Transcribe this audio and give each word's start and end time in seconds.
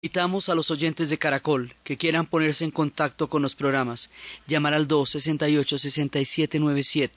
Invitamos 0.00 0.48
a 0.48 0.54
los 0.54 0.70
oyentes 0.70 1.08
de 1.08 1.18
Caracol 1.18 1.74
que 1.82 1.96
quieran 1.96 2.24
ponerse 2.24 2.64
en 2.64 2.70
contacto 2.70 3.28
con 3.28 3.42
los 3.42 3.56
programas, 3.56 4.12
llamar 4.46 4.72
al 4.72 4.86
268-6797, 4.86 7.10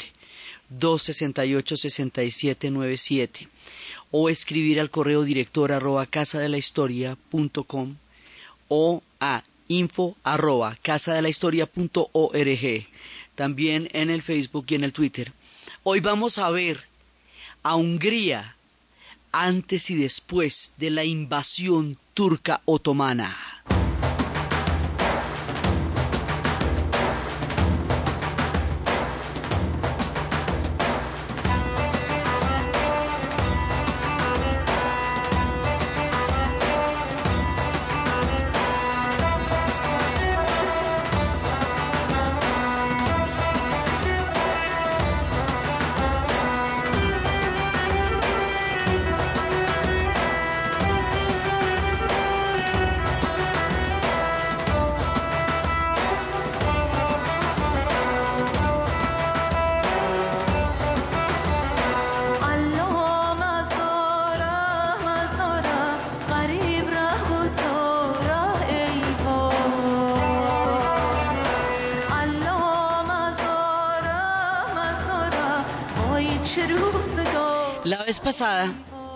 268-6797, 0.79 3.47
o 4.09 4.29
escribir 4.29 4.79
al 4.79 4.89
correo 4.89 5.21
director 5.21 5.71
arroba 5.71 6.07
casadelahistoria.com 6.07 7.97
o 8.67 9.03
a 9.19 9.43
info 9.67 10.17
arroba 10.23 10.75
casadelahistoria.org, 10.81 12.87
también 13.35 13.89
en 13.93 14.09
el 14.09 14.23
Facebook 14.23 14.65
y 14.69 14.73
en 14.73 14.85
el 14.85 14.93
Twitter. 14.93 15.33
Hoy 15.83 15.99
vamos 15.99 16.39
a 16.39 16.49
ver 16.49 16.79
a 17.61 17.75
Hungría 17.75 18.55
antes 19.31 19.91
y 19.91 19.95
después 19.95 20.73
de 20.79 20.89
la 20.89 21.05
invasión 21.05 21.99
turca 22.13 22.59
otomana. 22.67 23.29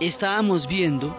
Estábamos 0.05 0.67
viendo 0.67 1.15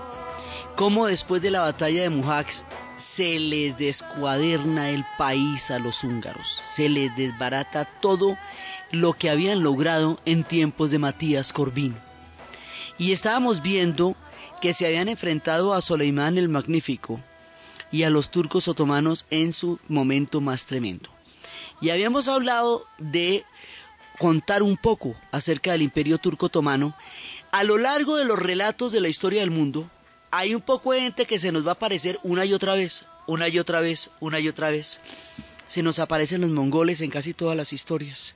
cómo 0.77 1.06
después 1.06 1.42
de 1.42 1.51
la 1.51 1.61
batalla 1.61 2.03
de 2.03 2.11
Mujax 2.11 2.65
se 2.97 3.39
les 3.39 3.77
descuaderna 3.77 4.91
el 4.91 5.05
país 5.19 5.70
a 5.70 5.79
los 5.79 6.05
húngaros, 6.05 6.61
se 6.70 6.89
les 6.89 7.14
desbarata 7.17 7.84
todo 7.84 8.39
lo 8.92 9.12
que 9.12 9.29
habían 9.29 9.62
logrado 9.62 10.20
en 10.25 10.45
tiempos 10.45 10.91
de 10.91 10.98
Matías 10.98 11.53
Corbín. 11.53 11.97
Y 12.98 13.12
estábamos 13.12 13.61
viendo 13.61 14.17
que 14.62 14.73
se 14.73 14.87
habían 14.87 15.09
enfrentado 15.09 15.75
a 15.75 15.83
Soleimán 15.83 16.39
el 16.39 16.48
Magnífico 16.48 17.20
y 17.91 18.05
a 18.05 18.11
los 18.11 18.31
turcos 18.31 18.69
otomanos 18.69 19.27
en 19.31 19.53
su 19.53 19.79
momento 19.89 20.41
más 20.41 20.67
tremendo. 20.67 21.11
Y 21.81 21.91
habíamos 21.91 22.29
hablado 22.29 22.87
de 22.98 23.45
contar 24.19 24.62
un 24.62 24.77
poco 24.77 25.14
acerca 25.31 25.73
del 25.73 25.83
imperio 25.83 26.19
turco 26.19 26.47
otomano, 26.47 26.95
a 27.52 27.64
lo 27.64 27.78
largo 27.78 28.16
de 28.16 28.25
los 28.25 28.39
relatos 28.39 28.92
de 28.92 29.00
la 29.00 29.08
historia 29.08 29.41
del 29.41 29.50
mundo, 29.50 29.89
hay 30.30 30.55
un 30.55 30.61
poco 30.61 30.92
de 30.92 31.00
gente 31.00 31.27
que 31.27 31.39
se 31.39 31.52
nos 31.52 31.64
va 31.64 31.70
a 31.70 31.75
aparecer 31.75 32.19
una 32.22 32.44
y 32.44 32.52
otra 32.52 32.75
vez, 32.75 33.06
una 33.27 33.48
y 33.48 33.58
otra 33.58 33.80
vez, 33.80 34.11
una 34.20 34.41
y 34.41 34.48
otra 34.48 34.70
vez. 34.70 35.00
Se 35.67 35.83
nos 35.83 35.98
aparecen 35.98 36.42
los 36.42 36.50
mongoles 36.50 37.00
en 37.00 37.11
casi 37.11 37.34
todas 37.34 37.56
las 37.56 37.72
historias. 37.72 38.34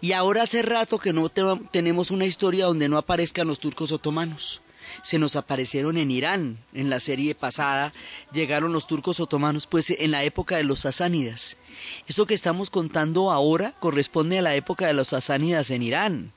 Y 0.00 0.12
ahora 0.12 0.42
hace 0.42 0.62
rato 0.62 0.98
que 0.98 1.12
no 1.12 1.28
tenemos 1.28 2.10
una 2.10 2.24
historia 2.24 2.66
donde 2.66 2.88
no 2.88 2.98
aparezcan 2.98 3.48
los 3.48 3.58
turcos 3.58 3.92
otomanos. 3.92 4.60
Se 5.02 5.18
nos 5.18 5.36
aparecieron 5.36 5.98
en 5.98 6.10
Irán, 6.10 6.58
en 6.72 6.88
la 6.88 6.98
serie 6.98 7.34
pasada, 7.34 7.92
llegaron 8.32 8.72
los 8.72 8.86
turcos 8.86 9.20
otomanos, 9.20 9.66
pues 9.66 9.90
en 9.90 10.10
la 10.10 10.24
época 10.24 10.56
de 10.56 10.64
los 10.64 10.80
sasánidas. 10.80 11.58
Eso 12.06 12.26
que 12.26 12.34
estamos 12.34 12.70
contando 12.70 13.30
ahora 13.30 13.74
corresponde 13.80 14.38
a 14.38 14.42
la 14.42 14.54
época 14.54 14.86
de 14.86 14.94
los 14.94 15.08
sasánidas 15.08 15.70
en 15.70 15.82
Irán 15.82 16.32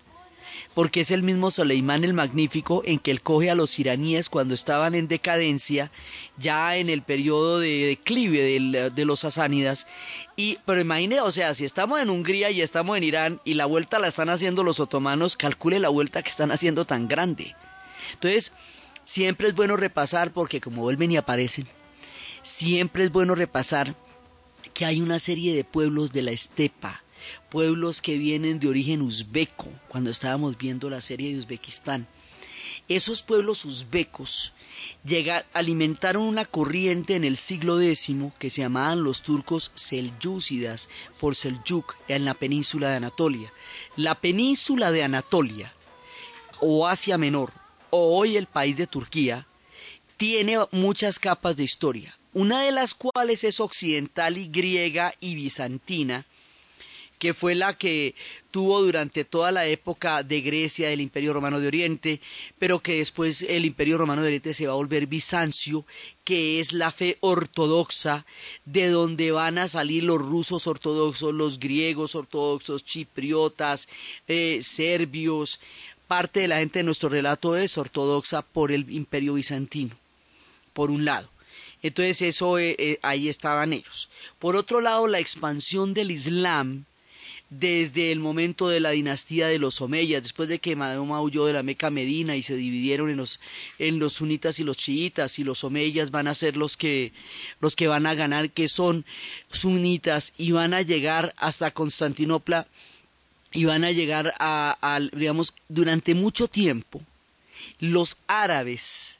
porque 0.74 1.02
es 1.02 1.12
el 1.12 1.24
mismo 1.24 1.52
Soleimán 1.52 2.04
el 2.04 2.14
Magnífico 2.14 2.82
en 2.86 3.00
que 3.00 3.12
él 3.12 3.22
coge 3.22 3.50
a 3.50 3.56
los 3.56 3.78
iraníes 3.80 4.30
cuando 4.30 4.54
estaban 4.54 4.96
en 4.96 5.08
decadencia, 5.08 5.92
ya 6.38 6.78
en 6.78 6.90
el 6.90 7.02
periodo 7.02 7.60
de 7.60 7.88
declive 7.88 8.92
de, 8.94 9.06
los 9.06 9.22
sasánidas. 9.22 9.88
Y, 10.36 10.58
pero 10.66 10.82
imagine, 10.82 11.22
o 11.22 11.32
sea, 11.32 11.54
si 11.54 11.66
estamos 11.66 12.00
en 12.00 12.10
Hungría 12.10 12.52
y 12.52 12.62
estamos 12.62 12.98
en 12.98 13.04
Irán 13.04 13.42
y 13.44 13.56
la 13.56 13.66
vuelta 13.66 14.00
la 14.00 14.08
están 14.08 14.30
haciendo 14.30 14.64
los 14.64 14.80
otomanos, 14.80 15.36
calcule 15.36 15.80
la 15.80 15.90
vuelta 15.90 16.24
que 16.24 16.30
están 16.30 16.52
haciendo 16.52 16.86
tan 16.86 17.08
grande. 17.08 17.56
Entonces, 18.14 18.54
siempre 19.06 19.50
es 19.50 19.56
bueno 19.56 19.76
repasar, 19.76 20.32
porque 20.32 20.62
como 20.62 20.82
vuelven 20.82 21.12
y 21.12 21.18
aparecen, 21.18 21.68
siempre 22.42 23.04
es 23.04 23.12
bueno 23.12 23.36
repasar 23.36 23.96
que 24.74 24.86
hay 24.86 25.02
una 25.02 25.20
serie 25.20 25.56
de 25.56 25.64
pueblos 25.64 26.12
de 26.14 26.22
la 26.22 26.32
estepa, 26.32 27.04
pueblos 27.50 28.02
que 28.02 28.18
vienen 28.18 28.60
de 28.60 28.68
origen 28.68 29.02
uzbeco, 29.02 29.68
cuando 29.88 30.10
estábamos 30.10 30.58
viendo 30.58 30.90
la 30.90 31.02
serie 31.02 31.32
de 31.32 31.40
Uzbekistán. 31.40 32.08
Esos 32.88 33.22
pueblos 33.22 33.64
uzbecos 33.66 34.54
alimentaron 35.54 36.24
una 36.24 36.46
corriente 36.46 37.16
en 37.16 37.24
el 37.24 37.38
siglo 37.38 37.80
X 37.80 38.10
que 38.40 38.50
se 38.50 38.62
llamaban 38.62 39.04
los 39.04 39.22
turcos 39.22 39.72
selyúcidas 39.76 40.90
por 41.20 41.36
Seljuk 41.36 41.96
en 42.08 42.26
la 42.26 42.34
península 42.34 42.90
de 42.90 42.96
Anatolia. 42.96 43.54
La 43.96 44.16
península 44.16 44.92
de 44.92 45.04
Anatolia, 45.04 45.74
o 46.60 46.88
Asia 46.88 47.18
Menor, 47.18 47.52
o 47.90 48.18
hoy 48.18 48.38
el 48.38 48.48
país 48.48 48.78
de 48.78 48.88
Turquía, 48.88 49.48
tiene 50.18 50.58
muchas 50.72 51.18
capas 51.18 51.56
de 51.56 51.64
historia, 51.64 52.18
una 52.34 52.62
de 52.62 52.72
las 52.72 52.94
cuales 52.94 53.44
es 53.44 53.60
occidental 53.60 54.38
y 54.38 54.48
griega 54.48 55.14
y 55.20 55.36
bizantina, 55.36 56.26
que 57.22 57.36
fue 57.36 57.54
la 57.54 57.78
que 57.78 58.16
tuvo 58.50 58.82
durante 58.82 59.26
toda 59.26 59.52
la 59.52 59.68
época 59.68 60.24
de 60.24 60.42
Grecia 60.42 60.90
del 60.90 61.02
Imperio 61.02 61.34
Romano 61.34 61.60
de 61.60 61.68
Oriente, 61.68 62.20
pero 62.58 62.80
que 62.80 62.96
después 62.96 63.44
el 63.44 63.64
Imperio 63.64 64.00
Romano 64.00 64.24
de 64.24 64.30
Oriente 64.30 64.56
se 64.56 64.66
va 64.66 64.74
a 64.74 64.78
volver 64.78 65.06
Bizancio, 65.06 65.86
que 66.24 66.60
es 66.60 66.74
la 66.74 66.92
fe 66.92 67.20
ortodoxa, 67.20 68.26
de 68.66 68.88
donde 68.88 69.30
van 69.30 69.60
a 69.60 69.68
salir 69.68 70.02
los 70.04 70.20
rusos 70.20 70.66
ortodoxos, 70.66 71.32
los 71.32 71.60
griegos 71.60 72.16
ortodoxos, 72.16 72.84
chipriotas, 72.84 73.88
eh, 74.28 74.62
serbios, 74.64 75.60
parte 76.08 76.40
de 76.40 76.48
la 76.48 76.58
gente 76.58 76.80
de 76.80 76.84
nuestro 76.86 77.08
relato 77.08 77.56
es 77.56 77.78
ortodoxa 77.78 78.42
por 78.42 78.72
el 78.72 78.92
Imperio 78.92 79.36
Bizantino, 79.36 79.96
por 80.74 80.90
un 80.90 81.06
lado. 81.06 81.30
Entonces 81.84 82.20
eso 82.24 82.58
eh, 82.58 82.76
eh, 82.80 83.00
ahí 83.04 83.30
estaban 83.30 83.74
ellos. 83.74 84.10
Por 84.40 84.56
otro 84.56 84.82
lado, 84.82 85.06
la 85.06 85.20
expansión 85.20 85.94
del 85.94 86.10
Islam 86.10 86.86
desde 87.52 88.14
el 88.14 88.20
momento 88.20 88.70
de 88.70 88.80
la 88.80 88.92
dinastía 88.92 89.48
de 89.48 89.60
los 89.60 89.82
Omeyas, 89.82 90.24
después 90.24 90.48
de 90.48 90.60
que 90.60 90.78
Mahoma 90.78 91.22
huyó 91.22 91.46
de 91.46 91.52
la 91.52 91.64
Meca 91.64 91.90
Medina 91.90 92.38
y 92.38 92.44
se 92.44 92.56
dividieron 92.56 93.10
en 93.10 93.18
los, 93.18 93.42
en 93.78 94.00
los 94.00 94.14
sunitas 94.14 94.58
y 94.60 94.64
los 94.64 94.78
chiitas, 94.78 95.38
y 95.38 95.44
los 95.44 95.66
Omeyas 95.66 96.12
van 96.12 96.30
a 96.30 96.34
ser 96.34 96.56
los 96.56 96.78
que, 96.78 97.12
los 97.60 97.76
que 97.76 97.88
van 97.88 98.06
a 98.06 98.16
ganar, 98.16 98.52
que 98.52 98.70
son 98.70 99.04
sunitas, 99.52 100.32
y 100.38 100.52
van 100.52 100.74
a 100.74 100.82
llegar 100.82 101.34
hasta 101.38 101.72
Constantinopla, 101.72 102.68
y 103.52 103.66
van 103.66 103.84
a 103.84 103.92
llegar 103.92 104.34
a, 104.40 105.00
digamos, 105.12 105.54
durante 105.68 106.16
mucho 106.16 106.48
tiempo, 106.48 107.02
los 107.80 108.16
árabes 108.28 109.18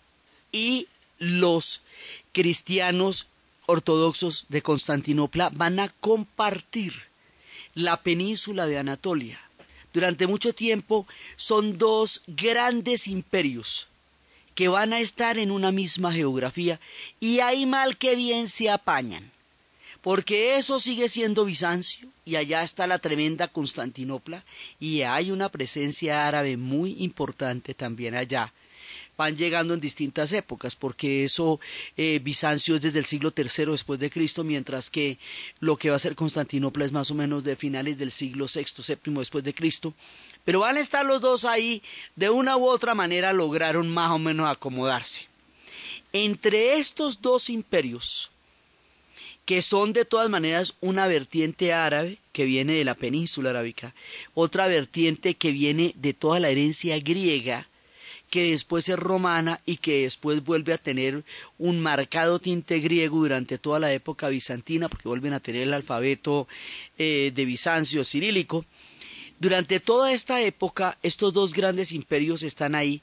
y 0.54 0.88
los 1.20 1.82
cristianos 2.32 3.28
ortodoxos 3.66 4.46
de 4.48 4.62
Constantinopla 4.62 5.50
van 5.50 5.82
a 5.82 5.90
compartir 6.00 7.11
la 7.74 8.02
península 8.02 8.68
de 8.68 8.78
Anatolia. 8.78 9.40
Durante 9.94 10.28
mucho 10.28 10.54
tiempo 10.54 11.08
son 11.36 11.78
dos 11.78 12.24
grandes 12.28 13.08
imperios 13.08 13.88
que 14.56 14.68
van 14.68 14.94
a 14.94 15.00
estar 15.00 15.38
en 15.38 15.52
una 15.52 15.72
misma 15.72 16.14
geografía 16.14 16.80
y 17.20 17.40
ahí 17.40 17.66
mal 17.66 17.98
que 17.98 18.16
bien 18.16 18.48
se 18.48 18.70
apañan, 18.70 19.32
porque 20.02 20.58
eso 20.58 20.80
sigue 20.80 21.10
siendo 21.10 21.46
Bizancio 21.46 22.08
y 22.26 22.36
allá 22.36 22.64
está 22.64 22.88
la 22.88 23.00
tremenda 23.00 23.48
Constantinopla 23.48 24.44
y 24.80 25.02
hay 25.02 25.32
una 25.32 25.50
presencia 25.50 26.28
árabe 26.28 26.58
muy 26.58 27.02
importante 27.04 27.74
también 27.74 28.16
allá 28.16 28.54
van 29.18 29.38
llegando 29.38 29.74
en 29.74 29.80
distintas 29.80 30.34
épocas, 30.34 30.76
porque 30.76 31.24
eso 31.24 31.60
eh, 31.98 32.20
Bizancio 32.24 32.76
es 32.76 32.82
desde 32.82 33.00
el 33.00 33.06
siglo 33.06 33.34
III 33.36 33.72
después 33.72 34.00
de 34.00 34.10
Cristo, 34.10 34.44
mientras 34.44 34.90
que 34.90 35.20
lo 35.60 35.78
que 35.78 35.90
va 35.90 35.96
a 35.96 36.00
ser 36.00 36.16
Constantinopla 36.16 36.86
es 36.86 36.92
más 36.92 37.12
o 37.12 37.16
menos 37.16 37.44
de 37.44 37.56
finales 37.56 37.98
del 37.98 38.12
siglo 38.12 38.46
VI, 38.54 38.66
VII 38.88 39.14
después 39.16 39.44
de 39.44 39.54
Cristo. 39.54 39.94
Pero 40.44 40.62
van 40.62 40.78
a 40.78 40.80
estar 40.80 41.06
los 41.06 41.22
dos 41.22 41.46
ahí, 41.46 41.84
de 42.16 42.30
una 42.30 42.58
u 42.58 42.68
otra 42.68 42.96
manera 42.96 43.32
lograron 43.34 43.90
más 43.90 44.12
o 44.12 44.20
menos 44.20 44.50
acomodarse. 44.50 45.28
Entre 46.14 46.80
estos 46.80 47.22
dos 47.22 47.50
imperios, 47.50 48.32
que 49.46 49.62
son 49.62 49.94
de 49.94 50.06
todas 50.06 50.30
maneras 50.30 50.76
una 50.82 51.08
vertiente 51.08 51.74
árabe 51.74 52.18
que 52.32 52.46
viene 52.46 52.74
de 52.74 52.86
la 52.86 52.96
península 52.96 53.50
arábica, 53.50 53.94
otra 54.34 54.68
vertiente 54.68 55.36
que 55.36 55.52
viene 55.52 55.94
de 55.98 56.14
toda 56.14 56.40
la 56.40 56.50
herencia 56.50 56.98
griega, 57.00 57.68
que 58.32 58.52
después 58.52 58.88
es 58.88 58.98
romana 58.98 59.60
y 59.66 59.78
que 59.78 60.04
después 60.04 60.44
vuelve 60.44 60.74
a 60.74 60.78
tener 60.78 61.24
un 61.60 61.82
marcado 61.82 62.40
tinte 62.40 62.80
griego 62.80 63.18
durante 63.18 63.58
toda 63.58 63.78
la 63.78 63.94
época 63.94 64.30
bizantina, 64.30 64.88
porque 64.88 65.10
vuelven 65.10 65.34
a 65.34 65.42
tener 65.42 65.64
el 65.64 65.74
alfabeto 65.74 66.48
eh, 66.98 67.34
de 67.36 67.46
Bizancio 67.46 68.06
cirílico. 68.06 68.66
Durante 69.38 69.82
toda 69.82 70.14
esta 70.14 70.42
época, 70.42 70.98
estos 71.04 71.34
dos 71.34 71.54
grandes 71.54 71.92
imperios 71.92 72.42
están 72.42 72.74
ahí, 72.74 73.02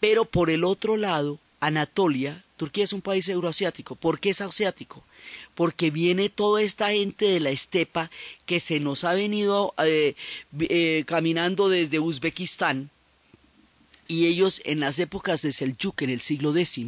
pero 0.00 0.24
por 0.24 0.48
el 0.48 0.64
otro 0.64 0.96
lado, 0.96 1.38
Anatolia, 1.60 2.42
Turquía 2.56 2.84
es 2.84 2.94
un 2.94 3.02
país 3.02 3.28
euroasiático. 3.28 3.94
¿Por 3.94 4.20
qué 4.20 4.30
es 4.30 4.40
asiático? 4.40 5.04
Porque 5.54 5.90
viene 5.90 6.30
toda 6.30 6.62
esta 6.62 6.90
gente 6.92 7.26
de 7.26 7.40
la 7.40 7.50
estepa 7.50 8.10
que 8.46 8.58
se 8.58 8.80
nos 8.80 9.04
ha 9.04 9.12
venido 9.12 9.74
eh, 9.84 10.14
eh, 10.60 11.04
caminando 11.06 11.68
desde 11.68 12.00
Uzbekistán, 12.00 12.90
y 14.08 14.26
ellos 14.26 14.60
en 14.64 14.80
las 14.80 14.98
épocas 14.98 15.42
de 15.42 15.52
Seljuk, 15.52 16.02
en 16.02 16.10
el 16.10 16.20
siglo 16.20 16.56
X, 16.56 16.86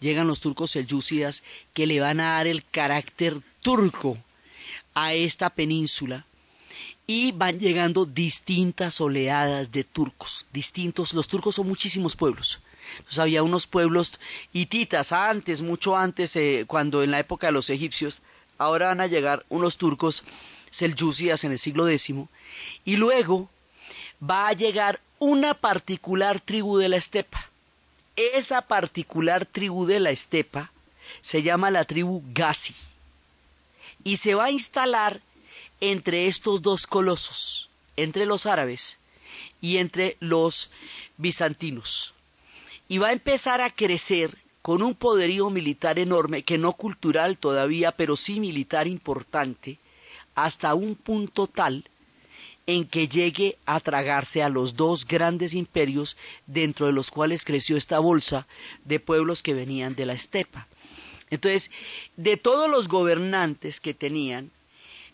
llegan 0.00 0.26
los 0.26 0.40
turcos 0.40 0.72
selyúcidas 0.72 1.42
que 1.74 1.86
le 1.86 2.00
van 2.00 2.20
a 2.20 2.34
dar 2.34 2.46
el 2.46 2.64
carácter 2.64 3.40
turco 3.60 4.18
a 4.94 5.14
esta 5.14 5.50
península 5.50 6.26
y 7.06 7.32
van 7.32 7.58
llegando 7.58 8.04
distintas 8.04 9.00
oleadas 9.00 9.72
de 9.72 9.82
turcos, 9.84 10.46
distintos, 10.52 11.14
los 11.14 11.28
turcos 11.28 11.54
son 11.54 11.66
muchísimos 11.66 12.16
pueblos. 12.16 12.60
Entonces 12.98 13.18
había 13.18 13.42
unos 13.42 13.66
pueblos 13.66 14.18
hititas 14.52 15.12
antes, 15.12 15.62
mucho 15.62 15.96
antes, 15.96 16.36
eh, 16.36 16.64
cuando 16.66 17.02
en 17.02 17.10
la 17.10 17.20
época 17.20 17.48
de 17.48 17.52
los 17.52 17.70
egipcios, 17.70 18.20
ahora 18.58 18.88
van 18.88 19.00
a 19.00 19.06
llegar 19.06 19.44
unos 19.48 19.76
turcos 19.76 20.22
selyúcidas 20.70 21.44
en 21.44 21.52
el 21.52 21.58
siglo 21.58 21.88
X, 21.88 22.14
y 22.84 22.96
luego 22.96 23.48
va 24.22 24.48
a 24.48 24.52
llegar 24.52 25.00
una 25.18 25.54
particular 25.54 26.40
tribu 26.40 26.78
de 26.78 26.88
la 26.88 26.96
estepa. 26.96 27.50
Esa 28.16 28.62
particular 28.62 29.46
tribu 29.46 29.86
de 29.86 30.00
la 30.00 30.10
estepa 30.10 30.72
se 31.20 31.42
llama 31.42 31.70
la 31.70 31.84
tribu 31.84 32.22
Gazi 32.32 32.74
y 34.04 34.16
se 34.16 34.34
va 34.34 34.46
a 34.46 34.50
instalar 34.50 35.20
entre 35.80 36.26
estos 36.26 36.62
dos 36.62 36.86
colosos, 36.86 37.68
entre 37.96 38.26
los 38.26 38.46
árabes 38.46 38.98
y 39.60 39.76
entre 39.76 40.16
los 40.20 40.70
bizantinos. 41.16 42.14
Y 42.88 42.98
va 42.98 43.08
a 43.08 43.12
empezar 43.12 43.60
a 43.60 43.70
crecer 43.70 44.38
con 44.62 44.82
un 44.82 44.94
poderío 44.94 45.50
militar 45.50 45.98
enorme, 45.98 46.42
que 46.42 46.58
no 46.58 46.72
cultural 46.72 47.38
todavía, 47.38 47.92
pero 47.92 48.16
sí 48.16 48.40
militar 48.40 48.86
importante, 48.86 49.78
hasta 50.34 50.74
un 50.74 50.94
punto 50.94 51.46
tal 51.46 51.84
en 52.68 52.86
que 52.86 53.08
llegue 53.08 53.56
a 53.64 53.80
tragarse 53.80 54.42
a 54.42 54.50
los 54.50 54.76
dos 54.76 55.06
grandes 55.06 55.54
imperios 55.54 56.18
dentro 56.46 56.84
de 56.84 56.92
los 56.92 57.10
cuales 57.10 57.46
creció 57.46 57.78
esta 57.78 57.98
bolsa 57.98 58.46
de 58.84 59.00
pueblos 59.00 59.42
que 59.42 59.54
venían 59.54 59.94
de 59.94 60.04
la 60.04 60.12
estepa. 60.12 60.68
Entonces, 61.30 61.70
de 62.18 62.36
todos 62.36 62.70
los 62.70 62.86
gobernantes 62.86 63.80
que 63.80 63.94
tenían, 63.94 64.50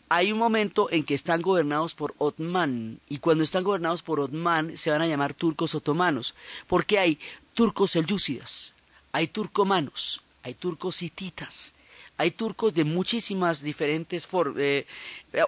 hay 0.09 0.33
un 0.33 0.39
momento 0.41 0.91
en 0.91 1.05
que 1.05 1.15
están 1.15 1.43
gobernados 1.43 1.95
por 1.95 2.17
Otman, 2.19 2.99
y 3.09 3.19
cuando 3.19 3.45
están 3.45 3.63
gobernados 3.63 4.03
por 4.03 4.19
Otman 4.19 4.77
se 4.77 4.91
van 4.91 5.03
a 5.03 5.07
llamar 5.07 5.33
turcos 5.33 5.77
otomanos, 5.77 6.35
porque 6.67 6.99
hay 6.99 7.21
turcos 7.55 7.93
selyúcidas, 7.93 8.75
hay 9.13 9.29
turcomanos, 9.29 10.23
hay 10.43 10.55
turcos 10.55 11.03
hititas, 11.03 11.73
hay 12.17 12.31
turcos 12.31 12.75
de 12.75 12.85
muchísimas 12.85 13.63
diferentes 13.63 14.29
eh, 14.57 14.87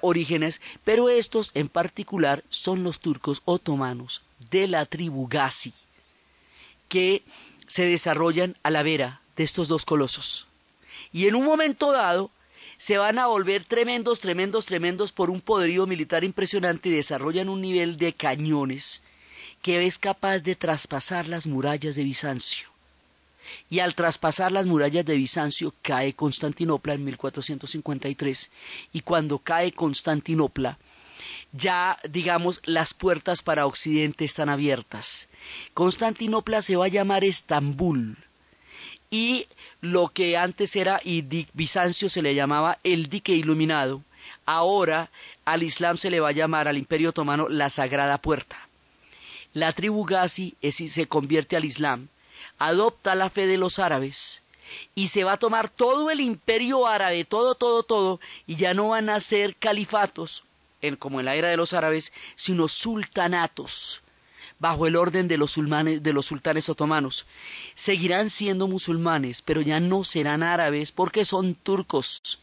orígenes, 0.02 0.60
pero 0.84 1.08
estos 1.08 1.50
en 1.54 1.68
particular 1.68 2.44
son 2.48 2.82
los 2.82 3.00
turcos 3.00 3.42
otomanos 3.44 4.22
de 4.50 4.66
la 4.66 4.84
tribu 4.84 5.28
Gazi, 5.28 5.72
que 6.88 7.22
se 7.66 7.84
desarrollan 7.84 8.56
a 8.62 8.70
la 8.70 8.82
vera 8.82 9.20
de 9.36 9.44
estos 9.44 9.68
dos 9.68 9.84
colosos. 9.84 10.46
Y 11.12 11.26
en 11.26 11.34
un 11.34 11.44
momento 11.44 11.92
dado 11.92 12.30
se 12.78 12.98
van 12.98 13.18
a 13.18 13.26
volver 13.26 13.64
tremendos, 13.64 14.20
tremendos, 14.20 14.66
tremendos 14.66 15.12
por 15.12 15.30
un 15.30 15.40
poderío 15.40 15.86
militar 15.86 16.24
impresionante 16.24 16.88
y 16.88 16.92
desarrollan 16.92 17.48
un 17.48 17.60
nivel 17.60 17.96
de 17.96 18.12
cañones 18.12 19.02
que 19.62 19.86
es 19.86 19.98
capaz 19.98 20.40
de 20.40 20.54
traspasar 20.54 21.26
las 21.26 21.46
murallas 21.46 21.96
de 21.96 22.04
Bizancio 22.04 22.75
y 23.70 23.80
al 23.80 23.94
traspasar 23.94 24.52
las 24.52 24.66
murallas 24.66 25.04
de 25.04 25.16
Bizancio 25.16 25.74
cae 25.82 26.14
Constantinopla 26.14 26.94
en 26.94 27.04
1453 27.04 28.50
y 28.92 29.00
cuando 29.00 29.38
cae 29.38 29.72
Constantinopla 29.72 30.78
ya 31.52 31.98
digamos 32.08 32.60
las 32.64 32.94
puertas 32.94 33.42
para 33.42 33.66
Occidente 33.66 34.24
están 34.24 34.48
abiertas. 34.48 35.28
Constantinopla 35.74 36.62
se 36.62 36.76
va 36.76 36.86
a 36.86 36.88
llamar 36.88 37.24
Estambul 37.24 38.18
y 39.10 39.46
lo 39.80 40.08
que 40.08 40.36
antes 40.36 40.74
era 40.76 41.00
y 41.02 41.22
Bizancio 41.52 42.08
se 42.08 42.22
le 42.22 42.34
llamaba 42.34 42.78
el 42.82 43.06
dique 43.06 43.32
iluminado, 43.32 44.02
ahora 44.44 45.10
al 45.44 45.62
Islam 45.62 45.96
se 45.96 46.10
le 46.10 46.20
va 46.20 46.30
a 46.30 46.32
llamar 46.32 46.68
al 46.68 46.78
Imperio 46.78 47.10
Otomano 47.10 47.48
la 47.48 47.70
Sagrada 47.70 48.18
Puerta. 48.18 48.68
La 49.52 49.72
tribu 49.72 50.04
Gazi 50.04 50.54
se 50.70 51.06
convierte 51.06 51.56
al 51.56 51.64
Islam 51.64 52.08
adopta 52.58 53.14
la 53.14 53.30
fe 53.30 53.46
de 53.46 53.58
los 53.58 53.78
árabes 53.78 54.42
y 54.94 55.08
se 55.08 55.24
va 55.24 55.32
a 55.32 55.38
tomar 55.38 55.68
todo 55.68 56.10
el 56.10 56.20
imperio 56.20 56.86
árabe, 56.86 57.24
todo, 57.24 57.54
todo, 57.54 57.82
todo, 57.82 58.20
y 58.46 58.56
ya 58.56 58.74
no 58.74 58.88
van 58.88 59.08
a 59.10 59.20
ser 59.20 59.56
califatos, 59.56 60.44
como 60.98 61.20
en 61.20 61.26
la 61.26 61.34
era 61.34 61.48
de 61.48 61.56
los 61.56 61.72
árabes, 61.72 62.12
sino 62.34 62.68
sultanatos, 62.68 64.02
bajo 64.58 64.86
el 64.86 64.96
orden 64.96 65.28
de 65.28 65.36
los, 65.36 65.54
de 65.54 66.12
los 66.12 66.26
sultanes 66.26 66.68
otomanos. 66.68 67.26
Seguirán 67.74 68.30
siendo 68.30 68.68
musulmanes, 68.68 69.42
pero 69.42 69.60
ya 69.60 69.80
no 69.80 70.04
serán 70.04 70.42
árabes 70.42 70.92
porque 70.92 71.24
son 71.24 71.54
turcos. 71.54 72.40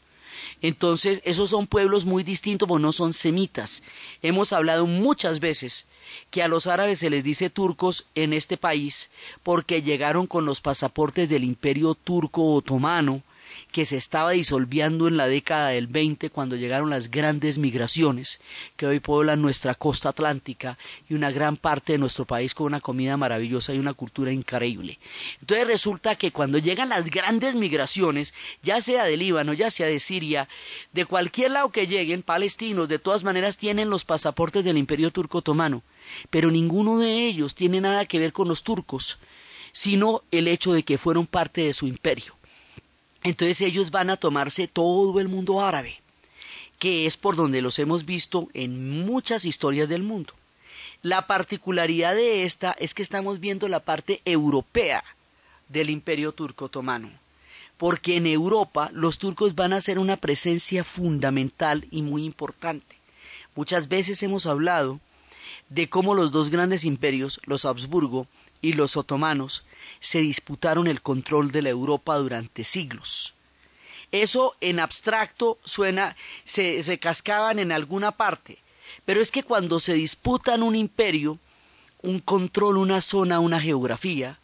Entonces, 0.61 1.21
esos 1.25 1.49
son 1.49 1.67
pueblos 1.67 2.05
muy 2.05 2.23
distintos, 2.23 2.67
porque 2.67 2.81
no 2.81 2.91
son 2.91 3.13
semitas. 3.13 3.83
Hemos 4.21 4.53
hablado 4.53 4.85
muchas 4.85 5.39
veces 5.39 5.87
que 6.31 6.43
a 6.43 6.47
los 6.47 6.67
árabes 6.67 6.99
se 6.99 7.09
les 7.09 7.23
dice 7.23 7.49
turcos 7.49 8.05
en 8.15 8.33
este 8.33 8.57
país 8.57 9.09
porque 9.41 9.81
llegaron 9.81 10.27
con 10.27 10.45
los 10.45 10.61
pasaportes 10.61 11.29
del 11.29 11.43
imperio 11.43 11.95
turco 11.95 12.53
otomano 12.53 13.21
que 13.71 13.85
se 13.85 13.97
estaba 13.97 14.31
disolviendo 14.31 15.07
en 15.07 15.17
la 15.17 15.27
década 15.27 15.69
del 15.69 15.87
20 15.87 16.29
cuando 16.29 16.55
llegaron 16.55 16.89
las 16.89 17.09
grandes 17.09 17.57
migraciones 17.57 18.39
que 18.75 18.85
hoy 18.85 18.99
pueblan 18.99 19.41
nuestra 19.41 19.75
costa 19.75 20.09
atlántica 20.09 20.77
y 21.09 21.13
una 21.13 21.31
gran 21.31 21.57
parte 21.57 21.93
de 21.93 21.99
nuestro 21.99 22.25
país 22.25 22.53
con 22.53 22.67
una 22.67 22.81
comida 22.81 23.17
maravillosa 23.17 23.73
y 23.73 23.79
una 23.79 23.93
cultura 23.93 24.31
increíble. 24.31 24.99
Entonces 25.41 25.67
resulta 25.67 26.15
que 26.15 26.31
cuando 26.31 26.57
llegan 26.57 26.89
las 26.89 27.09
grandes 27.09 27.55
migraciones, 27.55 28.33
ya 28.61 28.81
sea 28.81 29.05
de 29.05 29.17
Líbano, 29.17 29.53
ya 29.53 29.71
sea 29.71 29.87
de 29.87 29.99
Siria, 29.99 30.47
de 30.91 31.05
cualquier 31.05 31.51
lado 31.51 31.69
que 31.69 31.87
lleguen, 31.87 32.21
palestinos, 32.21 32.89
de 32.89 32.99
todas 32.99 33.23
maneras 33.23 33.57
tienen 33.57 33.89
los 33.89 34.05
pasaportes 34.05 34.63
del 34.63 34.77
imperio 34.77 35.11
turco 35.11 35.39
otomano 35.39 35.83
pero 36.29 36.51
ninguno 36.51 36.99
de 36.99 37.27
ellos 37.27 37.55
tiene 37.55 37.81
nada 37.81 38.05
que 38.05 38.19
ver 38.19 38.33
con 38.33 38.47
los 38.47 38.63
turcos, 38.63 39.17
sino 39.71 40.23
el 40.31 40.47
hecho 40.47 40.73
de 40.73 40.83
que 40.83 40.97
fueron 40.97 41.25
parte 41.25 41.61
de 41.61 41.73
su 41.73 41.87
imperio. 41.87 42.35
Entonces 43.23 43.61
ellos 43.61 43.89
van 43.89 44.09
a 44.09 44.17
tomarse 44.17 44.67
todo 44.67 45.19
el 45.19 45.29
mundo 45.29 45.61
árabe, 45.61 46.01
que 46.77 47.05
es 47.05 47.15
por 47.15 47.35
donde 47.35 47.61
los 47.61 47.79
hemos 47.79 48.05
visto 48.05 48.49
en 48.53 49.05
muchas 49.05 49.45
historias 49.45 49.87
del 49.87 50.03
mundo. 50.03 50.33
La 51.01 51.27
particularidad 51.27 52.15
de 52.15 52.43
esta 52.43 52.75
es 52.79 52.93
que 52.93 53.01
estamos 53.01 53.39
viendo 53.39 53.67
la 53.67 53.79
parte 53.79 54.21
europea 54.25 55.03
del 55.69 55.89
imperio 55.89 56.33
turco 56.33 56.65
otomano, 56.65 57.09
porque 57.77 58.17
en 58.17 58.27
Europa 58.27 58.89
los 58.93 59.17
turcos 59.17 59.55
van 59.55 59.73
a 59.73 59.81
ser 59.81 59.99
una 59.99 60.17
presencia 60.17 60.83
fundamental 60.83 61.87
y 61.91 62.01
muy 62.01 62.25
importante. 62.25 62.97
Muchas 63.55 63.87
veces 63.87 64.21
hemos 64.23 64.45
hablado 64.45 64.99
de 65.69 65.89
cómo 65.89 66.13
los 66.13 66.31
dos 66.31 66.49
grandes 66.49 66.85
imperios, 66.85 67.39
los 67.45 67.65
Habsburgo 67.65 68.27
y 68.63 68.73
los 68.73 68.97
otomanos, 68.97 69.63
se 69.99 70.21
disputaron 70.21 70.87
el 70.87 71.01
control 71.03 71.51
de 71.51 71.61
la 71.61 71.69
Europa 71.69 72.17
durante 72.17 72.63
siglos. 72.63 73.35
Eso 74.11 74.55
en 74.61 74.79
abstracto 74.79 75.59
suena, 75.65 76.15
se, 76.45 76.81
se 76.81 76.97
cascaban 76.97 77.59
en 77.59 77.71
alguna 77.71 78.13
parte, 78.13 78.57
pero 79.05 79.21
es 79.21 79.31
que 79.31 79.43
cuando 79.43 79.79
se 79.79 79.93
disputan 79.93 80.63
un 80.63 80.75
imperio, 80.75 81.37
un 82.01 82.19
control, 82.19 82.77
una 82.77 83.01
zona, 83.01 83.39
una 83.39 83.59
geografía, 83.59 84.39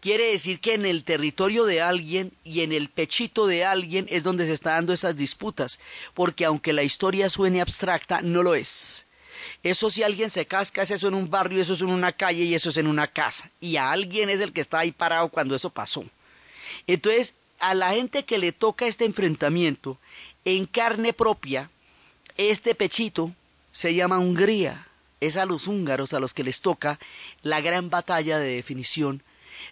quiere 0.00 0.32
decir 0.32 0.58
que 0.60 0.74
en 0.74 0.84
el 0.84 1.04
territorio 1.04 1.64
de 1.64 1.80
alguien 1.80 2.32
y 2.42 2.60
en 2.60 2.72
el 2.72 2.88
pechito 2.88 3.46
de 3.46 3.64
alguien 3.64 4.06
es 4.10 4.22
donde 4.24 4.46
se 4.46 4.54
están 4.54 4.74
dando 4.74 4.92
esas 4.92 5.16
disputas, 5.16 5.78
porque 6.14 6.44
aunque 6.44 6.72
la 6.72 6.82
historia 6.82 7.30
suene 7.30 7.60
abstracta, 7.60 8.22
no 8.22 8.42
lo 8.42 8.54
es. 8.54 9.06
Eso 9.62 9.90
si 9.90 10.02
alguien 10.02 10.30
se 10.30 10.46
casca, 10.46 10.82
es 10.82 10.90
eso 10.90 11.08
en 11.08 11.14
un 11.14 11.30
barrio, 11.30 11.60
eso 11.60 11.74
es 11.74 11.80
en 11.80 11.88
una 11.88 12.12
calle 12.12 12.44
y 12.44 12.54
eso 12.54 12.70
es 12.70 12.76
en 12.76 12.86
una 12.86 13.06
casa. 13.06 13.50
Y 13.60 13.76
a 13.76 13.90
alguien 13.90 14.30
es 14.30 14.40
el 14.40 14.52
que 14.52 14.60
está 14.60 14.80
ahí 14.80 14.92
parado 14.92 15.28
cuando 15.28 15.54
eso 15.54 15.70
pasó. 15.70 16.04
Entonces, 16.86 17.34
a 17.58 17.74
la 17.74 17.92
gente 17.92 18.24
que 18.24 18.38
le 18.38 18.52
toca 18.52 18.86
este 18.86 19.04
enfrentamiento 19.04 19.98
en 20.44 20.66
carne 20.66 21.12
propia, 21.12 21.70
este 22.36 22.74
pechito 22.74 23.32
se 23.72 23.94
llama 23.94 24.18
Hungría. 24.18 24.86
Es 25.20 25.36
a 25.36 25.44
los 25.44 25.66
húngaros 25.66 26.14
a 26.14 26.20
los 26.20 26.32
que 26.32 26.44
les 26.44 26.62
toca 26.62 26.98
la 27.42 27.60
gran 27.60 27.90
batalla 27.90 28.38
de 28.38 28.54
definición 28.56 29.22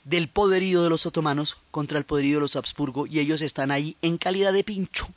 del 0.05 0.29
poderío 0.29 0.83
de 0.83 0.91
los 0.91 1.07
otomanos 1.07 1.57
contra 1.71 1.99
el 1.99 2.05
poderío 2.05 2.37
de 2.37 2.43
los 2.43 2.57
Habsburgo 2.57 3.07
y 3.07 3.21
ellos 3.21 3.41
están 3.41 3.71
ahí 3.71 3.97
en 4.03 4.19
calidad 4.19 4.53
de 4.53 4.65
pincho 4.65 5.09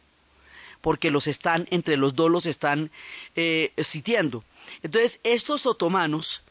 porque 0.82 1.12
los 1.12 1.28
están, 1.28 1.68
entre 1.72 1.96
los 1.96 2.16
dos 2.16 2.30
los 2.30 2.46
están 2.46 2.92
eh, 3.36 3.72
sitiando. 3.78 4.44
Entonces, 4.84 5.20
estos 5.24 5.66
otomanos 5.66 6.44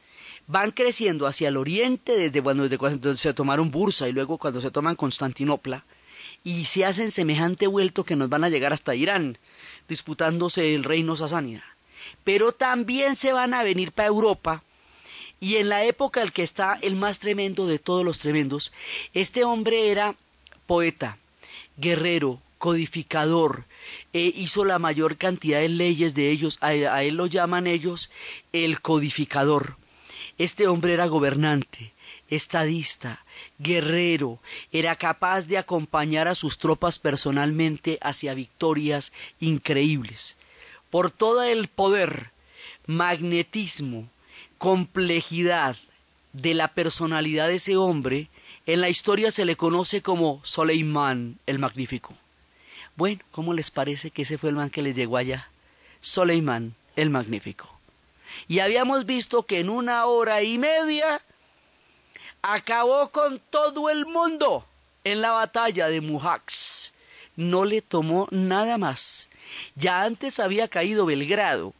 van 0.47 0.73
creciendo 0.73 1.26
hacia 1.26 1.49
el 1.49 1.57
oriente 1.57 2.17
desde, 2.17 2.43
desde 2.43 2.79
cuando 2.79 3.17
se 3.17 3.35
tomaron 3.35 3.71
Bursa 3.71 4.09
y 4.09 4.12
luego 4.12 4.38
cuando 4.38 4.61
se 4.61 4.71
toman 4.71 4.97
Constantinopla 4.97 5.85
y 6.43 6.64
se 6.64 6.85
hacen 6.85 7.11
semejante 7.11 7.67
vuelto 7.67 8.05
que 8.05 8.17
nos 8.17 8.29
van 8.29 8.45
a 8.45 8.49
llegar 8.49 8.73
hasta 8.73 8.95
Irán, 8.95 9.38
disputándose 9.88 10.75
el 10.75 10.85
reino 10.85 11.17
sasánida. 11.17 11.64
Pero 12.25 12.52
también 12.52 13.17
se 13.17 13.33
van 13.33 13.55
a 13.55 13.62
venir 13.62 13.93
para 13.93 14.09
Europa 14.09 14.62
y 15.38 15.57
en 15.57 15.69
la 15.69 15.85
época 15.85 16.23
en 16.23 16.31
que 16.31 16.43
está 16.43 16.79
el 16.83 16.97
más 16.97 17.19
tremendo 17.19 17.67
de 17.67 17.79
todos 17.79 18.05
los 18.05 18.19
tremendos, 18.19 18.73
este 19.14 19.45
hombre 19.45 19.90
era 19.90 20.14
poeta, 20.67 21.17
guerrero, 21.76 22.40
codificador, 22.59 23.64
eh, 24.13 24.33
hizo 24.37 24.65
la 24.65 24.79
mayor 24.79 25.17
cantidad 25.17 25.61
de 25.61 25.69
leyes 25.69 26.15
de 26.15 26.31
ellos, 26.31 26.59
a, 26.61 26.75
él 26.75 27.15
lo 27.15 27.27
llaman 27.27 27.67
ellos 27.67 28.11
el 28.53 28.81
codificador. 28.81 29.77
Este 30.39 30.67
hombre 30.67 30.95
era 30.95 31.07
gobernante, 31.07 31.93
estadista, 32.29 33.25
guerrero, 33.59 34.41
era 34.73 34.97
capaz 34.97 35.47
de 35.47 35.59
acompañar 35.59 36.29
a 36.29 36.35
sus 36.35 36.59
tropas 36.59 36.99
personalmente 36.99 37.99
hacia 38.01 38.35
victorias 38.35 39.13
increíbles. 39.39 40.37
Por 40.91 41.11
todo 41.11 41.43
el 41.43 41.69
poder, 41.69 42.31
magnetismo, 42.87 44.09
complejidad 44.59 45.77
de 46.33 46.55
la 46.55 46.69
personalidad 46.69 47.49
de 47.49 47.57
ese 47.57 47.77
hombre, 47.77 48.29
en 48.67 48.81
la 48.81 48.89
historia 48.89 49.31
se 49.31 49.45
le 49.45 49.57
conoce 49.57 50.03
como 50.03 50.41
Soleimán 50.45 51.39
el 51.47 51.59
Magnífico. 51.59 52.15
Bueno, 52.97 53.23
¿cómo 53.31 53.55
les 53.55 53.71
parece 53.71 54.11
que 54.11 54.23
ese 54.23 54.39
fue 54.39 54.51
el 54.51 54.57
man 54.57 54.71
que 54.71 54.83
les 54.83 54.97
llegó 54.97 55.17
allá? 55.17 55.49
Soleimán 56.01 56.75
el 56.97 57.11
Magnífico. 57.11 57.69
Y 58.49 58.61
habíamos 58.61 59.07
visto 59.07 59.45
que 59.45 59.61
en 59.61 59.71
una 59.71 60.07
hora 60.07 60.43
y 60.43 60.59
media 60.59 61.21
acabó 62.43 63.11
con 63.11 63.41
todo 63.51 63.91
el 63.91 64.07
mundo 64.07 64.65
en 65.05 65.21
la 65.21 65.31
batalla 65.31 65.89
de 65.89 66.01
Mujax. 66.01 66.93
No 67.37 67.65
le 67.65 67.83
tomó 67.83 68.29
nada 68.31 68.79
más. 68.79 69.29
Ya 69.75 70.03
antes 70.03 70.39
había 70.39 70.69
caído 70.69 71.07
Belgrado 71.07 71.75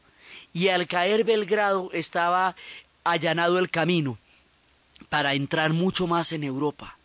y 0.53 0.69
al 0.69 0.87
caer 0.87 1.25
Belgrado 1.25 1.91
estaba 1.93 2.57
allanado 3.05 3.59
el 3.59 3.71
camino 3.71 4.19
para 5.09 5.35
entrar 5.35 5.73
mucho 5.73 6.07
más 6.07 6.33
en 6.33 6.45
Europa. 6.45 6.97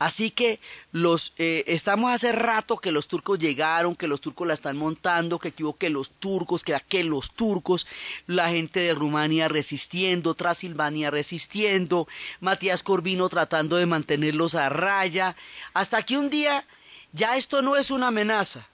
Así 0.00 0.30
que 0.30 0.60
los 0.92 1.34
eh, 1.36 1.62
estamos 1.66 2.10
hace 2.10 2.32
rato 2.32 2.78
que 2.78 2.90
los 2.90 3.06
turcos 3.06 3.38
llegaron, 3.38 3.94
que 3.94 4.06
los 4.06 4.22
turcos 4.22 4.48
la 4.48 4.54
están 4.54 4.78
montando, 4.78 5.38
que 5.38 5.52
que 5.52 5.90
los 5.90 6.10
turcos, 6.12 6.64
que 6.64 6.74
que 6.88 7.04
los 7.04 7.32
turcos, 7.32 7.86
la 8.26 8.48
gente 8.48 8.80
de 8.80 8.94
Rumania 8.94 9.48
resistiendo, 9.48 10.32
Transilvania 10.32 11.10
resistiendo, 11.10 12.08
Matías 12.40 12.82
Corvino 12.82 13.28
tratando 13.28 13.76
de 13.76 13.84
mantenerlos 13.84 14.54
a 14.54 14.70
raya, 14.70 15.36
hasta 15.74 16.02
que 16.02 16.16
un 16.16 16.30
día 16.30 16.64
ya 17.12 17.36
esto 17.36 17.60
no 17.60 17.76
es 17.76 17.90
una 17.90 18.06
amenaza, 18.06 18.66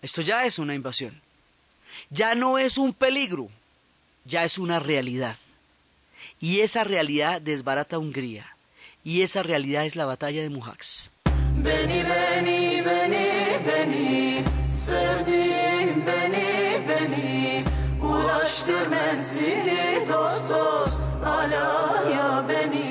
esto 0.00 0.22
ya 0.22 0.46
es 0.46 0.58
una 0.58 0.74
invasión, 0.74 1.20
ya 2.08 2.34
no 2.34 2.56
es 2.56 2.78
un 2.78 2.94
peligro, 2.94 3.50
ya 4.24 4.44
es 4.44 4.56
una 4.56 4.78
realidad. 4.78 5.36
Y 6.40 6.60
esa 6.60 6.84
realidad 6.84 7.42
desbarata 7.42 7.98
Hungría 7.98 8.53
y 9.04 9.20
esa 9.20 9.42
realidad 9.42 9.84
es 9.84 9.94
la 9.94 10.06
batalla 10.06 10.42
de 10.42 10.50
Mujax. 10.50 11.10
Beni 11.56 12.04
beni 12.04 12.82
beni 13.66 14.44
sevdiğim 14.68 16.06
beni 16.06 16.82
beni 16.88 17.64
ulaştır 18.02 18.86
menzili 18.86 20.08
dost 20.08 20.50
dost 20.50 21.24
alaya 21.26 22.44
beni 22.48 22.83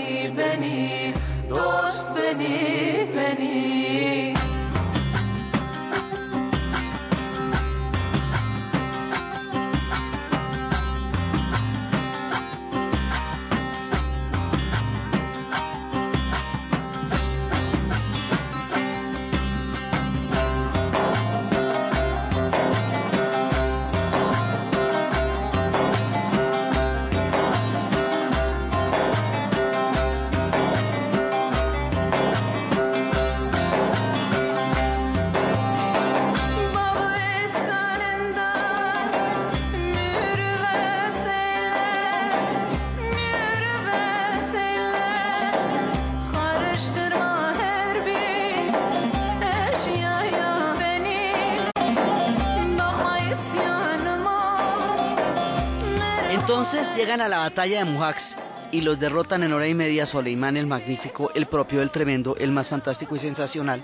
Llegan 56.95 57.21
a 57.21 57.27
la 57.27 57.39
batalla 57.39 57.79
de 57.79 57.85
Mujax 57.85 58.37
y 58.71 58.81
los 58.81 58.99
derrotan 58.99 59.41
en 59.41 59.51
hora 59.51 59.67
y 59.67 59.73
media 59.73 60.05
Soleimán 60.05 60.57
el 60.57 60.67
Magnífico, 60.67 61.31
el 61.33 61.47
propio, 61.47 61.81
el 61.81 61.89
tremendo, 61.89 62.37
el 62.37 62.51
más 62.51 62.69
fantástico 62.69 63.15
y 63.15 63.19
sensacional. 63.19 63.83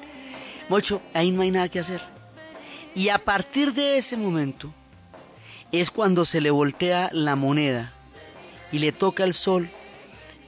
Mocho, 0.70 1.02
ahí 1.16 1.32
no 1.32 1.42
hay 1.42 1.50
nada 1.50 1.70
que 1.70 1.80
hacer. 1.80 2.02
Y 2.94 3.10
a 3.10 3.18
partir 3.18 3.74
de 3.74 3.98
ese 3.98 4.16
momento 4.16 4.72
es 5.72 5.90
cuando 5.90 6.24
se 6.24 6.40
le 6.40 6.52
voltea 6.52 7.10
la 7.12 7.36
moneda 7.36 7.92
y 8.72 8.78
le 8.78 8.92
toca 8.92 9.24
el 9.24 9.34
sol 9.34 9.70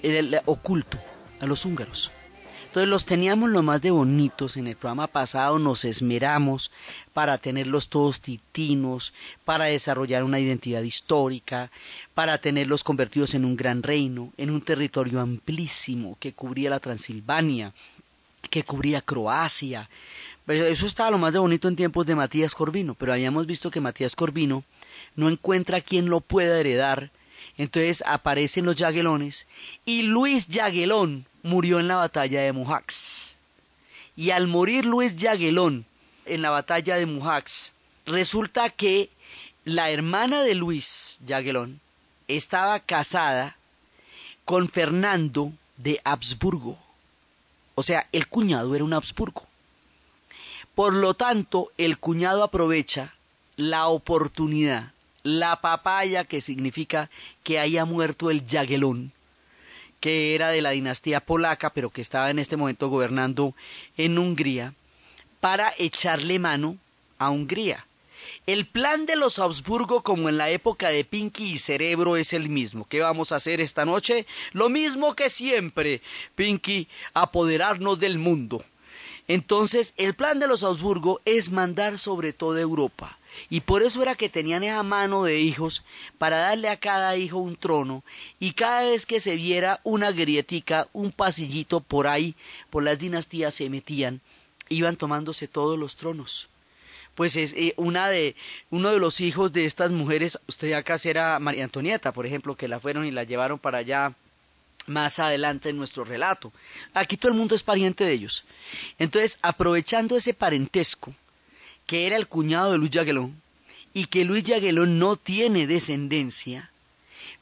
el 0.04 0.40
oculto 0.46 1.00
a 1.40 1.48
los 1.48 1.66
húngaros. 1.66 2.12
Entonces 2.72 2.88
los 2.88 3.04
teníamos 3.04 3.50
lo 3.50 3.64
más 3.64 3.82
de 3.82 3.92
bonitos. 3.92 4.56
En 4.56 4.66
el 4.66 4.78
programa 4.78 5.08
pasado 5.08 5.60
nos 5.60 5.84
esmeramos 5.84 6.72
para 7.12 7.38
tenerlos 7.38 7.90
todos 7.90 8.22
titinos, 8.22 9.14
para 9.44 9.66
desarrollar 9.66 10.24
una 10.24 10.40
identidad 10.40 10.82
histórica, 10.82 11.70
para 12.14 12.38
tenerlos 12.38 12.86
convertidos 12.86 13.34
en 13.34 13.44
un 13.44 13.58
gran 13.58 13.84
reino, 13.84 14.32
en 14.38 14.52
un 14.52 14.62
territorio 14.62 15.20
amplísimo 15.20 16.16
que 16.18 16.32
cubría 16.32 16.70
la 16.70 16.80
Transilvania, 16.80 17.74
que 18.50 18.64
cubría 18.64 19.02
Croacia. 19.02 19.90
Eso 20.48 20.86
estaba 20.86 21.12
lo 21.12 21.18
más 21.18 21.34
de 21.34 21.40
bonito 21.40 21.68
en 21.68 21.76
tiempos 21.76 22.06
de 22.06 22.16
Matías 22.16 22.56
Corvino, 22.56 22.96
pero 22.96 23.12
habíamos 23.12 23.48
visto 23.48 23.70
que 23.70 23.82
Matías 23.82 24.16
Corvino 24.16 24.64
no 25.18 25.28
encuentra 25.28 25.82
quien 25.82 26.10
lo 26.10 26.22
pueda 26.22 26.58
heredar. 26.58 27.12
Entonces 27.58 28.02
aparecen 28.08 28.64
los 28.64 28.78
Yaguelones 28.78 29.50
y 29.84 30.04
Luis 30.04 30.48
Yaguelón 30.48 31.26
murió 31.44 31.80
en 31.80 31.88
la 31.88 31.96
batalla 31.96 32.42
de 32.42 32.52
Mujax. 32.52 33.36
Y 34.16 34.32
al 34.32 34.48
morir 34.48 34.86
Luis 34.86 35.16
Yaguelón 35.16 35.86
en 36.26 36.42
la 36.42 36.50
batalla 36.50 36.96
de 36.96 37.06
Mujax, 37.06 37.74
resulta 38.06 38.70
que 38.70 39.10
la 39.66 39.90
hermana 39.92 40.44
de 40.44 40.56
Luis 40.56 41.20
Yaguelón 41.26 41.80
estaba 42.28 42.80
casada 42.80 43.58
con 44.46 44.70
Fernando 44.70 45.54
de 45.78 46.02
Habsburgo. 46.04 46.78
O 47.76 47.84
sea, 47.84 48.08
el 48.12 48.28
cuñado 48.28 48.76
era 48.76 48.84
un 48.84 48.94
Habsburgo. 48.94 49.48
Por 50.76 50.94
lo 50.94 51.14
tanto, 51.14 51.72
el 51.78 51.98
cuñado 51.98 52.44
aprovecha 52.44 53.14
la 53.56 53.88
oportunidad, 53.88 54.92
la 55.24 55.62
papaya 55.62 56.24
que 56.24 56.42
significa 56.42 57.10
que 57.44 57.60
haya 57.60 57.86
muerto 57.86 58.30
el 58.30 58.46
Yaguelón, 58.46 59.12
que 60.02 60.36
era 60.36 60.50
de 60.50 60.62
la 60.62 60.72
dinastía 60.72 61.22
polaca, 61.22 61.70
pero 61.70 61.92
que 61.92 62.02
estaba 62.02 62.30
en 62.30 62.40
este 62.40 62.58
momento 62.58 62.90
gobernando 62.90 63.56
en 63.96 64.18
Hungría, 64.18 64.74
para 65.40 65.74
echarle 65.78 66.40
mano 66.40 66.78
a 67.18 67.30
Hungría. 67.30 67.86
El 68.48 68.66
plan 68.66 69.06
de 69.06 69.16
los 69.16 69.40
Habsburgo, 69.40 70.02
como 70.02 70.28
en 70.28 70.38
la 70.38 70.50
época 70.50 70.90
de 70.90 71.06
Pinky 71.06 71.54
y 71.54 71.60
Cerebro, 71.60 72.18
es 72.18 72.34
el 72.34 72.50
mismo. 72.50 72.88
¿Qué 72.90 73.00
vamos 73.00 73.32
a 73.32 73.36
hacer 73.36 73.62
esta 73.62 73.86
noche? 73.86 74.26
Lo 74.52 74.68
mismo 74.68 75.16
que 75.16 75.30
siempre, 75.30 76.02
Pinky, 76.36 76.88
apoderarnos 77.14 78.00
del 78.00 78.18
mundo. 78.18 78.64
Entonces, 79.28 79.94
el 79.98 80.16
plan 80.16 80.40
de 80.40 80.48
los 80.48 80.64
Habsburgo 80.64 81.22
es 81.26 81.52
mandar 81.52 82.00
sobre 82.00 82.34
toda 82.34 82.60
Europa. 82.60 83.18
Y 83.50 83.62
por 83.62 83.84
eso 83.84 84.02
era 84.02 84.16
que 84.16 84.30
tenían 84.30 84.64
esa 84.64 84.84
mano 84.84 85.24
de 85.24 85.40
hijos 85.40 85.84
para 86.18 86.38
darle 86.38 86.70
a 86.70 86.78
cada 86.78 87.16
hijo 87.18 87.38
un 87.38 87.56
trono 87.56 88.04
y 88.40 88.54
cada 88.54 88.84
vez 88.84 89.06
que 89.06 89.20
se 89.20 89.36
viera 89.36 89.80
una 89.84 90.12
grietica, 90.12 90.88
un 90.94 91.12
pasillito 91.12 91.80
por 91.80 92.08
ahí, 92.08 92.36
por 92.70 92.84
las 92.84 93.00
dinastías 93.00 93.54
se 93.54 93.70
metían, 93.70 94.22
iban 94.70 94.96
tomándose 94.96 95.48
todos 95.48 95.78
los 95.78 95.96
tronos. 95.96 96.50
Pues 97.16 97.36
es 97.36 97.54
eh, 97.54 97.74
una 97.76 98.08
de 98.10 98.36
uno 98.70 98.92
de 98.92 99.00
los 99.00 99.20
hijos 99.20 99.52
de 99.52 99.66
estas 99.66 99.92
mujeres 99.92 100.40
austriacas 100.48 101.06
era 101.06 101.38
María 101.40 101.66
Antonieta, 101.66 102.14
por 102.14 102.26
ejemplo, 102.26 102.56
que 102.56 102.68
la 102.70 102.80
fueron 102.80 103.06
y 103.06 103.12
la 103.12 103.26
llevaron 103.26 103.60
para 103.60 103.80
allá 103.80 104.14
más 104.88 105.20
adelante 105.20 105.70
en 105.70 105.78
nuestro 105.78 106.04
relato. 106.04 106.52
Aquí 106.94 107.18
todo 107.18 107.32
el 107.32 107.38
mundo 107.38 107.54
es 107.54 107.64
pariente 107.64 108.06
de 108.06 108.14
ellos. 108.14 108.44
Entonces, 108.98 109.38
aprovechando 109.42 110.16
ese 110.16 110.34
parentesco, 110.34 111.14
que 111.92 112.08
era 112.08 112.16
el 112.16 112.28
cuñado 112.28 112.72
de 112.72 112.78
Luis 112.78 112.92
Jaguelón, 112.94 113.42
y 113.94 114.06
que 114.06 114.24
Luis 114.24 114.46
Jaguelón 114.48 114.98
no 114.98 115.18
tiene 115.18 115.68
descendencia, 115.68 116.72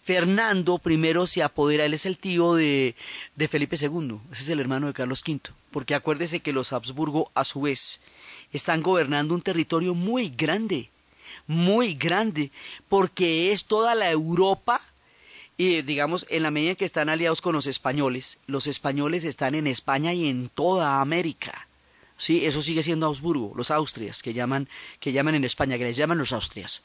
Fernando 0.01 0.79
primero 0.79 1.27
se 1.27 1.43
apodera, 1.43 1.85
él 1.85 1.93
es 1.93 2.07
el 2.07 2.17
tío 2.17 2.55
de, 2.55 2.95
de 3.35 3.47
Felipe 3.47 3.77
II, 3.79 4.17
ese 4.31 4.41
es 4.41 4.49
el 4.49 4.59
hermano 4.59 4.87
de 4.87 4.93
Carlos 4.93 5.21
V, 5.21 5.51
porque 5.69 5.93
acuérdese 5.93 6.39
que 6.39 6.51
los 6.51 6.73
Habsburgo 6.73 7.29
a 7.35 7.45
su 7.45 7.61
vez 7.61 8.01
están 8.51 8.81
gobernando 8.81 9.35
un 9.35 9.43
territorio 9.43 9.93
muy 9.93 10.29
grande, 10.29 10.89
muy 11.45 11.93
grande, 11.93 12.49
porque 12.87 13.51
es 13.51 13.65
toda 13.65 13.93
la 13.93 14.09
Europa 14.09 14.81
y 15.57 15.83
digamos, 15.83 16.25
en 16.27 16.41
la 16.41 16.49
medida 16.49 16.71
en 16.71 16.75
que 16.75 16.85
están 16.85 17.09
aliados 17.09 17.41
con 17.41 17.53
los 17.53 17.67
españoles, 17.67 18.39
los 18.47 18.65
españoles 18.65 19.25
están 19.25 19.53
en 19.53 19.67
España 19.67 20.11
y 20.11 20.27
en 20.27 20.49
toda 20.49 21.01
América. 21.01 21.68
Sí, 22.19 22.45
eso 22.45 22.61
sigue 22.61 22.83
siendo 22.83 23.05
Augsburgo, 23.05 23.53
los 23.55 23.71
Austrias, 23.71 24.21
que 24.21 24.33
llaman, 24.33 24.67
que 24.99 25.13
llaman 25.13 25.35
en 25.35 25.45
España, 25.45 25.77
que 25.77 25.85
les 25.85 25.95
llaman 25.95 26.17
los 26.17 26.33
Austrias. 26.33 26.83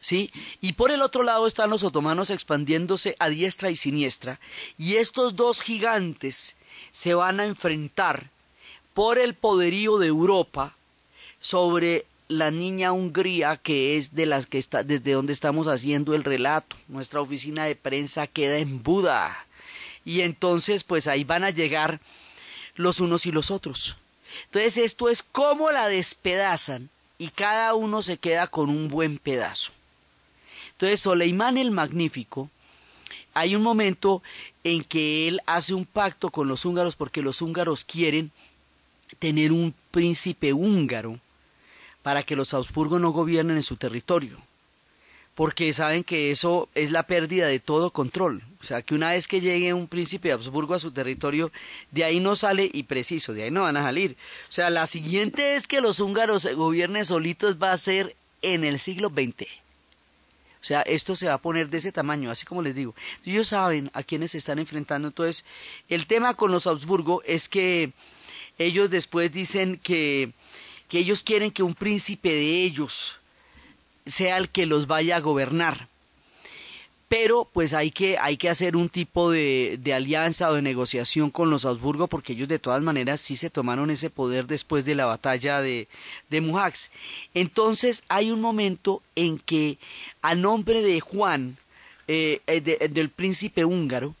¿Sí? 0.00 0.32
Y 0.62 0.72
por 0.72 0.90
el 0.90 1.02
otro 1.02 1.22
lado 1.22 1.46
están 1.46 1.68
los 1.68 1.84
otomanos 1.84 2.30
expandiéndose 2.30 3.14
a 3.18 3.28
diestra 3.28 3.70
y 3.70 3.76
siniestra, 3.76 4.40
y 4.78 4.96
estos 4.96 5.36
dos 5.36 5.60
gigantes 5.60 6.56
se 6.92 7.12
van 7.12 7.40
a 7.40 7.44
enfrentar 7.44 8.30
por 8.94 9.18
el 9.18 9.34
poderío 9.34 9.98
de 9.98 10.06
Europa 10.06 10.74
sobre 11.40 12.06
la 12.28 12.50
niña 12.50 12.92
Hungría, 12.92 13.58
que 13.58 13.98
es 13.98 14.14
de 14.14 14.24
las 14.24 14.46
que 14.46 14.56
está, 14.56 14.82
desde 14.82 15.12
donde 15.12 15.34
estamos 15.34 15.66
haciendo 15.66 16.14
el 16.14 16.24
relato. 16.24 16.76
Nuestra 16.88 17.20
oficina 17.20 17.66
de 17.66 17.76
prensa 17.76 18.26
queda 18.26 18.56
en 18.56 18.82
Buda. 18.82 19.46
Y 20.06 20.22
entonces, 20.22 20.84
pues 20.84 21.06
ahí 21.06 21.24
van 21.24 21.44
a 21.44 21.50
llegar 21.50 22.00
los 22.76 23.00
unos 23.00 23.26
y 23.26 23.32
los 23.32 23.50
otros. 23.50 23.96
Entonces, 24.46 24.76
esto 24.78 25.08
es 25.08 25.22
como 25.22 25.70
la 25.70 25.88
despedazan 25.88 26.90
y 27.18 27.28
cada 27.28 27.74
uno 27.74 28.02
se 28.02 28.16
queda 28.16 28.46
con 28.46 28.70
un 28.70 28.88
buen 28.88 29.18
pedazo. 29.18 29.72
Entonces, 30.72 31.00
Soleimán 31.00 31.58
el 31.58 31.70
Magnífico, 31.70 32.48
hay 33.34 33.54
un 33.54 33.62
momento 33.62 34.22
en 34.64 34.82
que 34.84 35.28
él 35.28 35.40
hace 35.46 35.74
un 35.74 35.84
pacto 35.84 36.30
con 36.30 36.48
los 36.48 36.64
húngaros 36.64 36.96
porque 36.96 37.22
los 37.22 37.42
húngaros 37.42 37.84
quieren 37.84 38.30
tener 39.18 39.52
un 39.52 39.74
príncipe 39.90 40.52
húngaro 40.52 41.18
para 42.02 42.22
que 42.22 42.36
los 42.36 42.54
Habsburgo 42.54 42.98
no 42.98 43.10
gobiernen 43.10 43.56
en 43.56 43.62
su 43.62 43.76
territorio, 43.76 44.38
porque 45.34 45.72
saben 45.72 46.04
que 46.04 46.30
eso 46.30 46.68
es 46.74 46.90
la 46.90 47.02
pérdida 47.02 47.46
de 47.46 47.60
todo 47.60 47.90
control. 47.90 48.42
O 48.60 48.64
sea, 48.64 48.82
que 48.82 48.94
una 48.94 49.12
vez 49.12 49.26
que 49.26 49.40
llegue 49.40 49.72
un 49.72 49.88
príncipe 49.88 50.28
de 50.28 50.34
Habsburgo 50.34 50.74
a 50.74 50.78
su 50.78 50.92
territorio, 50.92 51.50
de 51.90 52.04
ahí 52.04 52.20
no 52.20 52.36
sale, 52.36 52.70
y 52.72 52.82
preciso, 52.82 53.32
de 53.32 53.44
ahí 53.44 53.50
no 53.50 53.62
van 53.62 53.78
a 53.78 53.82
salir. 53.82 54.16
O 54.48 54.52
sea, 54.52 54.68
la 54.68 54.86
siguiente 54.86 55.54
es 55.54 55.66
que 55.66 55.80
los 55.80 56.00
húngaros 56.00 56.46
gobiernen 56.54 57.04
solitos 57.04 57.60
va 57.60 57.72
a 57.72 57.78
ser 57.78 58.14
en 58.42 58.64
el 58.64 58.78
siglo 58.78 59.08
XX. 59.08 59.48
O 60.60 60.64
sea, 60.64 60.82
esto 60.82 61.16
se 61.16 61.28
va 61.28 61.34
a 61.34 61.38
poner 61.38 61.70
de 61.70 61.78
ese 61.78 61.90
tamaño, 61.90 62.30
así 62.30 62.44
como 62.44 62.60
les 62.60 62.74
digo. 62.74 62.94
Ellos 63.24 63.48
saben 63.48 63.90
a 63.94 64.02
quiénes 64.02 64.32
se 64.32 64.38
están 64.38 64.58
enfrentando. 64.58 65.08
Entonces, 65.08 65.46
el 65.88 66.06
tema 66.06 66.34
con 66.34 66.52
los 66.52 66.66
Habsburgo 66.66 67.22
es 67.24 67.48
que 67.48 67.92
ellos 68.58 68.90
después 68.90 69.32
dicen 69.32 69.78
que 69.78 70.32
que 70.90 70.98
ellos 70.98 71.22
quieren 71.22 71.52
que 71.52 71.62
un 71.62 71.74
príncipe 71.74 72.30
de 72.30 72.64
ellos 72.64 73.16
sea 74.04 74.36
el 74.36 74.48
que 74.48 74.66
los 74.66 74.88
vaya 74.88 75.16
a 75.16 75.20
gobernar. 75.20 75.86
Pero 77.10 77.44
pues 77.52 77.74
hay 77.74 77.90
que, 77.90 78.18
hay 78.18 78.36
que 78.36 78.48
hacer 78.48 78.76
un 78.76 78.88
tipo 78.88 79.32
de, 79.32 79.80
de 79.82 79.94
alianza 79.94 80.48
o 80.48 80.54
de 80.54 80.62
negociación 80.62 81.30
con 81.30 81.50
los 81.50 81.64
Habsburgo 81.64 82.06
porque 82.06 82.34
ellos 82.34 82.46
de 82.46 82.60
todas 82.60 82.80
maneras 82.82 83.20
sí 83.20 83.34
se 83.34 83.50
tomaron 83.50 83.90
ese 83.90 84.10
poder 84.10 84.46
después 84.46 84.84
de 84.84 84.94
la 84.94 85.06
batalla 85.06 85.60
de, 85.60 85.88
de. 86.28 86.72
Entonces 87.34 88.04
hay 88.08 88.30
un 88.30 88.40
momento 88.40 89.02
en 89.16 89.40
que 89.40 89.78
a 90.22 90.36
nombre 90.36 90.82
de 90.82 91.00
Juan, 91.00 91.56
eh, 92.06 92.42
eh, 92.46 92.60
del 92.60 93.08
príncipe 93.08 93.64
húngaro, 93.64 94.14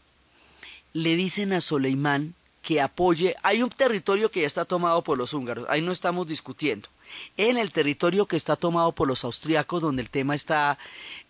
le 0.92 1.14
dicen 1.14 1.52
a 1.52 1.60
Soleimán 1.60 2.34
que 2.60 2.80
apoye. 2.80 3.36
Hay 3.44 3.62
un 3.62 3.70
territorio 3.70 4.32
que 4.32 4.40
ya 4.40 4.48
está 4.48 4.64
tomado 4.64 5.02
por 5.02 5.16
los 5.16 5.32
húngaros, 5.32 5.64
ahí 5.68 5.80
no 5.80 5.92
estamos 5.92 6.26
discutiendo. 6.26 6.88
En 7.36 7.58
el 7.58 7.72
territorio 7.72 8.26
que 8.26 8.36
está 8.36 8.56
tomado 8.56 8.92
por 8.92 9.08
los 9.08 9.24
austriacos, 9.24 9.82
donde 9.82 10.02
el 10.02 10.10
tema 10.10 10.34
está, 10.34 10.78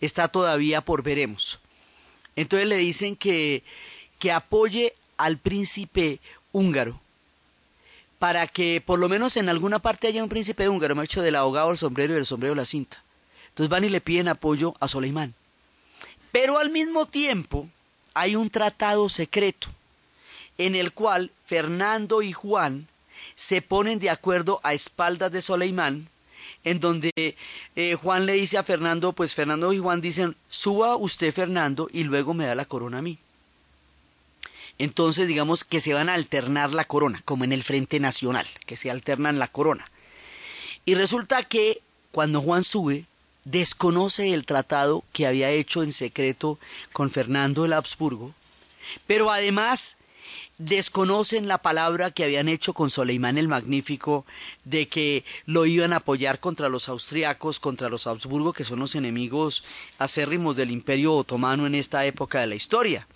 está 0.00 0.28
todavía 0.28 0.80
por 0.80 1.02
veremos. 1.02 1.58
Entonces 2.36 2.68
le 2.68 2.76
dicen 2.76 3.16
que, 3.16 3.62
que 4.18 4.32
apoye 4.32 4.94
al 5.16 5.38
príncipe 5.38 6.20
húngaro 6.52 7.00
para 8.18 8.46
que 8.46 8.82
por 8.84 8.98
lo 8.98 9.08
menos 9.08 9.36
en 9.38 9.48
alguna 9.48 9.78
parte 9.78 10.06
haya 10.06 10.22
un 10.22 10.28
príncipe 10.28 10.68
húngaro, 10.68 10.94
me 10.94 11.00
ha 11.00 11.04
hecho 11.04 11.22
del 11.22 11.36
abogado 11.36 11.70
el 11.70 11.78
sombrero 11.78 12.14
y 12.14 12.18
el 12.18 12.26
sombrero 12.26 12.54
la 12.54 12.66
cinta. 12.66 13.02
Entonces 13.48 13.70
van 13.70 13.84
y 13.84 13.88
le 13.88 14.02
piden 14.02 14.28
apoyo 14.28 14.74
a 14.78 14.88
Soleimán. 14.88 15.34
Pero 16.30 16.58
al 16.58 16.70
mismo 16.70 17.06
tiempo 17.06 17.66
hay 18.14 18.36
un 18.36 18.50
tratado 18.50 19.08
secreto 19.08 19.68
en 20.58 20.74
el 20.74 20.92
cual 20.92 21.30
Fernando 21.46 22.20
y 22.20 22.32
Juan 22.32 22.88
se 23.34 23.62
ponen 23.62 23.98
de 23.98 24.10
acuerdo 24.10 24.60
a 24.62 24.74
espaldas 24.74 25.32
de 25.32 25.42
Soleimán, 25.42 26.08
en 26.64 26.80
donde 26.80 27.10
eh, 27.76 27.94
Juan 27.94 28.26
le 28.26 28.34
dice 28.34 28.58
a 28.58 28.62
Fernando, 28.62 29.12
pues 29.12 29.34
Fernando 29.34 29.72
y 29.72 29.78
Juan 29.78 30.00
dicen, 30.00 30.36
suba 30.48 30.96
usted 30.96 31.32
Fernando 31.32 31.88
y 31.92 32.04
luego 32.04 32.34
me 32.34 32.46
da 32.46 32.54
la 32.54 32.66
corona 32.66 32.98
a 32.98 33.02
mí. 33.02 33.18
Entonces 34.78 35.28
digamos 35.28 35.64
que 35.64 35.80
se 35.80 35.92
van 35.92 36.08
a 36.08 36.14
alternar 36.14 36.72
la 36.72 36.86
corona, 36.86 37.22
como 37.24 37.44
en 37.44 37.52
el 37.52 37.62
Frente 37.62 38.00
Nacional, 38.00 38.46
que 38.66 38.76
se 38.76 38.90
alternan 38.90 39.38
la 39.38 39.48
corona. 39.48 39.90
Y 40.86 40.94
resulta 40.94 41.42
que 41.42 41.82
cuando 42.12 42.40
Juan 42.40 42.64
sube, 42.64 43.04
desconoce 43.44 44.32
el 44.32 44.46
tratado 44.46 45.04
que 45.12 45.26
había 45.26 45.50
hecho 45.50 45.82
en 45.82 45.92
secreto 45.92 46.58
con 46.92 47.10
Fernando 47.10 47.64
el 47.64 47.72
Habsburgo, 47.72 48.34
pero 49.06 49.30
además 49.30 49.96
desconocen 50.58 51.48
la 51.48 51.58
palabra 51.58 52.10
que 52.10 52.24
habían 52.24 52.48
hecho 52.48 52.74
con 52.74 52.90
Soleimán 52.90 53.38
el 53.38 53.48
Magnífico 53.48 54.26
de 54.64 54.88
que 54.88 55.24
lo 55.46 55.66
iban 55.66 55.92
a 55.92 55.96
apoyar 55.96 56.40
contra 56.40 56.68
los 56.68 56.88
austriacos, 56.88 57.60
contra 57.60 57.88
los 57.88 58.06
Habsburgo, 58.06 58.52
que 58.52 58.64
son 58.64 58.80
los 58.80 58.94
enemigos 58.94 59.64
acérrimos 59.98 60.56
del 60.56 60.70
Imperio 60.70 61.14
Otomano 61.14 61.66
en 61.66 61.74
esta 61.74 62.04
época 62.04 62.40
de 62.40 62.46
la 62.46 62.54
historia. 62.54 63.06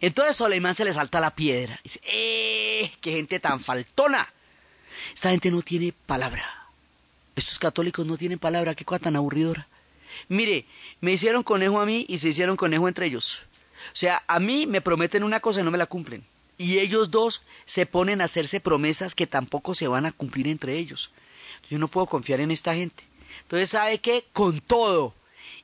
Entonces 0.00 0.36
Soleimán 0.36 0.74
se 0.74 0.84
le 0.84 0.92
salta 0.92 1.20
la 1.20 1.34
piedra. 1.34 1.80
Dice, 1.82 2.00
¡eh! 2.04 2.92
¡Qué 3.00 3.12
gente 3.12 3.40
tan 3.40 3.60
faltona! 3.60 4.32
Esta 5.12 5.30
gente 5.30 5.50
no 5.50 5.62
tiene 5.62 5.92
palabra. 5.92 6.68
Estos 7.36 7.58
católicos 7.58 8.06
no 8.06 8.16
tienen 8.16 8.38
palabra. 8.38 8.74
¡Qué 8.74 8.84
cosa 8.84 9.00
tan 9.00 9.16
aburridora! 9.16 9.66
Mire, 10.28 10.66
me 11.00 11.12
hicieron 11.12 11.42
conejo 11.42 11.80
a 11.80 11.86
mí 11.86 12.06
y 12.08 12.18
se 12.18 12.28
hicieron 12.28 12.56
conejo 12.56 12.88
entre 12.88 13.06
ellos. 13.06 13.42
O 13.88 13.96
sea, 13.96 14.22
a 14.26 14.40
mí 14.40 14.66
me 14.66 14.80
prometen 14.80 15.24
una 15.24 15.40
cosa 15.40 15.60
y 15.60 15.64
no 15.64 15.70
me 15.70 15.78
la 15.78 15.86
cumplen 15.86 16.24
y 16.58 16.78
ellos 16.78 17.10
dos 17.10 17.42
se 17.64 17.86
ponen 17.86 18.20
a 18.20 18.24
hacerse 18.24 18.60
promesas 18.60 19.14
que 19.14 19.26
tampoco 19.26 19.74
se 19.74 19.88
van 19.88 20.06
a 20.06 20.12
cumplir 20.12 20.48
entre 20.48 20.78
ellos. 20.78 21.10
Yo 21.70 21.78
no 21.78 21.88
puedo 21.88 22.06
confiar 22.06 22.40
en 22.40 22.50
esta 22.50 22.74
gente. 22.74 23.04
Entonces, 23.42 23.70
¿sabe 23.70 23.98
qué? 23.98 24.24
Con 24.32 24.60
todo. 24.60 25.14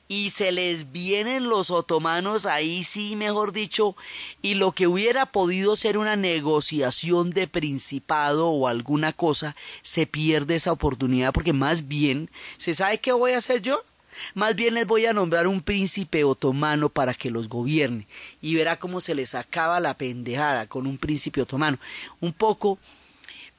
Y 0.07 0.31
se 0.31 0.51
les 0.51 0.91
vienen 0.91 1.47
los 1.47 1.71
otomanos 1.71 2.45
ahí 2.45 2.83
sí, 2.83 3.15
mejor 3.15 3.53
dicho, 3.53 3.95
y 4.41 4.55
lo 4.55 4.73
que 4.73 4.87
hubiera 4.87 5.27
podido 5.27 5.77
ser 5.77 5.97
una 5.97 6.17
negociación 6.17 7.29
de 7.29 7.47
principado 7.47 8.49
o 8.49 8.67
alguna 8.67 9.13
cosa, 9.13 9.55
se 9.83 10.07
pierde 10.07 10.55
esa 10.55 10.73
oportunidad 10.73 11.31
porque 11.31 11.53
más 11.53 11.87
bien, 11.87 12.29
¿se 12.57 12.73
sabe 12.73 12.97
qué 12.97 13.13
voy 13.13 13.31
a 13.31 13.37
hacer 13.37 13.61
yo? 13.61 13.85
Más 14.33 14.55
bien 14.55 14.73
les 14.73 14.87
voy 14.87 15.05
a 15.05 15.13
nombrar 15.13 15.47
un 15.47 15.61
príncipe 15.61 16.23
otomano 16.23 16.89
para 16.89 17.13
que 17.13 17.31
los 17.31 17.49
gobierne 17.49 18.07
y 18.41 18.55
verá 18.55 18.77
cómo 18.77 19.01
se 19.01 19.15
les 19.15 19.35
acaba 19.35 19.79
la 19.79 19.97
pendejada 19.97 20.67
con 20.67 20.87
un 20.87 20.97
príncipe 20.97 21.41
otomano. 21.41 21.77
Un 22.19 22.33
poco 22.33 22.79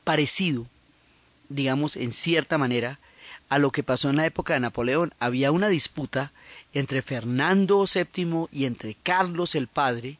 parecido, 0.05 0.67
digamos, 1.49 1.97
en 1.97 2.12
cierta 2.12 2.59
manera, 2.59 2.99
a 3.49 3.59
lo 3.59 3.71
que 3.71 3.83
pasó 3.83 4.09
en 4.09 4.17
la 4.17 4.27
época 4.27 4.55
de 4.55 4.61
Napoleón. 4.61 5.12
Había 5.19 5.53
una 5.53 5.69
disputa 5.69 6.33
entre 6.73 7.03
Fernando 7.03 7.85
VII 7.85 8.49
y 8.51 8.65
entre 8.65 8.95
Carlos 8.95 9.55
el 9.55 9.67
Padre, 9.67 10.19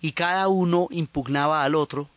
y 0.00 0.12
cada 0.12 0.48
uno 0.48 0.88
impugnaba 0.90 1.64
al 1.64 1.74
otro, 1.74 2.08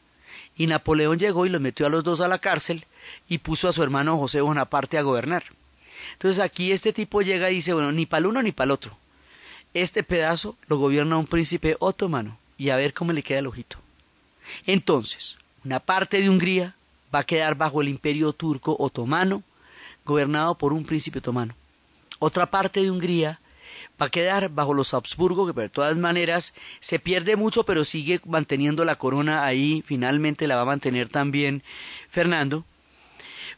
Y 0.58 0.68
Napoleón 0.68 1.20
llegó 1.20 1.46
y 1.46 1.50
los 1.50 1.60
metió 1.60 1.86
a 1.86 1.90
los 1.90 2.04
dos 2.06 2.22
a 2.22 2.30
la 2.30 2.40
cárcel 2.40 2.86
y 3.28 3.40
puso 3.40 3.68
a 3.68 3.74
su 3.74 3.84
hermano 3.84 4.18
José 4.18 4.40
Bonaparte 4.40 4.98
a 4.98 5.02
gobernar. 5.02 5.44
Entonces 6.16 6.44
aquí 6.44 6.72
este 6.72 6.94
tipo 6.94 7.22
llega 7.22 7.52
y 7.52 7.56
dice, 7.56 7.74
bueno, 7.74 7.92
ni 7.92 8.06
para 8.06 8.20
el 8.20 8.28
uno 8.28 8.42
ni 8.42 8.52
para 8.52 8.66
el 8.66 8.72
otro. 8.72 8.98
Este 9.74 10.04
pedazo 10.04 10.58
lo 10.68 10.78
gobierna 10.78 11.18
un 11.18 11.28
príncipe 11.28 11.76
otomano 11.80 12.38
y 12.58 12.70
a 12.70 12.78
ver 12.78 12.94
cómo 12.94 13.14
le 13.14 13.24
queda 13.24 13.40
el 13.40 13.48
ojito. 13.48 13.78
Entonces, 14.66 15.38
una 15.64 15.80
parte 15.80 16.22
de 16.22 16.30
Hungría 16.30 16.76
va 17.14 17.20
a 17.20 17.26
quedar 17.26 17.56
bajo 17.56 17.82
el 17.82 17.90
imperio 17.90 18.34
turco 18.34 18.76
otomano, 18.80 19.44
gobernado 20.06 20.56
por 20.56 20.74
un 20.74 20.86
príncipe 20.86 21.20
otomano. 21.20 21.56
Otra 22.20 22.46
parte 22.46 22.82
de 22.82 22.92
Hungría 22.92 23.40
va 24.02 24.08
a 24.08 24.10
quedar 24.10 24.50
bajo 24.50 24.74
los 24.74 24.94
Habsburgo, 24.94 25.52
que 25.52 25.60
de 25.60 25.70
todas 25.70 25.98
maneras 25.98 26.54
se 26.80 27.00
pierde 27.00 27.36
mucho, 27.36 27.64
pero 27.64 27.84
sigue 27.84 28.22
manteniendo 28.26 28.86
la 28.86 28.98
corona 28.98 29.46
ahí, 29.46 29.84
finalmente 29.86 30.48
la 30.48 30.56
va 30.56 30.62
a 30.62 30.66
mantener 30.66 31.10
también 31.10 31.64
Fernando, 32.10 32.66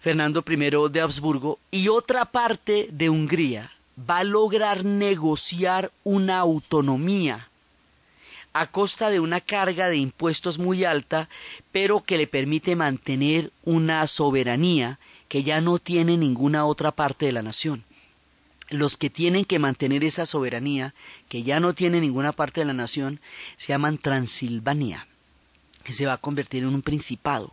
Fernando 0.08 0.42
I 0.48 0.90
de 0.90 1.02
Habsburgo, 1.02 1.60
y 1.70 1.90
otra 1.90 2.24
parte 2.24 2.88
de 2.94 3.10
Hungría 3.10 3.74
va 4.10 4.20
a 4.20 4.24
lograr 4.24 4.86
negociar 4.86 5.92
una 6.06 6.40
autonomía 6.40 7.50
a 8.54 8.68
costa 8.68 9.10
de 9.10 9.20
una 9.20 9.42
carga 9.42 9.90
de 9.90 9.98
impuestos 9.98 10.60
muy 10.60 10.86
alta, 10.86 11.28
pero 11.74 12.06
que 12.06 12.18
le 12.18 12.26
permite 12.26 12.78
mantener 12.78 13.52
una 13.66 14.08
soberanía 14.08 14.98
que 15.28 15.44
ya 15.44 15.60
no 15.60 15.78
tiene 15.78 16.16
ninguna 16.16 16.66
otra 16.66 16.92
parte 16.92 17.26
de 17.26 17.34
la 17.34 17.42
nación. 17.42 17.84
Los 18.70 18.96
que 18.96 19.10
tienen 19.10 19.44
que 19.44 19.60
mantener 19.60 20.06
esa 20.06 20.26
soberanía, 20.26 20.94
que 21.28 21.44
ya 21.44 21.60
no 21.60 21.74
tiene 21.74 22.00
ninguna 22.00 22.32
parte 22.32 22.62
de 22.62 22.66
la 22.66 22.74
nación, 22.74 23.20
se 23.58 23.74
llaman 23.74 23.98
Transilvania, 23.98 25.06
que 25.84 25.92
se 25.92 26.06
va 26.06 26.14
a 26.14 26.18
convertir 26.18 26.64
en 26.64 26.70
un 26.70 26.82
principado. 26.82 27.52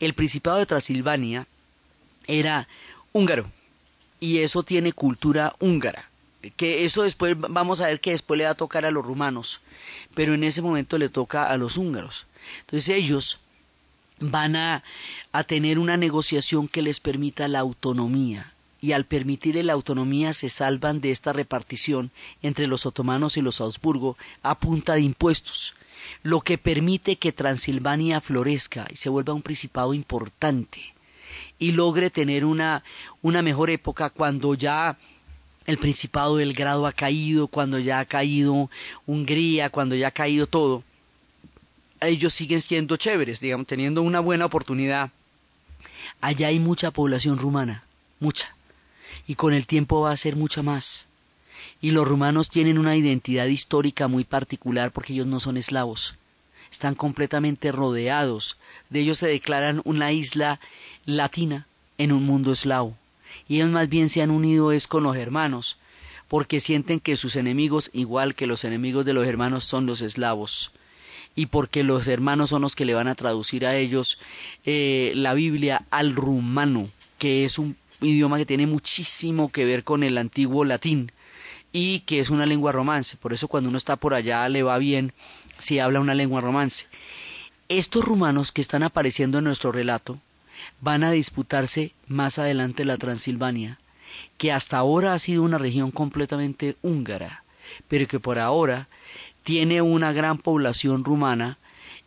El 0.00 0.14
principado 0.14 0.56
de 0.58 0.66
Transilvania 0.66 1.46
era 2.28 2.68
húngaro, 3.12 3.50
y 4.20 4.38
eso 4.38 4.62
tiene 4.62 4.92
cultura 4.92 5.56
húngara 5.58 6.08
que 6.56 6.84
eso 6.84 7.02
después 7.02 7.36
vamos 7.38 7.80
a 7.80 7.86
ver 7.86 8.00
que 8.00 8.12
después 8.12 8.38
le 8.38 8.44
va 8.44 8.50
a 8.50 8.56
tocar 8.56 8.84
a 8.84 8.90
los 8.90 9.04
rumanos, 9.04 9.60
pero 10.14 10.34
en 10.34 10.44
ese 10.44 10.62
momento 10.62 10.98
le 10.98 11.08
toca 11.08 11.50
a 11.50 11.56
los 11.56 11.76
húngaros. 11.76 12.26
Entonces 12.60 12.88
ellos 12.90 13.38
van 14.20 14.56
a, 14.56 14.84
a 15.32 15.44
tener 15.44 15.78
una 15.78 15.96
negociación 15.96 16.68
que 16.68 16.82
les 16.82 17.00
permita 17.00 17.48
la 17.48 17.60
autonomía 17.60 18.52
y 18.80 18.92
al 18.92 19.04
permitirle 19.04 19.64
la 19.64 19.72
autonomía 19.72 20.32
se 20.32 20.48
salvan 20.48 21.00
de 21.00 21.10
esta 21.10 21.32
repartición 21.32 22.10
entre 22.42 22.68
los 22.68 22.86
otomanos 22.86 23.36
y 23.36 23.42
los 23.42 23.60
Habsburgo 23.60 24.16
a 24.42 24.56
punta 24.56 24.94
de 24.94 25.00
impuestos, 25.02 25.74
lo 26.22 26.40
que 26.40 26.58
permite 26.58 27.16
que 27.16 27.32
Transilvania 27.32 28.20
florezca 28.20 28.86
y 28.90 28.96
se 28.96 29.08
vuelva 29.08 29.34
un 29.34 29.42
principado 29.42 29.94
importante 29.94 30.94
y 31.58 31.72
logre 31.72 32.10
tener 32.10 32.44
una, 32.44 32.84
una 33.22 33.42
mejor 33.42 33.70
época 33.70 34.10
cuando 34.10 34.54
ya 34.54 34.96
el 35.66 35.76
Principado 35.76 36.36
del 36.36 36.54
Grado 36.54 36.86
ha 36.86 36.92
caído, 36.92 37.46
cuando 37.46 37.78
ya 37.78 38.00
ha 38.00 38.04
caído 38.06 38.70
Hungría, 39.06 39.68
cuando 39.68 39.94
ya 39.94 40.08
ha 40.08 40.12
caído 40.12 40.46
todo, 40.46 40.82
ellos 42.00 42.32
siguen 42.32 42.60
siendo 42.60 42.96
chéveres, 42.96 43.40
digamos, 43.40 43.66
teniendo 43.66 44.02
una 44.02 44.20
buena 44.20 44.46
oportunidad. 44.46 45.10
Allá 46.20 46.48
hay 46.48 46.58
mucha 46.58 46.90
población 46.90 47.38
rumana, 47.38 47.84
mucha, 48.18 48.56
y 49.26 49.34
con 49.34 49.52
el 49.52 49.66
tiempo 49.66 50.00
va 50.00 50.12
a 50.12 50.16
ser 50.16 50.36
mucha 50.36 50.62
más. 50.62 51.06
Y 51.80 51.90
los 51.90 52.08
rumanos 52.08 52.48
tienen 52.48 52.78
una 52.78 52.96
identidad 52.96 53.46
histórica 53.46 54.08
muy 54.08 54.24
particular 54.24 54.90
porque 54.90 55.12
ellos 55.12 55.26
no 55.26 55.38
son 55.38 55.56
eslavos, 55.56 56.14
están 56.72 56.94
completamente 56.94 57.72
rodeados, 57.72 58.56
de 58.90 59.00
ellos 59.00 59.18
se 59.18 59.28
declaran 59.28 59.82
una 59.84 60.12
isla 60.12 60.60
latina 61.08 61.66
en 61.96 62.12
un 62.12 62.24
mundo 62.24 62.52
eslavo 62.52 62.94
y 63.48 63.56
ellos 63.56 63.70
más 63.70 63.88
bien 63.88 64.10
se 64.10 64.20
han 64.22 64.30
unido 64.30 64.72
es 64.72 64.86
con 64.86 65.02
los 65.02 65.16
hermanos, 65.16 65.78
porque 66.28 66.60
sienten 66.60 67.00
que 67.00 67.16
sus 67.16 67.36
enemigos, 67.36 67.90
igual 67.92 68.34
que 68.34 68.46
los 68.46 68.64
enemigos 68.64 69.04
de 69.04 69.14
los 69.14 69.26
hermanos, 69.26 69.64
son 69.64 69.86
los 69.86 70.02
eslavos, 70.02 70.70
y 71.34 71.46
porque 71.46 71.82
los 71.82 72.06
hermanos 72.08 72.50
son 72.50 72.62
los 72.62 72.74
que 72.74 72.84
le 72.84 72.94
van 72.94 73.08
a 73.08 73.14
traducir 73.14 73.64
a 73.64 73.76
ellos 73.76 74.18
eh, 74.64 75.12
la 75.14 75.34
Biblia 75.34 75.84
al 75.90 76.14
rumano, 76.14 76.90
que 77.18 77.44
es 77.44 77.58
un 77.58 77.76
idioma 78.00 78.36
que 78.38 78.46
tiene 78.46 78.66
muchísimo 78.66 79.50
que 79.50 79.64
ver 79.64 79.84
con 79.84 80.02
el 80.02 80.18
antiguo 80.18 80.64
latín 80.64 81.10
y 81.72 82.00
que 82.00 82.20
es 82.20 82.30
una 82.30 82.46
lengua 82.46 82.72
romance. 82.72 83.16
Por 83.16 83.32
eso 83.32 83.48
cuando 83.48 83.68
uno 83.68 83.78
está 83.78 83.96
por 83.96 84.14
allá 84.14 84.48
le 84.48 84.62
va 84.62 84.78
bien 84.78 85.12
si 85.58 85.78
habla 85.78 86.00
una 86.00 86.14
lengua 86.14 86.40
romance. 86.40 86.86
Estos 87.68 88.04
rumanos 88.04 88.52
que 88.52 88.60
están 88.60 88.82
apareciendo 88.82 89.38
en 89.38 89.44
nuestro 89.44 89.72
relato 89.72 90.18
van 90.80 91.04
a 91.04 91.10
disputarse 91.10 91.92
más 92.06 92.38
adelante 92.38 92.84
la 92.84 92.96
Transilvania, 92.96 93.78
que 94.36 94.52
hasta 94.52 94.78
ahora 94.78 95.14
ha 95.14 95.18
sido 95.18 95.42
una 95.42 95.58
región 95.58 95.90
completamente 95.90 96.76
húngara, 96.82 97.44
pero 97.88 98.06
que 98.06 98.20
por 98.20 98.38
ahora 98.38 98.88
tiene 99.42 99.82
una 99.82 100.12
gran 100.12 100.38
población 100.38 101.04
rumana 101.04 101.58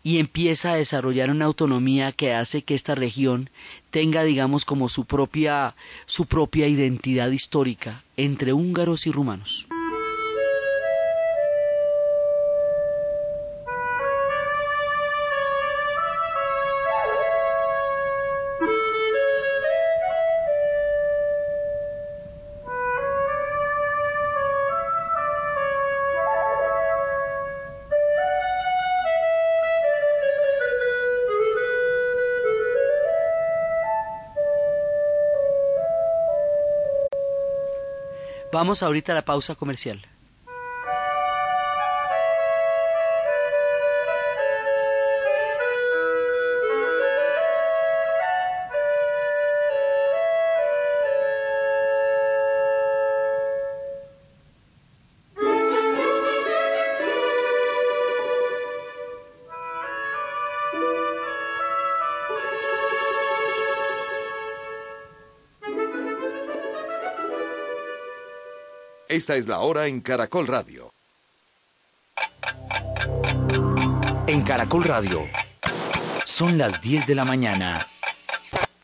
y 0.03 0.17
empieza 0.17 0.71
a 0.71 0.75
desarrollar 0.75 1.29
una 1.29 1.45
autonomía 1.45 2.11
que 2.11 2.33
hace 2.33 2.63
que 2.63 2.73
esta 2.73 2.95
región 2.95 3.49
tenga 3.91 4.23
digamos 4.23 4.65
como 4.65 4.89
su 4.89 5.05
propia 5.05 5.75
su 6.05 6.25
propia 6.25 6.67
identidad 6.67 7.29
histórica 7.31 8.03
entre 8.17 8.53
húngaros 8.53 9.05
y 9.05 9.11
rumanos. 9.11 9.67
Vamos 38.61 38.83
ahorita 38.83 39.11
a 39.11 39.15
la 39.15 39.25
pausa 39.25 39.55
comercial. 39.55 40.05
Esta 69.21 69.35
es 69.35 69.47
la 69.47 69.59
hora 69.59 69.85
en 69.85 70.01
Caracol 70.01 70.47
Radio. 70.47 70.91
En 74.25 74.41
Caracol 74.41 74.83
Radio 74.83 75.29
son 76.25 76.57
las 76.57 76.81
10 76.81 77.05
de 77.05 77.13
la 77.13 77.23
mañana 77.23 77.85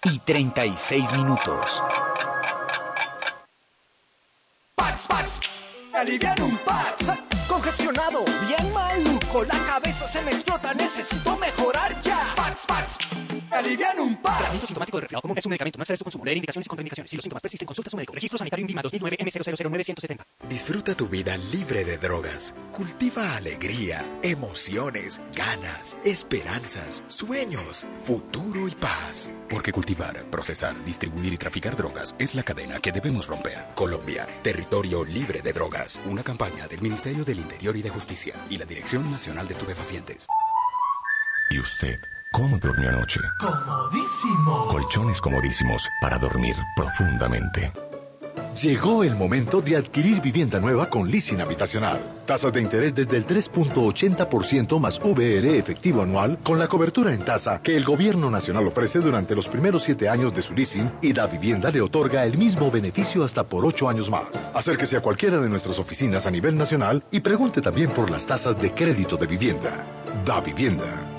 y 0.04 0.20
36 0.20 1.12
minutos. 1.14 1.82
Pax, 4.76 5.08
Pax, 5.08 5.40
aliviar 5.96 6.40
un 6.44 6.56
Pax. 6.58 7.08
Congestionado, 7.48 8.24
bien 8.46 8.72
maluco, 8.72 9.44
la 9.44 9.58
cabeza 9.66 10.08
se 10.08 10.22
me 10.22 10.34
explota, 10.34 10.72
necesito 10.76 11.36
mejorar 11.38 12.00
ya. 12.02 12.36
Pax, 12.36 12.68
Pax 12.68 13.07
alivian 13.58 14.00
un 14.00 14.18
par. 14.18 14.38
Tratamiento 14.38 14.68
sintomático 14.68 14.98
de 14.98 15.02
resfriado 15.02 15.22
común 15.22 15.38
es 15.38 15.46
un 15.46 15.50
medicamento. 15.50 15.80
No 15.80 15.86
de 15.86 15.98
su 15.98 16.04
consumo. 16.04 16.26
Leer 16.26 16.38
indicaciones 16.38 16.66
y 16.66 16.70
contraindicaciones. 16.70 17.10
Si 17.10 17.18
los 17.18 17.24
síntomas 17.24 17.42
persisten, 17.42 17.66
consulta 17.66 17.90
a 17.90 17.92
su 17.92 17.98
médico. 17.98 18.14
Registro 18.14 18.38
sanitario 18.38 18.62
INVIMA 18.64 18.82
2009 18.82 19.18
M000970. 19.20 20.24
Disfruta 20.50 20.96
tu 20.96 21.08
vida 21.08 21.38
libre 21.38 21.84
de 21.84 21.98
drogas. 21.98 22.54
Cultiva 22.72 23.36
alegría, 23.36 24.06
emociones, 24.22 25.22
ganas, 25.34 25.98
esperanzas, 26.04 27.04
sueños, 27.08 27.86
futuro 28.06 28.68
y 28.68 28.72
paz. 28.72 29.32
Porque 29.50 29.72
cultivar, 29.72 30.24
procesar, 30.30 30.84
distribuir 30.84 31.34
y 31.34 31.38
traficar 31.38 31.76
drogas 31.76 32.16
es 32.20 32.36
la 32.36 32.44
cadena 32.44 32.80
que 32.80 32.92
debemos 32.92 33.28
romper. 33.28 33.66
Colombia, 33.76 34.28
territorio 34.42 35.04
libre 35.04 35.42
de 35.42 35.54
drogas. 35.54 36.00
Una 36.06 36.24
campaña 36.24 36.68
del 36.68 36.82
Ministerio 36.82 37.24
del 37.24 37.40
Interior 37.40 37.76
y 37.76 37.82
de 37.82 37.90
Justicia 37.90 38.36
y 38.50 38.58
la 38.58 38.66
Dirección 38.66 39.10
Nacional 39.10 39.48
de 39.48 39.54
Estupefacientes. 39.54 40.28
¿Y 41.50 41.60
usted? 41.60 42.17
¿Cómo 42.38 42.60
durmió 42.60 42.90
anoche? 42.90 43.20
Comodísimo. 43.40 44.68
Colchones 44.68 45.20
comodísimos 45.20 45.90
para 46.00 46.20
dormir 46.20 46.56
profundamente. 46.76 47.74
Llegó 48.62 49.04
el 49.04 49.16
momento 49.16 49.60
de 49.60 49.76
adquirir 49.76 50.22
vivienda 50.22 50.60
nueva 50.60 50.88
con 50.88 51.10
leasing 51.10 51.42
habitacional. 51.42 52.00
Tasas 52.28 52.54
de 52.54 52.62
interés 52.62 52.94
desde 52.94 53.18
el 53.18 53.26
3.80% 53.26 54.80
más 54.80 55.00
VR 55.00 55.58
efectivo 55.58 56.04
anual 56.04 56.38
con 56.44 56.60
la 56.60 56.68
cobertura 56.68 57.12
en 57.12 57.26
tasa 57.26 57.60
que 57.64 57.76
el 57.76 57.84
gobierno 57.84 58.30
nacional 58.30 58.68
ofrece 58.68 59.00
durante 59.00 59.34
los 59.34 59.48
primeros 59.48 59.82
siete 59.82 60.08
años 60.08 60.32
de 60.36 60.44
su 60.44 60.54
leasing 60.54 60.92
y 61.02 61.14
la 61.14 61.26
vivienda 61.26 61.72
le 61.72 61.82
otorga 61.82 62.24
el 62.24 62.38
mismo 62.38 62.70
beneficio 62.70 63.24
hasta 63.24 63.46
por 63.46 63.66
ocho 63.66 63.90
años 63.90 64.12
más. 64.12 64.48
Acérquese 64.54 64.98
a 64.98 65.02
cualquiera 65.02 65.40
de 65.40 65.50
nuestras 65.50 65.80
oficinas 65.80 66.28
a 66.28 66.32
nivel 66.32 66.56
nacional 66.56 67.04
y 67.10 67.20
pregunte 67.20 67.62
también 67.62 67.90
por 67.90 68.12
las 68.12 68.28
tasas 68.28 68.62
de 68.62 68.74
crédito 68.74 69.18
de 69.18 69.26
vivienda. 69.26 69.88
Da 70.24 70.40
vivienda. 70.40 71.17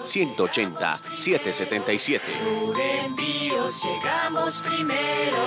180 0.05 0.64
777. 1.15 2.21
llegamos 3.83 4.61
primero. 4.61 5.37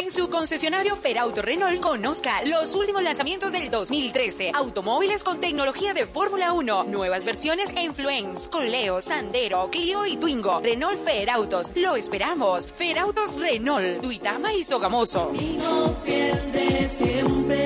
En 0.00 0.10
su 0.12 0.30
concesionario 0.30 0.94
Ferauto 0.96 1.42
Renault 1.42 1.80
conozca 1.80 2.42
los 2.44 2.74
últimos 2.74 3.02
lanzamientos 3.02 3.50
del 3.50 3.68
2013. 3.68 4.52
Automóviles 4.54 5.24
con 5.24 5.40
tecnología 5.40 5.92
de 5.92 6.06
Fórmula 6.06 6.52
1. 6.52 6.84
Nuevas 6.84 7.24
versiones 7.24 7.70
en 7.76 7.92
Fluence, 7.92 8.48
Coleo, 8.48 9.00
Sandero, 9.00 9.68
Clio 9.70 10.06
y 10.06 10.16
Twingo. 10.16 10.60
Renault 10.60 11.04
Ferautos. 11.04 11.76
Lo 11.76 11.96
esperamos. 11.96 12.68
Ferautos 12.68 13.38
Renault, 13.40 14.00
Duitama 14.00 14.54
y 14.54 14.62
Sogamoso. 14.62 15.32
fiel 16.04 16.52
de 16.52 16.88
siempre. 16.88 17.57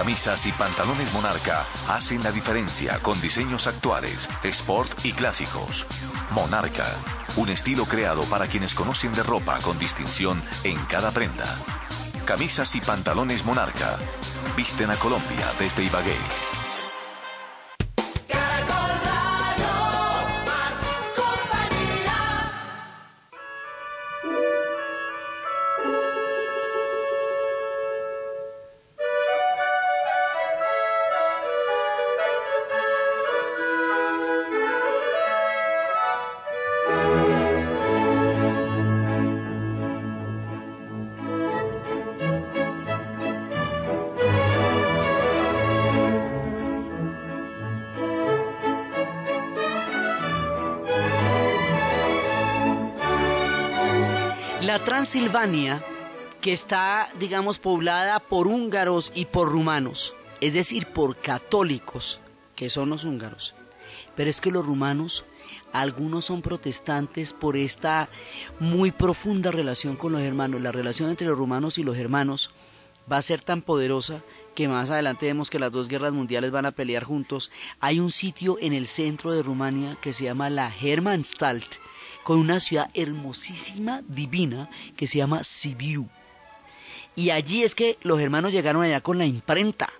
Camisas 0.00 0.46
y 0.46 0.52
pantalones 0.52 1.12
Monarca 1.12 1.62
hacen 1.86 2.24
la 2.24 2.32
diferencia 2.32 2.98
con 3.00 3.20
diseños 3.20 3.66
actuales, 3.66 4.30
sport 4.44 5.04
y 5.04 5.12
clásicos. 5.12 5.84
Monarca, 6.30 6.86
un 7.36 7.50
estilo 7.50 7.84
creado 7.84 8.22
para 8.22 8.46
quienes 8.46 8.74
conocen 8.74 9.12
de 9.12 9.22
ropa 9.22 9.58
con 9.58 9.78
distinción 9.78 10.42
en 10.64 10.78
cada 10.86 11.10
prenda. 11.10 11.44
Camisas 12.24 12.74
y 12.76 12.80
pantalones 12.80 13.44
Monarca 13.44 13.98
visten 14.56 14.90
a 14.90 14.96
Colombia 14.96 15.46
desde 15.58 15.84
Ibagué. 15.84 16.16
Transilvania, 55.00 55.82
que 56.42 56.52
está, 56.52 57.08
digamos, 57.18 57.58
poblada 57.58 58.20
por 58.20 58.46
húngaros 58.46 59.12
y 59.14 59.24
por 59.24 59.48
rumanos, 59.48 60.12
es 60.42 60.52
decir, 60.52 60.88
por 60.88 61.16
católicos, 61.16 62.20
que 62.54 62.68
son 62.68 62.90
los 62.90 63.04
húngaros. 63.04 63.54
Pero 64.14 64.28
es 64.28 64.42
que 64.42 64.50
los 64.50 64.66
rumanos, 64.66 65.24
algunos 65.72 66.26
son 66.26 66.42
protestantes 66.42 67.32
por 67.32 67.56
esta 67.56 68.10
muy 68.58 68.90
profunda 68.90 69.50
relación 69.50 69.96
con 69.96 70.12
los 70.12 70.20
hermanos. 70.20 70.60
La 70.60 70.70
relación 70.70 71.08
entre 71.08 71.28
los 71.28 71.38
rumanos 71.38 71.78
y 71.78 71.82
los 71.82 71.96
hermanos 71.96 72.50
va 73.10 73.16
a 73.16 73.22
ser 73.22 73.40
tan 73.40 73.62
poderosa 73.62 74.20
que 74.54 74.68
más 74.68 74.90
adelante 74.90 75.24
vemos 75.24 75.48
que 75.48 75.58
las 75.58 75.72
dos 75.72 75.88
guerras 75.88 76.12
mundiales 76.12 76.50
van 76.50 76.66
a 76.66 76.72
pelear 76.72 77.04
juntos. 77.04 77.50
Hay 77.80 78.00
un 78.00 78.10
sitio 78.10 78.58
en 78.60 78.74
el 78.74 78.86
centro 78.86 79.32
de 79.32 79.42
Rumania 79.42 79.96
que 80.02 80.12
se 80.12 80.24
llama 80.24 80.50
la 80.50 80.70
Hermannstalt, 80.78 81.76
con 82.22 82.38
una 82.38 82.60
ciudad 82.60 82.90
hermosísima, 82.94 84.02
divina, 84.08 84.68
que 84.96 85.06
se 85.06 85.18
llama 85.18 85.44
Sibiu. 85.44 86.08
Y 87.16 87.30
allí 87.30 87.62
es 87.62 87.74
que 87.74 87.98
los 88.02 88.20
hermanos 88.20 88.52
llegaron 88.52 88.82
allá 88.82 89.00
con 89.00 89.18
la 89.18 89.26
imprenta 89.26 89.90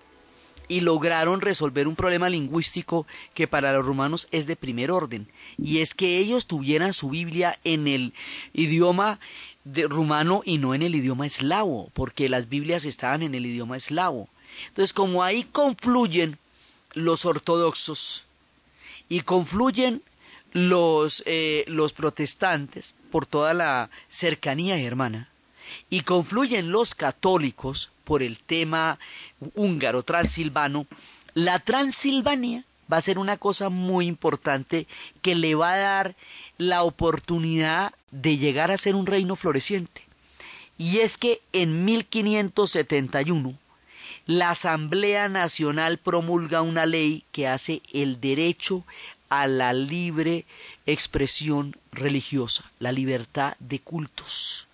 y 0.68 0.80
lograron 0.80 1.40
resolver 1.40 1.88
un 1.88 1.96
problema 1.96 2.30
lingüístico 2.30 3.06
que 3.34 3.48
para 3.48 3.72
los 3.72 3.84
rumanos 3.84 4.28
es 4.30 4.46
de 4.46 4.54
primer 4.54 4.92
orden, 4.92 5.26
y 5.58 5.78
es 5.78 5.94
que 5.94 6.18
ellos 6.18 6.46
tuvieran 6.46 6.92
su 6.92 7.10
Biblia 7.10 7.58
en 7.64 7.88
el 7.88 8.14
idioma 8.52 9.18
de 9.64 9.88
rumano 9.88 10.42
y 10.44 10.58
no 10.58 10.72
en 10.74 10.82
el 10.82 10.94
idioma 10.94 11.26
eslavo, 11.26 11.90
porque 11.92 12.28
las 12.28 12.48
Biblias 12.48 12.84
estaban 12.84 13.22
en 13.22 13.34
el 13.34 13.46
idioma 13.46 13.76
eslavo. 13.76 14.28
Entonces, 14.68 14.92
como 14.92 15.24
ahí 15.24 15.44
confluyen 15.44 16.38
los 16.92 17.24
ortodoxos 17.24 18.24
y 19.08 19.22
confluyen 19.22 20.02
los, 20.52 21.22
eh, 21.26 21.64
los 21.68 21.92
protestantes 21.92 22.94
por 23.10 23.26
toda 23.26 23.54
la 23.54 23.90
cercanía 24.08 24.78
germana 24.78 25.28
y 25.88 26.02
confluyen 26.02 26.70
los 26.70 26.94
católicos 26.94 27.90
por 28.04 28.22
el 28.22 28.38
tema 28.38 28.98
húngaro 29.54 30.02
transilvano, 30.02 30.86
la 31.34 31.60
Transilvania 31.60 32.64
va 32.92 32.96
a 32.96 33.02
ser 33.02 33.18
una 33.18 33.36
cosa 33.36 33.68
muy 33.68 34.06
importante 34.06 34.86
que 35.22 35.34
le 35.34 35.54
va 35.54 35.74
a 35.74 35.78
dar 35.78 36.16
la 36.58 36.82
oportunidad 36.82 37.94
de 38.10 38.36
llegar 38.36 38.70
a 38.70 38.76
ser 38.76 38.96
un 38.96 39.06
reino 39.06 39.36
floreciente. 39.36 40.02
Y 40.76 40.98
es 40.98 41.16
que 41.16 41.40
en 41.52 41.84
1571 41.84 43.54
la 44.26 44.50
Asamblea 44.50 45.28
Nacional 45.28 45.98
promulga 45.98 46.62
una 46.62 46.86
ley 46.86 47.24
que 47.32 47.46
hace 47.46 47.82
el 47.92 48.20
derecho 48.20 48.84
a 49.30 49.46
la 49.46 49.72
libre 49.72 50.44
expresión 50.84 51.76
religiosa, 51.92 52.70
la 52.78 52.92
libertad 52.92 53.54
de 53.58 53.78
cultos. 53.78 54.66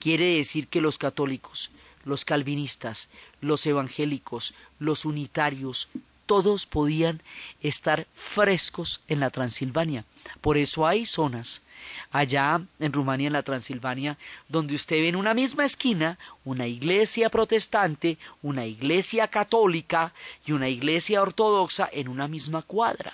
Quiere 0.00 0.36
decir 0.36 0.66
que 0.66 0.80
los 0.80 0.98
católicos, 0.98 1.70
los 2.04 2.24
calvinistas, 2.24 3.10
los 3.40 3.64
evangélicos, 3.66 4.54
los 4.78 5.04
unitarios, 5.04 5.88
todos 6.24 6.64
podían 6.64 7.20
estar 7.60 8.06
frescos 8.14 9.00
en 9.08 9.20
la 9.20 9.30
Transilvania. 9.30 10.04
Por 10.40 10.56
eso 10.56 10.86
hay 10.86 11.04
zonas 11.04 11.62
allá 12.10 12.62
en 12.78 12.92
Rumania, 12.92 13.26
en 13.26 13.32
la 13.32 13.42
Transilvania, 13.42 14.16
donde 14.48 14.74
usted 14.74 14.96
ve 14.96 15.08
en 15.08 15.16
una 15.16 15.34
misma 15.34 15.64
esquina 15.64 16.18
una 16.44 16.66
iglesia 16.66 17.28
protestante, 17.28 18.16
una 18.42 18.64
iglesia 18.64 19.28
católica 19.28 20.14
y 20.46 20.52
una 20.52 20.68
iglesia 20.68 21.20
ortodoxa 21.20 21.88
en 21.92 22.08
una 22.08 22.28
misma 22.28 22.62
cuadra. 22.62 23.12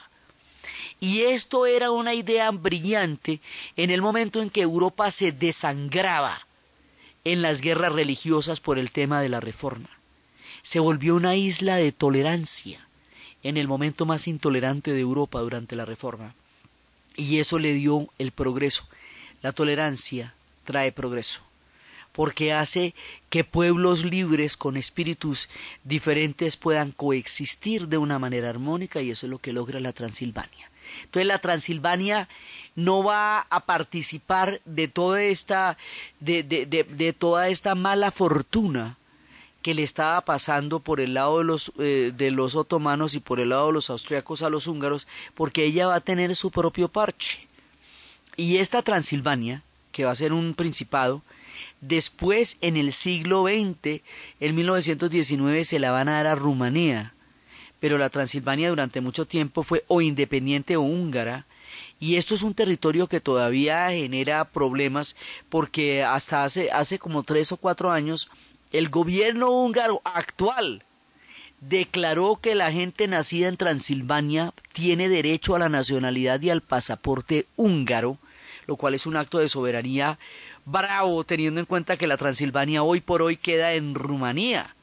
Y 1.00 1.22
esto 1.22 1.66
era 1.66 1.90
una 1.90 2.14
idea 2.14 2.50
brillante 2.50 3.40
en 3.76 3.90
el 3.90 4.00
momento 4.00 4.40
en 4.40 4.50
que 4.50 4.62
Europa 4.62 5.10
se 5.10 5.32
desangraba 5.32 6.46
en 7.24 7.42
las 7.42 7.60
guerras 7.60 7.92
religiosas 7.92 8.60
por 8.60 8.78
el 8.78 8.92
tema 8.92 9.20
de 9.20 9.28
la 9.28 9.40
reforma. 9.40 9.90
Se 10.62 10.80
volvió 10.80 11.14
una 11.14 11.36
isla 11.36 11.76
de 11.76 11.92
tolerancia 11.92 12.86
en 13.42 13.56
el 13.56 13.68
momento 13.68 14.06
más 14.06 14.26
intolerante 14.26 14.92
de 14.92 15.00
Europa 15.00 15.40
durante 15.40 15.76
la 15.76 15.84
reforma. 15.84 16.34
Y 17.14 17.38
eso 17.38 17.58
le 17.58 17.74
dio 17.74 18.08
el 18.18 18.32
progreso. 18.32 18.88
La 19.42 19.52
tolerancia 19.52 20.34
trae 20.64 20.92
progreso 20.92 21.46
porque 22.16 22.54
hace 22.54 22.94
que 23.28 23.44
pueblos 23.44 24.02
libres 24.02 24.56
con 24.56 24.78
espíritus 24.78 25.50
diferentes 25.84 26.56
puedan 26.56 26.92
coexistir 26.92 27.88
de 27.88 27.98
una 27.98 28.18
manera 28.18 28.48
armónica 28.48 29.02
y 29.02 29.10
eso 29.10 29.26
es 29.26 29.30
lo 29.30 29.38
que 29.38 29.52
logra 29.52 29.80
la 29.80 29.92
Transilvania. 29.92 30.70
Entonces 31.04 31.26
la 31.26 31.38
Transilvania 31.38 32.28
no 32.74 33.02
va 33.02 33.40
a 33.40 33.60
participar 33.64 34.60
de 34.64 34.88
toda 34.88 35.22
esta, 35.22 35.78
de, 36.20 36.42
de, 36.42 36.66
de, 36.66 37.12
toda 37.12 37.48
esta 37.48 37.74
mala 37.74 38.10
fortuna 38.10 38.96
que 39.62 39.74
le 39.74 39.82
estaba 39.82 40.20
pasando 40.20 40.78
por 40.78 41.00
el 41.00 41.14
lado 41.14 41.38
de 41.38 41.44
los, 41.44 41.72
eh, 41.78 42.12
de 42.16 42.30
los 42.30 42.54
otomanos 42.54 43.14
y 43.14 43.20
por 43.20 43.40
el 43.40 43.48
lado 43.48 43.66
de 43.66 43.72
los 43.72 43.90
austriacos 43.90 44.42
a 44.42 44.50
los 44.50 44.68
húngaros, 44.68 45.08
porque 45.34 45.64
ella 45.64 45.88
va 45.88 45.96
a 45.96 46.00
tener 46.00 46.36
su 46.36 46.52
propio 46.52 46.86
parche. 46.86 47.48
Y 48.36 48.58
esta 48.58 48.82
Transilvania, 48.82 49.62
que 49.90 50.04
va 50.04 50.12
a 50.12 50.14
ser 50.14 50.32
un 50.32 50.54
principado, 50.54 51.22
después 51.80 52.58
en 52.60 52.76
el 52.76 52.92
siglo 52.92 53.44
XX, 53.44 54.02
en 54.38 54.54
1919, 54.54 55.64
se 55.64 55.78
la 55.78 55.90
van 55.90 56.08
a 56.08 56.22
dar 56.22 56.26
a 56.26 56.34
Rumanía. 56.34 57.14
Pero 57.86 57.98
la 57.98 58.10
Transilvania 58.10 58.70
durante 58.70 59.00
mucho 59.00 59.26
tiempo 59.26 59.62
fue 59.62 59.84
o 59.86 60.00
independiente 60.00 60.76
o 60.76 60.80
húngara, 60.80 61.46
y 62.00 62.16
esto 62.16 62.34
es 62.34 62.42
un 62.42 62.52
territorio 62.52 63.06
que 63.06 63.20
todavía 63.20 63.88
genera 63.90 64.44
problemas 64.46 65.14
porque 65.48 66.02
hasta 66.02 66.42
hace, 66.42 66.72
hace 66.72 66.98
como 66.98 67.22
tres 67.22 67.52
o 67.52 67.58
cuatro 67.58 67.92
años 67.92 68.28
el 68.72 68.88
gobierno 68.88 69.52
húngaro 69.52 70.02
actual 70.02 70.82
declaró 71.60 72.40
que 72.42 72.56
la 72.56 72.72
gente 72.72 73.06
nacida 73.06 73.46
en 73.46 73.56
Transilvania 73.56 74.52
tiene 74.72 75.08
derecho 75.08 75.54
a 75.54 75.60
la 75.60 75.68
nacionalidad 75.68 76.42
y 76.42 76.50
al 76.50 76.62
pasaporte 76.62 77.46
húngaro, 77.54 78.18
lo 78.66 78.74
cual 78.74 78.94
es 78.94 79.06
un 79.06 79.14
acto 79.14 79.38
de 79.38 79.46
soberanía 79.46 80.18
bravo 80.64 81.22
teniendo 81.22 81.60
en 81.60 81.66
cuenta 81.66 81.96
que 81.96 82.08
la 82.08 82.16
Transilvania 82.16 82.82
hoy 82.82 83.00
por 83.00 83.22
hoy 83.22 83.36
queda 83.36 83.74
en 83.74 83.94
Rumanía. 83.94 84.75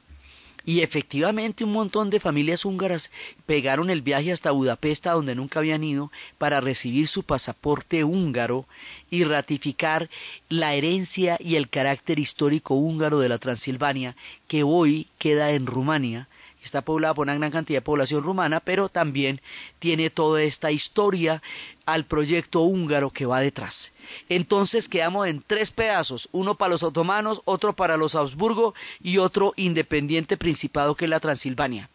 Y 0.66 0.80
efectivamente 0.80 1.62
un 1.64 1.72
montón 1.72 2.08
de 2.08 2.20
familias 2.20 2.64
húngaras 2.64 3.10
pegaron 3.44 3.90
el 3.90 4.00
viaje 4.00 4.32
hasta 4.32 4.50
Budapest, 4.50 5.04
donde 5.04 5.34
nunca 5.34 5.58
habían 5.58 5.84
ido, 5.84 6.10
para 6.38 6.60
recibir 6.60 7.06
su 7.08 7.22
pasaporte 7.22 8.02
húngaro 8.02 8.66
y 9.10 9.24
ratificar 9.24 10.08
la 10.48 10.74
herencia 10.74 11.36
y 11.38 11.56
el 11.56 11.68
carácter 11.68 12.18
histórico 12.18 12.74
húngaro 12.74 13.18
de 13.18 13.28
la 13.28 13.38
Transilvania, 13.38 14.16
que 14.48 14.62
hoy 14.62 15.08
queda 15.18 15.50
en 15.50 15.66
Rumania, 15.66 16.28
está 16.64 16.80
poblada 16.80 17.14
por 17.14 17.24
una 17.24 17.36
gran 17.36 17.50
cantidad 17.50 17.78
de 17.78 17.82
población 17.82 18.22
rumana, 18.22 18.60
pero 18.60 18.88
también 18.88 19.40
tiene 19.78 20.08
toda 20.10 20.42
esta 20.42 20.70
historia 20.70 21.42
al 21.86 22.04
proyecto 22.04 22.60
húngaro 22.60 23.10
que 23.10 23.26
va 23.26 23.40
detrás. 23.40 23.92
Entonces 24.28 24.88
quedamos 24.88 25.26
en 25.26 25.42
tres 25.42 25.70
pedazos, 25.70 26.28
uno 26.32 26.54
para 26.54 26.70
los 26.70 26.82
otomanos, 26.82 27.42
otro 27.44 27.74
para 27.74 27.96
los 27.96 28.14
Habsburgo 28.14 28.74
y 29.02 29.18
otro 29.18 29.52
independiente 29.56 30.36
principado 30.36 30.94
que 30.94 31.06
es 31.06 31.10
la 31.10 31.20
Transilvania, 31.20 31.90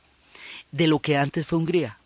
de 0.72 0.88
lo 0.88 1.00
que 1.00 1.18
antes 1.18 1.46
fue 1.46 1.58
Hungría. 1.58 1.98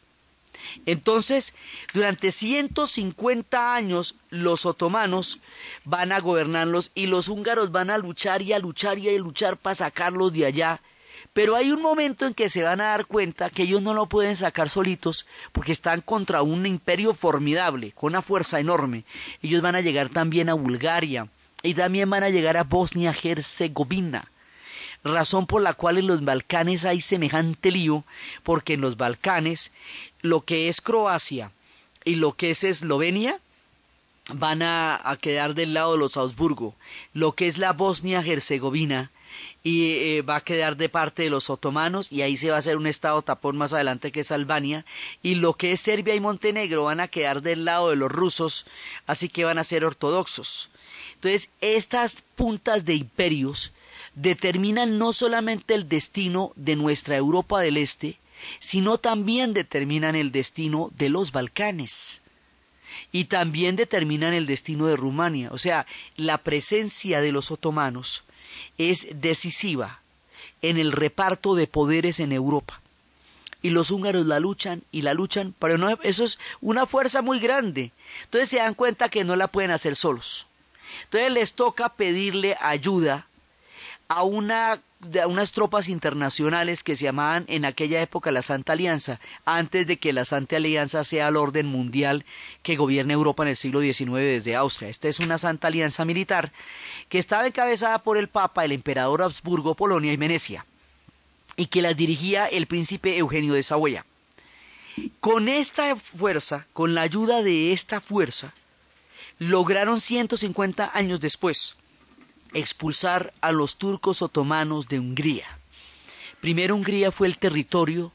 Entonces, 0.85 1.53
durante 1.93 2.31
150 2.31 3.75
años 3.75 4.15
los 4.29 4.65
otomanos 4.65 5.39
van 5.83 6.11
a 6.11 6.19
gobernarlos 6.19 6.91
y 6.95 7.07
los 7.07 7.27
húngaros 7.27 7.71
van 7.71 7.89
a 7.89 7.97
luchar 7.97 8.41
y 8.41 8.53
a 8.53 8.59
luchar 8.59 8.97
y 8.97 9.09
a 9.09 9.19
luchar 9.19 9.57
para 9.57 9.75
sacarlos 9.75 10.31
de 10.33 10.45
allá 10.45 10.81
pero 11.33 11.55
hay 11.55 11.71
un 11.71 11.81
momento 11.81 12.27
en 12.27 12.35
que 12.35 12.47
se 12.47 12.63
van 12.63 12.79
a 12.79 12.89
dar 12.89 13.07
cuenta 13.07 13.49
que 13.49 13.63
ellos 13.63 13.81
no 13.81 13.95
lo 13.95 14.05
pueden 14.05 14.35
sacar 14.35 14.69
solitos 14.69 15.25
porque 15.51 15.71
están 15.71 16.01
contra 16.01 16.43
un 16.43 16.65
imperio 16.65 17.13
formidable, 17.15 17.91
con 17.91 18.13
una 18.13 18.21
fuerza 18.21 18.59
enorme. 18.59 19.03
Ellos 19.41 19.61
van 19.61 19.75
a 19.75 19.81
llegar 19.81 20.09
también 20.09 20.49
a 20.49 20.53
Bulgaria 20.53 21.27
y 21.63 21.73
también 21.73 22.09
van 22.09 22.23
a 22.23 22.29
llegar 22.29 22.55
a 22.55 22.63
Bosnia-Herzegovina. 22.63 24.29
Razón 25.03 25.47
por 25.47 25.61
la 25.61 25.73
cual 25.73 25.97
en 25.97 26.07
los 26.07 26.23
Balcanes 26.23 26.85
hay 26.85 27.01
semejante 27.01 27.71
lío, 27.71 28.05
porque 28.43 28.75
en 28.75 28.81
los 28.81 28.95
Balcanes 28.95 29.71
lo 30.21 30.41
que 30.41 30.69
es 30.69 30.81
Croacia 30.81 31.51
y 32.05 32.15
lo 32.15 32.33
que 32.33 32.51
es 32.51 32.63
Eslovenia 32.63 33.39
van 34.31 34.61
a, 34.61 35.01
a 35.03 35.17
quedar 35.17 35.55
del 35.55 35.73
lado 35.73 35.93
de 35.93 35.97
los 35.97 36.15
Augsburgo. 36.15 36.75
Lo 37.13 37.33
que 37.33 37.47
es 37.47 37.57
la 37.57 37.73
Bosnia-Herzegovina 37.73 39.11
y 39.63 39.91
eh, 39.91 40.21
va 40.21 40.37
a 40.37 40.43
quedar 40.43 40.75
de 40.75 40.89
parte 40.89 41.23
de 41.23 41.29
los 41.29 41.49
otomanos 41.49 42.11
y 42.11 42.21
ahí 42.21 42.35
se 42.37 42.49
va 42.49 42.57
a 42.57 42.59
hacer 42.59 42.77
un 42.77 42.87
estado 42.87 43.21
tapón 43.21 43.57
más 43.57 43.73
adelante 43.73 44.11
que 44.11 44.21
es 44.21 44.31
Albania. 44.31 44.85
Y 45.21 45.35
lo 45.35 45.53
que 45.53 45.71
es 45.71 45.81
Serbia 45.81 46.15
y 46.15 46.19
Montenegro 46.19 46.83
van 46.83 46.99
a 46.99 47.07
quedar 47.07 47.41
del 47.41 47.65
lado 47.65 47.89
de 47.89 47.95
los 47.95 48.11
rusos 48.11 48.65
así 49.07 49.29
que 49.29 49.45
van 49.45 49.57
a 49.57 49.63
ser 49.63 49.85
ortodoxos. 49.85 50.69
Entonces 51.15 51.49
estas 51.61 52.23
puntas 52.35 52.85
de 52.85 52.95
imperios 52.95 53.71
determinan 54.15 54.97
no 54.97 55.13
solamente 55.13 55.73
el 55.73 55.87
destino 55.87 56.51
de 56.55 56.75
nuestra 56.75 57.15
Europa 57.15 57.61
del 57.61 57.77
Este 57.77 58.17
sino 58.59 58.97
también 58.97 59.53
determinan 59.53 60.15
el 60.15 60.31
destino 60.31 60.91
de 60.97 61.09
los 61.09 61.31
Balcanes. 61.31 62.21
Y 63.11 63.25
también 63.25 63.75
determinan 63.75 64.33
el 64.33 64.45
destino 64.45 64.85
de 64.87 64.97
Rumania. 64.97 65.49
O 65.51 65.57
sea 65.57 65.85
la 66.15 66.39
presencia 66.39 67.21
de 67.21 67.31
los 67.31 67.51
otomanos 67.51 68.23
es 68.77 69.07
decisiva 69.13 69.99
en 70.61 70.77
el 70.77 70.91
reparto 70.91 71.55
de 71.55 71.67
poderes 71.67 72.19
en 72.19 72.31
Europa. 72.31 72.79
Y 73.61 73.69
los 73.69 73.91
húngaros 73.91 74.25
la 74.25 74.39
luchan 74.39 74.83
y 74.91 75.01
la 75.01 75.13
luchan, 75.13 75.53
pero 75.57 75.77
no, 75.77 75.89
eso 76.01 76.23
es 76.23 76.37
una 76.59 76.85
fuerza 76.85 77.21
muy 77.21 77.39
grande. 77.39 77.91
Entonces 78.25 78.49
se 78.49 78.57
dan 78.57 78.73
cuenta 78.73 79.09
que 79.09 79.23
no 79.23 79.35
la 79.35 79.47
pueden 79.47 79.71
hacer 79.71 79.95
solos. 79.95 80.47
Entonces 81.05 81.31
les 81.31 81.53
toca 81.53 81.89
pedirle 81.89 82.57
ayuda 82.59 83.27
a 84.07 84.23
una 84.23 84.81
unas 85.27 85.51
tropas 85.51 85.89
internacionales 85.89 86.83
que 86.83 86.95
se 86.95 87.05
llamaban 87.05 87.45
en 87.47 87.65
aquella 87.65 88.01
época 88.01 88.31
la 88.31 88.41
Santa 88.41 88.73
Alianza, 88.73 89.19
antes 89.45 89.85
de 89.87 89.97
que 89.97 90.13
la 90.13 90.25
Santa 90.25 90.57
Alianza 90.57 91.03
sea 91.03 91.27
el 91.27 91.35
orden 91.35 91.65
mundial 91.65 92.25
que 92.61 92.75
gobierna 92.75 93.13
Europa 93.13 93.43
en 93.43 93.49
el 93.49 93.55
siglo 93.55 93.81
XIX 93.81 94.13
desde 94.13 94.55
Austria. 94.55 94.89
Esta 94.89 95.07
es 95.07 95.19
una 95.19 95.37
Santa 95.37 95.67
Alianza 95.67 96.05
militar 96.05 96.51
que 97.09 97.17
estaba 97.17 97.47
encabezada 97.47 97.99
por 97.99 98.17
el 98.17 98.27
Papa, 98.27 98.65
el 98.65 98.71
emperador 98.71 99.21
Habsburgo, 99.21 99.75
Polonia 99.75 100.13
y 100.13 100.17
Venecia, 100.17 100.65
y 101.55 101.67
que 101.67 101.81
las 101.81 101.95
dirigía 101.95 102.47
el 102.47 102.67
príncipe 102.67 103.17
Eugenio 103.17 103.53
de 103.53 103.63
Saboya. 103.63 104.05
Con 105.19 105.49
esta 105.49 105.95
fuerza, 105.95 106.67
con 106.73 106.95
la 106.95 107.01
ayuda 107.01 107.41
de 107.41 107.71
esta 107.73 107.99
fuerza, 107.99 108.53
lograron 109.39 109.99
150 109.99 110.91
años 110.93 111.19
después 111.19 111.75
expulsar 112.53 113.33
a 113.41 113.51
los 113.51 113.77
turcos 113.77 114.21
otomanos 114.21 114.87
de 114.87 114.99
Hungría. 114.99 115.45
Primero 116.41 116.75
Hungría 116.75 117.11
fue 117.11 117.27
el 117.27 117.37
territorio 117.37 118.11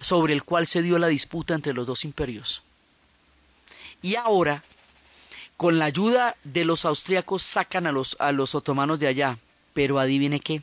sobre 0.00 0.32
el 0.32 0.44
cual 0.44 0.66
se 0.66 0.82
dio 0.82 0.98
la 0.98 1.08
disputa 1.08 1.54
entre 1.54 1.74
los 1.74 1.86
dos 1.86 2.04
imperios. 2.04 2.62
Y 4.02 4.14
ahora 4.14 4.62
con 5.56 5.80
la 5.80 5.86
ayuda 5.86 6.36
de 6.44 6.64
los 6.64 6.84
austriacos 6.84 7.42
sacan 7.42 7.88
a 7.88 7.92
los, 7.92 8.16
a 8.20 8.30
los 8.30 8.54
otomanos 8.54 9.00
de 9.00 9.08
allá, 9.08 9.38
pero 9.74 9.98
adivine 9.98 10.38
qué, 10.38 10.62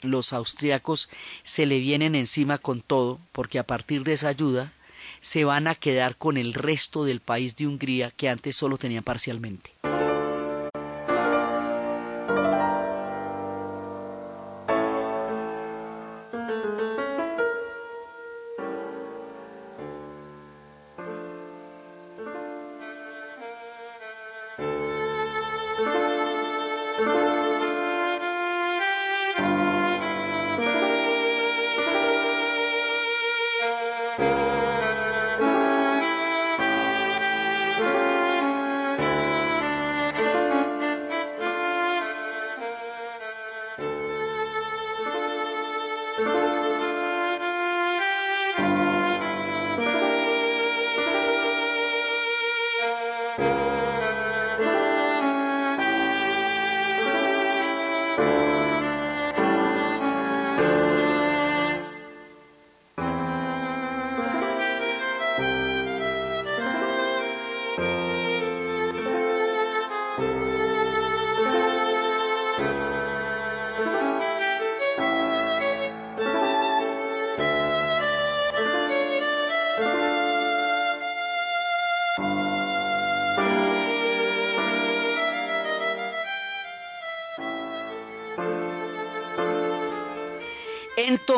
los 0.00 0.32
austriacos 0.32 1.10
se 1.44 1.66
le 1.66 1.78
vienen 1.80 2.14
encima 2.14 2.56
con 2.56 2.80
todo, 2.80 3.20
porque 3.32 3.58
a 3.58 3.66
partir 3.66 4.04
de 4.04 4.14
esa 4.14 4.28
ayuda 4.28 4.72
se 5.20 5.44
van 5.44 5.66
a 5.68 5.74
quedar 5.74 6.16
con 6.16 6.38
el 6.38 6.54
resto 6.54 7.04
del 7.04 7.20
país 7.20 7.56
de 7.56 7.66
Hungría 7.66 8.10
que 8.10 8.30
antes 8.30 8.56
solo 8.56 8.78
tenía 8.78 9.02
parcialmente. 9.02 9.71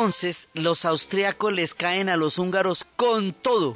Entonces 0.05 0.49
los 0.53 0.85
austriacos 0.85 1.51
les 1.51 1.73
caen 1.73 2.09
a 2.09 2.15
los 2.15 2.37
húngaros 2.37 2.85
con 2.95 3.33
todo. 3.33 3.75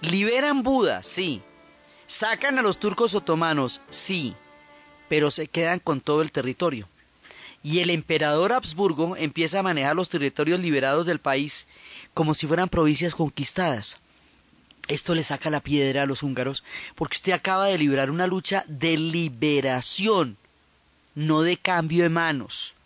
Liberan 0.00 0.62
Buda, 0.62 1.02
sí. 1.02 1.42
Sacan 2.06 2.58
a 2.58 2.62
los 2.62 2.80
turcos 2.80 3.14
otomanos, 3.14 3.82
sí, 3.90 4.34
pero 5.10 5.30
se 5.30 5.48
quedan 5.48 5.78
con 5.78 6.00
todo 6.00 6.22
el 6.22 6.32
territorio. 6.32 6.88
Y 7.62 7.80
el 7.80 7.90
emperador 7.90 8.54
Habsburgo 8.54 9.18
empieza 9.18 9.58
a 9.58 9.62
manejar 9.62 9.94
los 9.94 10.08
territorios 10.08 10.60
liberados 10.60 11.04
del 11.04 11.18
país 11.18 11.68
como 12.14 12.32
si 12.32 12.46
fueran 12.46 12.70
provincias 12.70 13.14
conquistadas. 13.14 14.00
Esto 14.88 15.14
le 15.14 15.22
saca 15.22 15.50
la 15.50 15.60
piedra 15.60 16.04
a 16.04 16.06
los 16.06 16.22
húngaros 16.22 16.64
porque 16.94 17.16
usted 17.16 17.32
acaba 17.32 17.66
de 17.66 17.76
librar 17.76 18.10
una 18.10 18.26
lucha 18.26 18.64
de 18.66 18.96
liberación, 18.96 20.38
no 21.14 21.42
de 21.42 21.58
cambio 21.58 22.04
de 22.04 22.08
manos. 22.08 22.76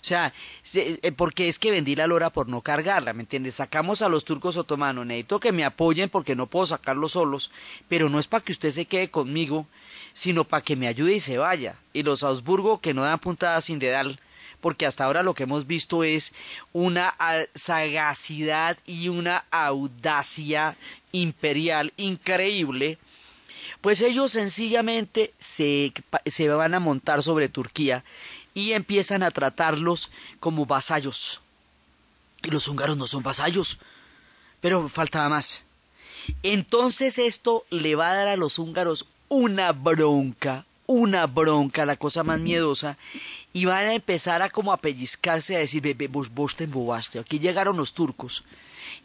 O 0.00 0.04
sea, 0.04 0.32
eh, 0.74 1.12
porque 1.12 1.48
es 1.48 1.58
que 1.58 1.70
vendí 1.70 1.96
la 1.96 2.06
lora 2.06 2.30
por 2.30 2.48
no 2.48 2.60
cargarla, 2.60 3.12
¿me 3.12 3.22
entiendes? 3.22 3.56
Sacamos 3.56 4.02
a 4.02 4.08
los 4.08 4.24
turcos 4.24 4.56
otomanos, 4.56 5.06
necesito 5.06 5.40
que 5.40 5.52
me 5.52 5.64
apoyen 5.64 6.08
porque 6.08 6.36
no 6.36 6.46
puedo 6.46 6.66
sacarlos 6.66 7.12
solos, 7.12 7.50
pero 7.88 8.08
no 8.08 8.18
es 8.18 8.26
para 8.26 8.44
que 8.44 8.52
usted 8.52 8.70
se 8.70 8.84
quede 8.84 9.10
conmigo, 9.10 9.66
sino 10.12 10.44
para 10.44 10.62
que 10.62 10.76
me 10.76 10.88
ayude 10.88 11.14
y 11.14 11.20
se 11.20 11.38
vaya. 11.38 11.76
Y 11.92 12.02
los 12.02 12.22
Augsburgo 12.22 12.80
que 12.80 12.94
no 12.94 13.02
dan 13.02 13.18
puntadas 13.18 13.64
sin 13.64 13.78
dedal, 13.78 14.20
porque 14.60 14.86
hasta 14.86 15.04
ahora 15.04 15.22
lo 15.22 15.34
que 15.34 15.44
hemos 15.44 15.66
visto 15.66 16.04
es 16.04 16.32
una 16.72 17.14
sagacidad 17.54 18.78
y 18.86 19.08
una 19.08 19.44
audacia 19.50 20.76
imperial 21.12 21.92
increíble, 21.96 22.98
pues 23.80 24.00
ellos 24.00 24.32
sencillamente 24.32 25.32
se, 25.38 25.92
se 26.26 26.48
van 26.48 26.74
a 26.74 26.80
montar 26.80 27.22
sobre 27.22 27.48
Turquía 27.48 28.04
y 28.58 28.72
empiezan 28.72 29.22
a 29.22 29.30
tratarlos 29.30 30.10
como 30.40 30.66
vasallos. 30.66 31.40
Y 32.42 32.50
los 32.50 32.66
húngaros 32.66 32.96
no 32.96 33.06
son 33.06 33.22
vasallos, 33.22 33.78
pero 34.60 34.88
faltaba 34.88 35.28
más. 35.28 35.64
Entonces 36.42 37.18
esto 37.18 37.64
le 37.70 37.94
va 37.94 38.10
a 38.10 38.14
dar 38.14 38.26
a 38.26 38.36
los 38.36 38.58
húngaros 38.58 39.06
una 39.28 39.70
bronca, 39.70 40.66
una 40.86 41.28
bronca, 41.28 41.86
la 41.86 41.94
cosa 41.94 42.24
más 42.24 42.40
miedosa, 42.40 42.98
y 43.52 43.66
van 43.66 43.86
a 43.86 43.94
empezar 43.94 44.42
a 44.42 44.50
como 44.50 44.72
a 44.72 44.78
pellizcarse, 44.78 45.54
a 45.54 45.60
decir, 45.60 45.80
bebé, 45.80 46.08
vos, 46.08 46.28
vos 46.34 46.56
te. 46.56 46.68
Aquí 47.20 47.38
llegaron 47.38 47.76
los 47.76 47.94
turcos, 47.94 48.42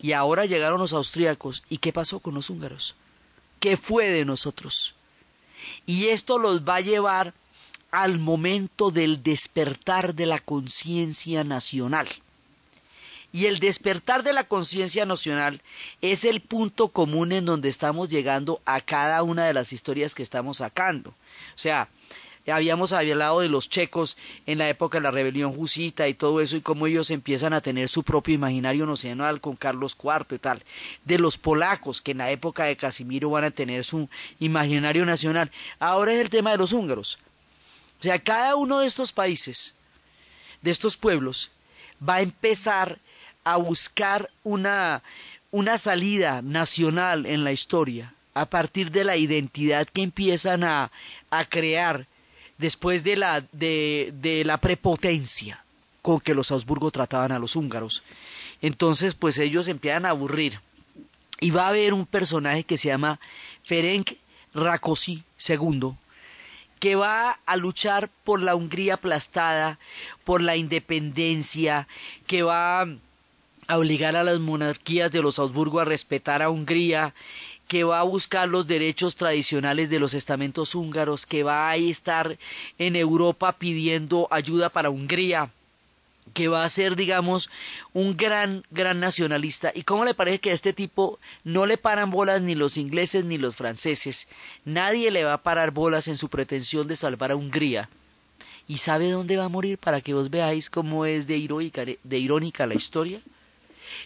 y 0.01 0.13
ahora 0.13 0.47
llegaron 0.47 0.79
los 0.79 0.93
austríacos, 0.93 1.61
¿y 1.69 1.77
qué 1.77 1.93
pasó 1.93 2.19
con 2.19 2.33
los 2.33 2.49
húngaros? 2.49 2.95
¿Qué 3.59 3.77
fue 3.77 4.07
de 4.07 4.25
nosotros? 4.25 4.95
Y 5.85 6.07
esto 6.07 6.39
los 6.39 6.67
va 6.67 6.77
a 6.77 6.81
llevar 6.81 7.35
al 7.93 8.17
momento 8.17 8.89
del 8.89 9.21
despertar 9.21 10.15
de 10.15 10.25
la 10.25 10.39
conciencia 10.39 11.43
nacional. 11.43 12.07
Y 13.31 13.45
el 13.45 13.59
despertar 13.59 14.23
de 14.23 14.33
la 14.33 14.45
conciencia 14.45 15.05
nacional 15.05 15.61
es 16.01 16.25
el 16.25 16.41
punto 16.41 16.87
común 16.87 17.31
en 17.31 17.45
donde 17.45 17.69
estamos 17.69 18.09
llegando 18.09 18.61
a 18.65 18.81
cada 18.81 19.21
una 19.21 19.45
de 19.45 19.53
las 19.53 19.73
historias 19.73 20.15
que 20.15 20.23
estamos 20.23 20.57
sacando. 20.57 21.11
O 21.11 21.57
sea, 21.57 21.87
habíamos 22.47 22.93
hablado 22.93 23.41
de 23.41 23.49
los 23.49 23.69
checos 23.69 24.17
en 24.47 24.57
la 24.57 24.69
época 24.69 24.97
de 24.97 25.03
la 25.03 25.11
rebelión 25.11 25.51
jusita 25.51 26.07
y 26.07 26.15
todo 26.15 26.41
eso 26.41 26.57
y 26.57 26.61
cómo 26.61 26.87
ellos 26.87 27.11
empiezan 27.11 27.53
a 27.53 27.61
tener 27.61 27.89
su 27.89 28.01
propio 28.01 28.33
imaginario 28.33 28.87
nacional 28.87 29.39
con 29.39 29.55
Carlos 29.55 29.95
IV 30.03 30.35
y 30.35 30.39
tal. 30.39 30.63
De 31.05 31.19
los 31.19 31.37
polacos 31.37 32.01
que 32.01 32.13
en 32.13 32.17
la 32.17 32.31
época 32.31 32.63
de 32.63 32.75
Casimiro 32.75 33.29
van 33.29 33.43
a 33.43 33.51
tener 33.51 33.83
su 33.83 34.09
imaginario 34.39 35.05
nacional. 35.05 35.51
Ahora 35.77 36.13
es 36.13 36.21
el 36.21 36.31
tema 36.31 36.49
de 36.49 36.57
los 36.57 36.73
húngaros. 36.73 37.19
O 38.03 38.05
sea, 38.05 38.19
cada 38.19 38.57
uno 38.57 38.79
de 38.79 38.87
estos 38.87 39.13
países, 39.13 39.75
de 40.61 40.71
estos 40.71 40.97
pueblos, 40.97 41.51
va 42.05 42.15
a 42.15 42.21
empezar 42.21 42.99
a 43.45 43.55
buscar 43.55 44.29
una, 44.43 45.01
una 45.51 45.77
salida 45.77 46.41
nacional 46.41 47.25
en 47.25 47.45
la 47.45 47.53
historia 47.53 48.13
a 48.33 48.45
partir 48.45 48.91
de 48.91 49.05
la 49.05 49.15
identidad 49.15 49.87
que 49.87 50.01
empiezan 50.01 50.65
a, 50.65 50.91
a 51.29 51.45
crear 51.45 52.05
después 52.57 53.05
de 53.05 53.15
la, 53.15 53.45
de, 53.53 54.13
de 54.19 54.43
la 54.43 54.57
prepotencia 54.57 55.63
con 56.01 56.19
que 56.19 56.35
los 56.35 56.51
Habsburgo 56.51 56.91
trataban 56.91 57.31
a 57.31 57.39
los 57.39 57.55
húngaros. 57.55 58.03
Entonces, 58.61 59.13
pues 59.13 59.37
ellos 59.37 59.69
empiezan 59.69 60.05
a 60.05 60.09
aburrir. 60.09 60.59
Y 61.39 61.51
va 61.51 61.67
a 61.67 61.69
haber 61.69 61.93
un 61.93 62.05
personaje 62.05 62.65
que 62.65 62.75
se 62.75 62.89
llama 62.89 63.21
Ferenc 63.63 64.17
Rákosi 64.53 65.23
II, 65.47 65.95
que 66.83 66.97
va 66.97 67.39
a 67.45 67.55
luchar 67.55 68.09
por 68.25 68.41
la 68.41 68.55
Hungría 68.55 68.95
aplastada, 68.95 69.79
por 70.25 70.41
la 70.41 70.57
independencia, 70.57 71.87
que 72.27 72.43
va 72.43 72.81
a 72.81 73.77
obligar 73.77 74.17
a 74.17 74.23
las 74.25 74.41
monarquías 74.41 75.09
de 75.09 75.21
los 75.21 75.39
Habsburgo 75.39 75.79
a 75.79 75.85
respetar 75.85 76.41
a 76.41 76.49
Hungría, 76.49 77.13
que 77.69 77.85
va 77.85 78.01
a 78.01 78.03
buscar 78.03 78.49
los 78.49 78.67
derechos 78.67 79.15
tradicionales 79.15 79.89
de 79.89 79.99
los 79.99 80.13
estamentos 80.13 80.75
húngaros, 80.75 81.25
que 81.25 81.43
va 81.43 81.69
a 81.69 81.77
estar 81.77 82.37
en 82.77 82.97
Europa 82.97 83.53
pidiendo 83.53 84.27
ayuda 84.29 84.67
para 84.67 84.89
Hungría 84.89 85.51
que 86.33 86.47
va 86.47 86.63
a 86.63 86.69
ser, 86.69 86.95
digamos, 86.95 87.49
un 87.93 88.15
gran, 88.15 88.63
gran 88.71 88.99
nacionalista. 88.99 89.71
¿Y 89.73 89.83
cómo 89.83 90.05
le 90.05 90.13
parece 90.13 90.39
que 90.39 90.51
a 90.51 90.53
este 90.53 90.73
tipo 90.73 91.19
no 91.43 91.65
le 91.65 91.77
paran 91.77 92.09
bolas 92.09 92.41
ni 92.41 92.55
los 92.55 92.77
ingleses 92.77 93.25
ni 93.25 93.37
los 93.37 93.55
franceses? 93.55 94.27
Nadie 94.65 95.11
le 95.11 95.23
va 95.23 95.33
a 95.33 95.43
parar 95.43 95.71
bolas 95.71 96.07
en 96.07 96.17
su 96.17 96.29
pretensión 96.29 96.87
de 96.87 96.95
salvar 96.95 97.31
a 97.31 97.35
Hungría. 97.35 97.89
¿Y 98.67 98.77
sabe 98.77 99.11
dónde 99.11 99.37
va 99.37 99.45
a 99.45 99.49
morir 99.49 99.77
para 99.77 100.01
que 100.01 100.13
vos 100.13 100.29
veáis 100.29 100.69
cómo 100.69 101.05
es 101.05 101.27
de 101.27 101.37
irónica, 101.37 101.83
de 101.85 102.17
irónica 102.17 102.65
la 102.65 102.75
historia? 102.75 103.19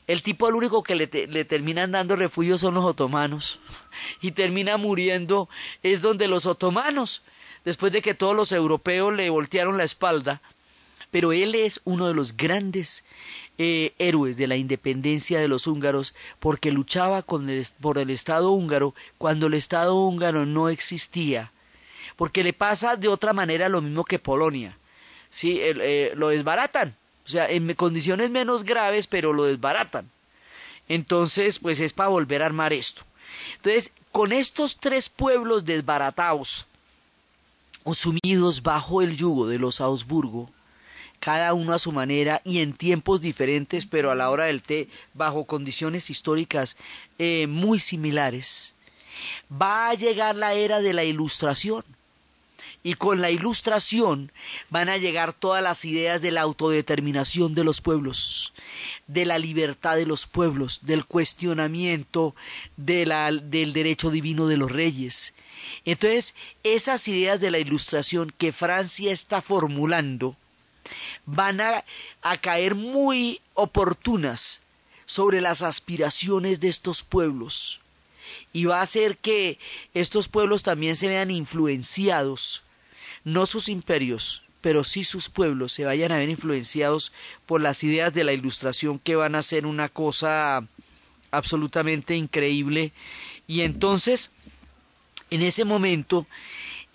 El 0.07 0.21
tipo 0.23 0.47
al 0.47 0.55
único 0.55 0.83
que 0.83 0.95
le, 0.95 1.07
le 1.27 1.45
terminan 1.45 1.91
dando 1.91 2.15
refugio 2.15 2.57
son 2.57 2.73
los 2.73 2.85
otomanos. 2.85 3.59
Y 4.21 4.31
termina 4.31 4.77
muriendo 4.77 5.49
es 5.81 6.01
donde 6.01 6.27
los 6.27 6.45
otomanos, 6.45 7.23
después 7.65 7.91
de 7.91 8.01
que 8.01 8.13
todos 8.13 8.35
los 8.35 8.51
europeos 8.51 9.13
le 9.13 9.29
voltearon 9.29 9.77
la 9.77 9.83
espalda, 9.83 10.41
pero 11.11 11.31
él 11.31 11.55
es 11.55 11.81
uno 11.85 12.07
de 12.07 12.13
los 12.13 12.35
grandes 12.35 13.03
eh, 13.57 13.93
héroes 13.97 14.37
de 14.37 14.47
la 14.47 14.55
independencia 14.55 15.39
de 15.39 15.47
los 15.47 15.67
húngaros 15.67 16.13
porque 16.39 16.71
luchaba 16.71 17.23
por 17.23 17.97
el 17.97 18.09
Estado 18.09 18.51
húngaro 18.51 18.93
cuando 19.17 19.47
el 19.47 19.55
Estado 19.55 19.95
húngaro 19.95 20.45
no 20.45 20.69
existía, 20.69 21.51
porque 22.15 22.43
le 22.43 22.53
pasa 22.53 22.95
de 22.95 23.07
otra 23.07 23.33
manera 23.33 23.69
lo 23.69 23.81
mismo 23.81 24.05
que 24.05 24.19
Polonia, 24.19 24.77
¿sí? 25.29 25.59
Eh, 25.61 26.13
lo 26.15 26.29
desbaratan, 26.29 26.95
o 27.25 27.29
sea, 27.29 27.49
en 27.49 27.73
condiciones 27.73 28.29
menos 28.29 28.63
graves, 28.63 29.07
pero 29.07 29.33
lo 29.33 29.45
desbaratan. 29.45 30.09
Entonces, 30.89 31.59
pues 31.59 31.79
es 31.79 31.93
para 31.93 32.09
volver 32.09 32.41
a 32.41 32.45
armar 32.45 32.73
esto. 32.73 33.03
Entonces, 33.57 33.91
con 34.11 34.31
estos 34.31 34.77
tres 34.77 35.09
pueblos 35.09 35.65
desbaratados, 35.65 36.65
sumidos 37.93 38.63
bajo 38.63 39.01
el 39.01 39.15
yugo 39.15 39.47
de 39.47 39.59
los 39.59 39.81
Augsburgo, 39.81 40.49
cada 41.19 41.53
uno 41.53 41.73
a 41.73 41.79
su 41.79 41.91
manera 41.91 42.41
y 42.45 42.59
en 42.59 42.73
tiempos 42.73 43.21
diferentes, 43.21 43.85
pero 43.85 44.11
a 44.11 44.15
la 44.15 44.29
hora 44.29 44.45
del 44.45 44.61
té, 44.61 44.87
bajo 45.13 45.45
condiciones 45.45 46.09
históricas 46.09 46.77
eh, 47.17 47.47
muy 47.47 47.79
similares. 47.79 48.73
Va 49.51 49.89
a 49.89 49.93
llegar 49.93 50.35
la 50.35 50.53
era 50.53 50.79
de 50.79 50.93
la 50.93 51.03
ilustración. 51.03 51.83
Y 52.83 52.93
con 52.93 53.19
la 53.19 53.31
ilustración 53.31 54.31
van 54.69 54.87
a 54.87 54.97
llegar 54.97 55.33
todas 55.33 55.61
las 55.61 55.83
ideas 55.83 56.21
de 56.21 56.31
la 56.31 56.41
autodeterminación 56.41 57.53
de 57.53 57.65
los 57.65 57.81
pueblos, 57.81 58.53
de 59.07 59.25
la 59.25 59.39
libertad 59.39 59.97
de 59.97 60.05
los 60.05 60.25
pueblos, 60.25 60.79
del 60.83 61.03
cuestionamiento 61.03 62.33
de 62.77 63.05
la, 63.05 63.31
del 63.31 63.73
derecho 63.73 64.09
divino 64.09 64.47
de 64.47 64.55
los 64.55 64.71
reyes. 64.71 65.33
Entonces, 65.83 66.33
esas 66.63 67.07
ideas 67.09 67.41
de 67.41 67.51
la 67.51 67.59
ilustración 67.59 68.31
que 68.37 68.53
Francia 68.53 69.11
está 69.11 69.41
formulando, 69.41 70.37
van 71.25 71.61
a, 71.61 71.83
caer 72.41 72.75
muy 72.75 73.41
oportunas 73.53 74.61
sobre 75.05 75.41
las 75.41 75.61
aspiraciones 75.61 76.59
de 76.59 76.67
estos 76.67 77.03
pueblos. 77.03 77.79
Y 78.51 78.65
va 78.65 78.79
a 78.79 78.83
hacer 78.83 79.17
que 79.17 79.59
estos 79.93 80.27
pueblos 80.27 80.63
también 80.63 80.95
se 80.95 81.07
vean 81.07 81.31
influenciados, 81.31 82.63
no 83.23 83.45
sus 83.45 83.69
imperios, 83.69 84.43
pero 84.61 84.83
sí 84.83 85.03
sus 85.03 85.29
pueblos 85.29 85.71
se 85.71 85.85
vayan 85.85 86.11
a 86.11 86.17
ver 86.17 86.29
influenciados 86.29 87.13
por 87.45 87.61
las 87.61 87.83
ideas 87.83 88.13
de 88.13 88.23
la 88.23 88.33
ilustración 88.33 88.99
que 88.99 89.15
van 89.15 89.35
a 89.35 89.43
ser 89.43 89.65
una 89.65 89.87
cosa 89.87 90.67
absolutamente 91.31 92.15
increíble. 92.15 92.91
Y 93.47 93.61
entonces 93.61 94.31
en 95.29 95.41
ese 95.41 95.65
momento 95.65 96.25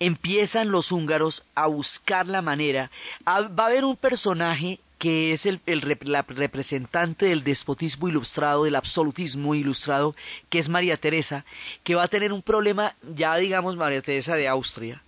empiezan 0.07 0.71
los 0.71 0.93
húngaros 0.93 1.45
a 1.55 1.67
buscar 1.67 2.27
la 2.27 2.43
manera. 2.43 2.91
va 3.27 3.65
a 3.65 3.67
haber 3.67 3.85
un 3.85 3.97
personaje 3.97 4.81
que 4.99 5.33
es 5.33 5.47
el, 5.47 5.61
la 6.03 6.23
representante 6.23 7.27
del 7.27 7.43
despotismo 7.43 8.09
ilustrado, 8.09 8.65
del 8.65 8.77
absolutismo 8.77 9.55
ilustrado, 9.55 10.15
que 10.49 10.61
es 10.61 10.69
María 10.69 10.97
Teresa, 10.97 11.45
que 11.83 11.97
va 11.97 12.05
a 12.05 12.09
tener 12.09 12.33
un 12.33 12.41
problema, 12.41 12.95
ya 13.17 13.35
digamos 13.37 13.75
María 13.75 14.01
Teresa 14.01 14.37
de 14.37 14.47
Austria, 14.47 15.03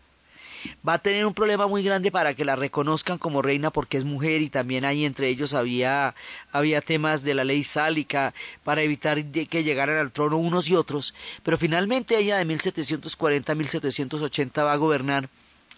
va 0.87 0.95
a 0.95 0.99
tener 0.99 1.27
un 1.27 1.35
problema 1.35 1.67
muy 1.67 1.83
grande 1.83 2.11
para 2.11 2.35
que 2.35 2.45
la 2.45 2.57
reconozcan 2.57 3.19
como 3.19 3.43
reina 3.43 3.71
porque 3.71 3.97
es 3.97 4.05
mujer 4.05 4.43
y 4.43 4.51
también 4.51 4.85
ahí 4.85 5.05
entre 5.05 5.29
ellos 5.29 5.55
había, 5.55 6.15
había 6.53 6.81
temas 6.81 7.23
de 7.23 7.35
la 7.35 7.45
ley 7.45 7.65
sálica 7.65 8.35
para 8.63 8.83
evitar 8.83 9.25
que 9.25 9.65
llegaran 9.65 9.99
al 9.99 10.13
trono 10.13 10.37
unos 10.37 10.69
y 10.69 10.75
otros, 10.75 11.15
pero 11.43 11.59
finalmente 11.59 12.19
ella 12.19 12.39
de 12.39 12.45
1740 12.45 13.53
a 13.53 13.55
1780 13.55 14.65
va 14.65 14.73
a 14.73 14.77
gobernar 14.77 15.29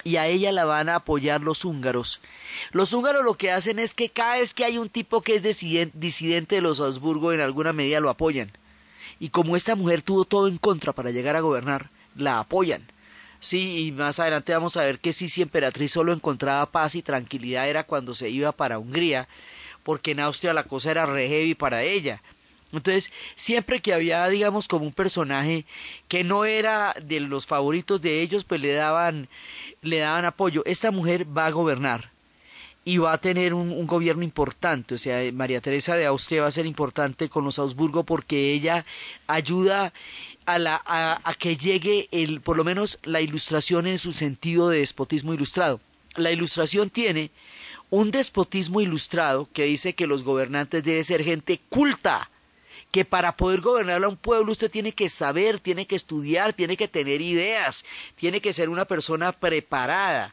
y 0.04 0.16
a 0.16 0.26
ella 0.28 0.52
la 0.52 0.64
van 0.64 0.88
a 0.88 0.96
apoyar 0.96 1.40
los 1.40 1.64
húngaros. 1.64 2.20
Los 2.70 2.92
húngaros 2.92 3.24
lo 3.24 3.34
que 3.34 3.50
hacen 3.50 3.78
es 3.78 3.92
que 3.92 4.08
cada 4.08 4.38
vez 4.38 4.54
que 4.54 4.64
hay 4.64 4.78
un 4.78 4.88
tipo 4.88 5.20
que 5.20 5.34
es 5.34 5.42
disidente 5.42 6.54
de 6.54 6.60
los 6.60 6.80
Habsburgo 6.80 7.32
en 7.32 7.40
alguna 7.40 7.72
medida 7.72 7.98
lo 7.98 8.08
apoyan. 8.08 8.52
Y 9.18 9.30
como 9.30 9.56
esta 9.56 9.74
mujer 9.74 10.02
tuvo 10.02 10.24
todo 10.24 10.46
en 10.46 10.58
contra 10.58 10.92
para 10.92 11.10
llegar 11.10 11.34
a 11.34 11.40
gobernar, 11.40 11.90
la 12.14 12.38
apoyan. 12.38 12.82
Sí, 13.46 13.86
y 13.86 13.92
más 13.92 14.18
adelante 14.18 14.52
vamos 14.52 14.76
a 14.76 14.82
ver 14.82 14.98
que 14.98 15.12
si 15.12 15.40
emperatriz 15.40 15.92
solo 15.92 16.12
encontraba 16.12 16.66
paz 16.66 16.96
y 16.96 17.02
tranquilidad 17.02 17.68
era 17.68 17.84
cuando 17.84 18.12
se 18.12 18.28
iba 18.28 18.50
para 18.50 18.80
Hungría, 18.80 19.28
porque 19.84 20.10
en 20.10 20.18
Austria 20.18 20.52
la 20.52 20.64
cosa 20.64 20.90
era 20.90 21.06
re 21.06 21.28
heavy 21.28 21.54
para 21.54 21.84
ella. 21.84 22.20
Entonces, 22.72 23.12
siempre 23.36 23.80
que 23.80 23.94
había, 23.94 24.26
digamos, 24.26 24.66
como 24.66 24.84
un 24.84 24.92
personaje 24.92 25.64
que 26.08 26.24
no 26.24 26.44
era 26.44 26.92
de 27.00 27.20
los 27.20 27.46
favoritos 27.46 28.02
de 28.02 28.20
ellos, 28.20 28.42
pues 28.42 28.60
le 28.60 28.72
daban, 28.72 29.28
le 29.80 29.98
daban 29.98 30.24
apoyo. 30.24 30.64
Esta 30.66 30.90
mujer 30.90 31.24
va 31.24 31.46
a 31.46 31.52
gobernar 31.52 32.10
y 32.84 32.98
va 32.98 33.12
a 33.12 33.18
tener 33.18 33.54
un, 33.54 33.86
gobierno 33.86 34.24
importante. 34.24 34.96
O 34.96 34.98
sea, 34.98 35.20
María 35.32 35.60
Teresa 35.60 35.94
de 35.94 36.06
Austria 36.06 36.42
va 36.42 36.48
a 36.48 36.50
ser 36.50 36.66
importante 36.66 37.28
con 37.28 37.44
los 37.44 37.60
Augsburgo 37.60 38.02
porque 38.02 38.52
ella 38.52 38.84
ayuda 39.28 39.92
a, 40.46 40.58
la, 40.58 40.80
a, 40.86 41.20
a 41.22 41.34
que 41.34 41.56
llegue 41.56 42.08
el, 42.12 42.40
por 42.40 42.56
lo 42.56 42.64
menos 42.64 42.98
la 43.02 43.20
ilustración 43.20 43.86
en 43.86 43.98
su 43.98 44.12
sentido 44.12 44.68
de 44.68 44.78
despotismo 44.78 45.34
ilustrado. 45.34 45.80
La 46.14 46.30
ilustración 46.30 46.88
tiene 46.88 47.30
un 47.90 48.10
despotismo 48.10 48.80
ilustrado 48.80 49.48
que 49.52 49.64
dice 49.64 49.94
que 49.94 50.06
los 50.06 50.24
gobernantes 50.24 50.82
deben 50.82 51.04
ser 51.04 51.22
gente 51.22 51.60
culta, 51.68 52.30
que 52.90 53.04
para 53.04 53.36
poder 53.36 53.60
gobernar 53.60 54.02
a 54.02 54.08
un 54.08 54.16
pueblo 54.16 54.52
usted 54.52 54.70
tiene 54.70 54.92
que 54.92 55.08
saber, 55.08 55.60
tiene 55.60 55.86
que 55.86 55.96
estudiar, 55.96 56.52
tiene 56.52 56.76
que 56.76 56.88
tener 56.88 57.20
ideas, 57.20 57.84
tiene 58.14 58.40
que 58.40 58.52
ser 58.52 58.68
una 58.68 58.86
persona 58.86 59.32
preparada. 59.32 60.32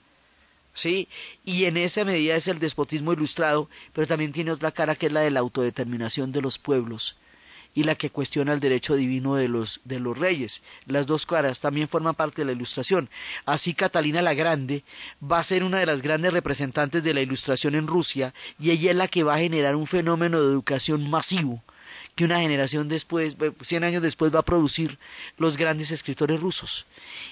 ¿Sí? 0.76 1.08
Y 1.46 1.66
en 1.66 1.78
esa 1.78 2.04
medida 2.04 2.36
es 2.36 2.48
el 2.48 2.58
despotismo 2.58 3.14
ilustrado, 3.14 3.70
pero 3.94 4.08
también 4.08 4.32
tiene 4.32 4.52
otra 4.52 4.72
cara 4.72 4.96
que 4.96 5.06
es 5.06 5.12
la 5.12 5.20
de 5.20 5.30
la 5.30 5.42
autodeterminación 5.42 6.32
de 6.32 6.42
los 6.42 6.58
pueblos 6.58 7.16
y 7.74 7.84
la 7.84 7.96
que 7.96 8.10
cuestiona 8.10 8.54
el 8.54 8.60
derecho 8.60 8.96
divino 8.96 9.36
de 9.36 9.48
los, 9.48 9.82
de 9.84 10.00
los 10.00 10.18
reyes. 10.18 10.64
Las 10.86 11.08
dos 11.08 11.26
caras 11.26 11.60
también 11.60 11.88
forman 11.88 12.16
parte 12.16 12.42
de 12.42 12.46
la 12.46 12.52
ilustración. 12.52 13.10
Así 13.46 13.74
Catalina 13.74 14.22
la 14.22 14.34
Grande 14.34 14.84
va 15.22 15.40
a 15.40 15.44
ser 15.44 15.64
una 15.64 15.80
de 15.80 15.86
las 15.86 16.02
grandes 16.02 16.34
representantes 16.34 17.04
de 17.04 17.14
la 17.14 17.22
ilustración 17.22 17.76
en 17.76 17.88
Rusia 17.88 18.34
y 18.60 18.72
ella 18.72 18.92
es 18.92 18.98
la 18.98 19.08
que 19.08 19.24
va 19.24 19.36
a 19.36 19.40
generar 19.40 19.76
un 19.76 19.88
fenómeno 19.88 20.42
de 20.42 20.48
educación 20.48 21.10
masivo 21.10 21.64
que 22.16 22.26
una 22.26 22.40
generación 22.40 22.90
después, 22.90 23.38
cien 23.62 23.84
años 23.84 24.04
después, 24.04 24.34
va 24.34 24.40
a 24.40 24.46
producir 24.46 25.00
los 25.38 25.58
grandes 25.58 25.92
escritores 25.92 26.40
rusos. 26.40 26.86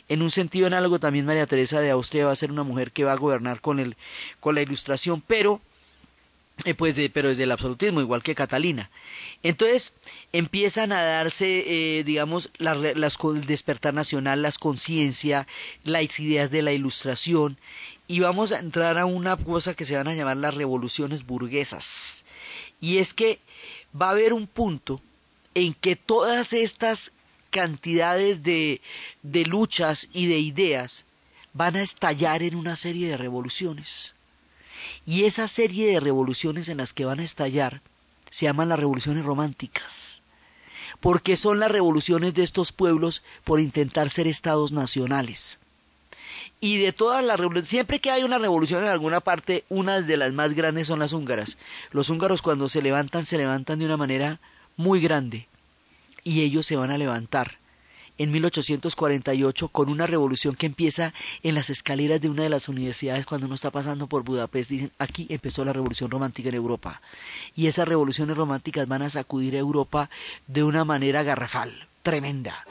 En 0.09 0.21
un 0.21 0.29
sentido 0.29 0.67
análogo 0.67 0.99
también 0.99 1.25
María 1.25 1.45
Teresa 1.45 1.79
de 1.79 1.91
Austria 1.91 2.25
va 2.25 2.31
a 2.31 2.35
ser 2.35 2.51
una 2.51 2.63
mujer 2.63 2.91
que 2.91 3.03
va 3.03 3.11
a 3.11 3.17
gobernar 3.17 3.61
con, 3.61 3.79
el, 3.79 3.95
con 4.39 4.55
la 4.55 4.61
ilustración, 4.61 5.21
pero 5.21 5.61
eh, 6.65 6.73
pues 6.73 6.95
pero 7.13 7.29
desde 7.29 7.43
el 7.43 7.51
absolutismo, 7.51 8.01
igual 8.01 8.23
que 8.23 8.35
Catalina. 8.35 8.89
Entonces 9.43 9.93
empiezan 10.31 10.91
a 10.91 11.03
darse, 11.03 11.63
eh, 11.99 12.03
digamos, 12.03 12.49
las, 12.57 12.77
el 12.77 13.45
despertar 13.45 13.93
nacional, 13.93 14.41
las 14.41 14.57
conciencia, 14.57 15.47
las 15.83 16.19
ideas 16.19 16.51
de 16.51 16.61
la 16.61 16.73
ilustración, 16.73 17.57
y 18.07 18.19
vamos 18.19 18.51
a 18.51 18.59
entrar 18.59 18.97
a 18.97 19.05
una 19.05 19.37
cosa 19.37 19.73
que 19.73 19.85
se 19.85 19.95
van 19.95 20.07
a 20.07 20.15
llamar 20.15 20.37
las 20.37 20.53
revoluciones 20.53 21.25
burguesas. 21.25 22.23
Y 22.79 22.97
es 22.97 23.13
que 23.13 23.39
va 23.99 24.07
a 24.07 24.11
haber 24.11 24.33
un 24.33 24.47
punto 24.47 25.01
en 25.53 25.73
que 25.73 25.95
todas 25.95 26.53
estas 26.53 27.11
cantidades 27.49 28.43
de, 28.43 28.81
de 29.23 29.45
luchas 29.45 30.09
y 30.13 30.27
de 30.27 30.39
ideas 30.39 31.05
van 31.53 31.75
a 31.75 31.81
estallar 31.81 32.43
en 32.43 32.55
una 32.55 32.75
serie 32.75 33.07
de 33.07 33.17
revoluciones. 33.17 34.13
Y 35.05 35.23
esa 35.23 35.47
serie 35.47 35.91
de 35.91 35.99
revoluciones 35.99 36.69
en 36.69 36.77
las 36.77 36.93
que 36.93 37.05
van 37.05 37.19
a 37.19 37.23
estallar 37.23 37.81
se 38.29 38.45
llaman 38.45 38.69
las 38.69 38.79
revoluciones 38.79 39.25
románticas, 39.25 40.21
porque 40.99 41.37
son 41.37 41.59
las 41.59 41.71
revoluciones 41.71 42.33
de 42.33 42.43
estos 42.43 42.71
pueblos 42.71 43.23
por 43.43 43.59
intentar 43.59 44.09
ser 44.09 44.27
estados 44.27 44.71
nacionales. 44.71 45.59
Y 46.59 46.77
de 46.77 46.93
todas 46.93 47.25
las 47.25 47.39
revoluciones, 47.39 47.69
siempre 47.69 47.99
que 47.99 48.11
hay 48.11 48.23
una 48.23 48.37
revolución 48.37 48.83
en 48.83 48.89
alguna 48.89 49.19
parte, 49.19 49.65
una 49.67 50.01
de 50.01 50.17
las 50.17 50.31
más 50.31 50.53
grandes 50.53 50.87
son 50.87 50.99
las 50.99 51.11
húngaras. 51.11 51.57
Los 51.91 52.09
húngaros 52.09 52.41
cuando 52.41 52.69
se 52.69 52.83
levantan, 52.83 53.25
se 53.25 53.37
levantan 53.37 53.79
de 53.79 53.85
una 53.85 53.97
manera 53.97 54.39
muy 54.77 55.01
grande. 55.01 55.47
Y 56.23 56.41
ellos 56.41 56.67
se 56.67 56.75
van 56.75 56.91
a 56.91 56.99
levantar 56.99 57.60
en 58.21 58.31
1848 58.31 59.67
con 59.69 59.89
una 59.89 60.05
revolución 60.05 60.53
que 60.55 60.67
empieza 60.67 61.11
en 61.41 61.55
las 61.55 61.71
escaleras 61.71 62.21
de 62.21 62.29
una 62.29 62.43
de 62.43 62.49
las 62.49 62.69
universidades 62.69 63.25
cuando 63.25 63.47
uno 63.47 63.55
está 63.55 63.71
pasando 63.71 64.05
por 64.05 64.23
Budapest. 64.23 64.69
Dicen, 64.69 64.91
aquí 64.99 65.25
empezó 65.29 65.65
la 65.65 65.73
revolución 65.73 66.11
romántica 66.11 66.49
en 66.49 66.55
Europa. 66.55 67.01
Y 67.55 67.65
esas 67.65 67.87
revoluciones 67.87 68.37
románticas 68.37 68.87
van 68.87 69.01
a 69.01 69.09
sacudir 69.09 69.55
a 69.55 69.59
Europa 69.59 70.09
de 70.45 70.63
una 70.63 70.85
manera 70.85 71.23
garrafal, 71.23 71.87
tremenda. 72.03 72.63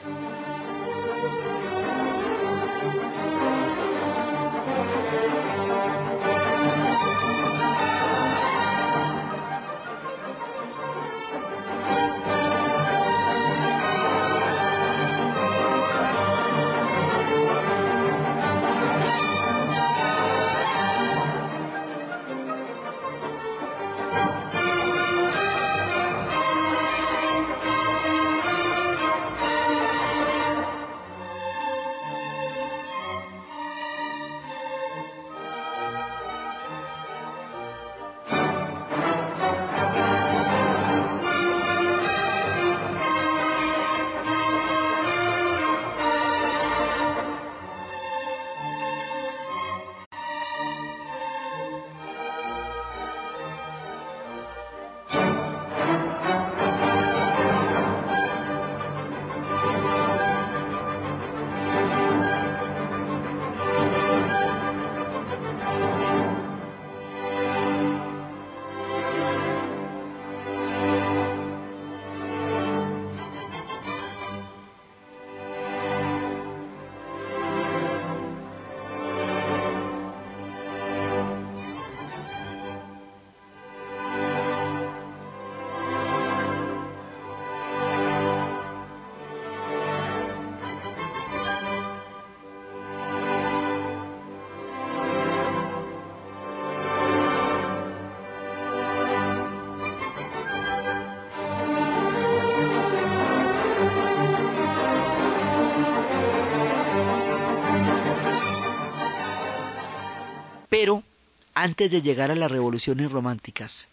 Antes 111.61 111.91
de 111.91 112.01
llegar 112.01 112.31
a 112.31 112.35
las 112.35 112.49
revoluciones 112.49 113.11
románticas, 113.11 113.87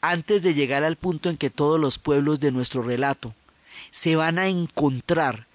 antes 0.00 0.42
de 0.42 0.54
llegar 0.54 0.82
al 0.82 0.96
punto 0.96 1.30
en 1.30 1.36
que 1.36 1.50
todos 1.50 1.78
los 1.78 1.98
pueblos 1.98 2.40
de 2.40 2.50
nuestro 2.50 2.82
relato 2.82 3.32
se 3.92 4.16
van 4.16 4.40
a 4.40 4.48
encontrar 4.48 5.46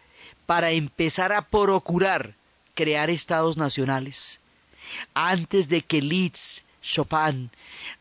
para 0.45 0.71
empezar 0.71 1.33
a 1.33 1.41
procurar 1.41 2.35
crear 2.73 3.09
estados 3.09 3.57
nacionales, 3.57 4.39
antes 5.13 5.67
de 5.67 5.81
que 5.81 6.01
Liszt, 6.01 6.63
Chopin, 6.81 7.49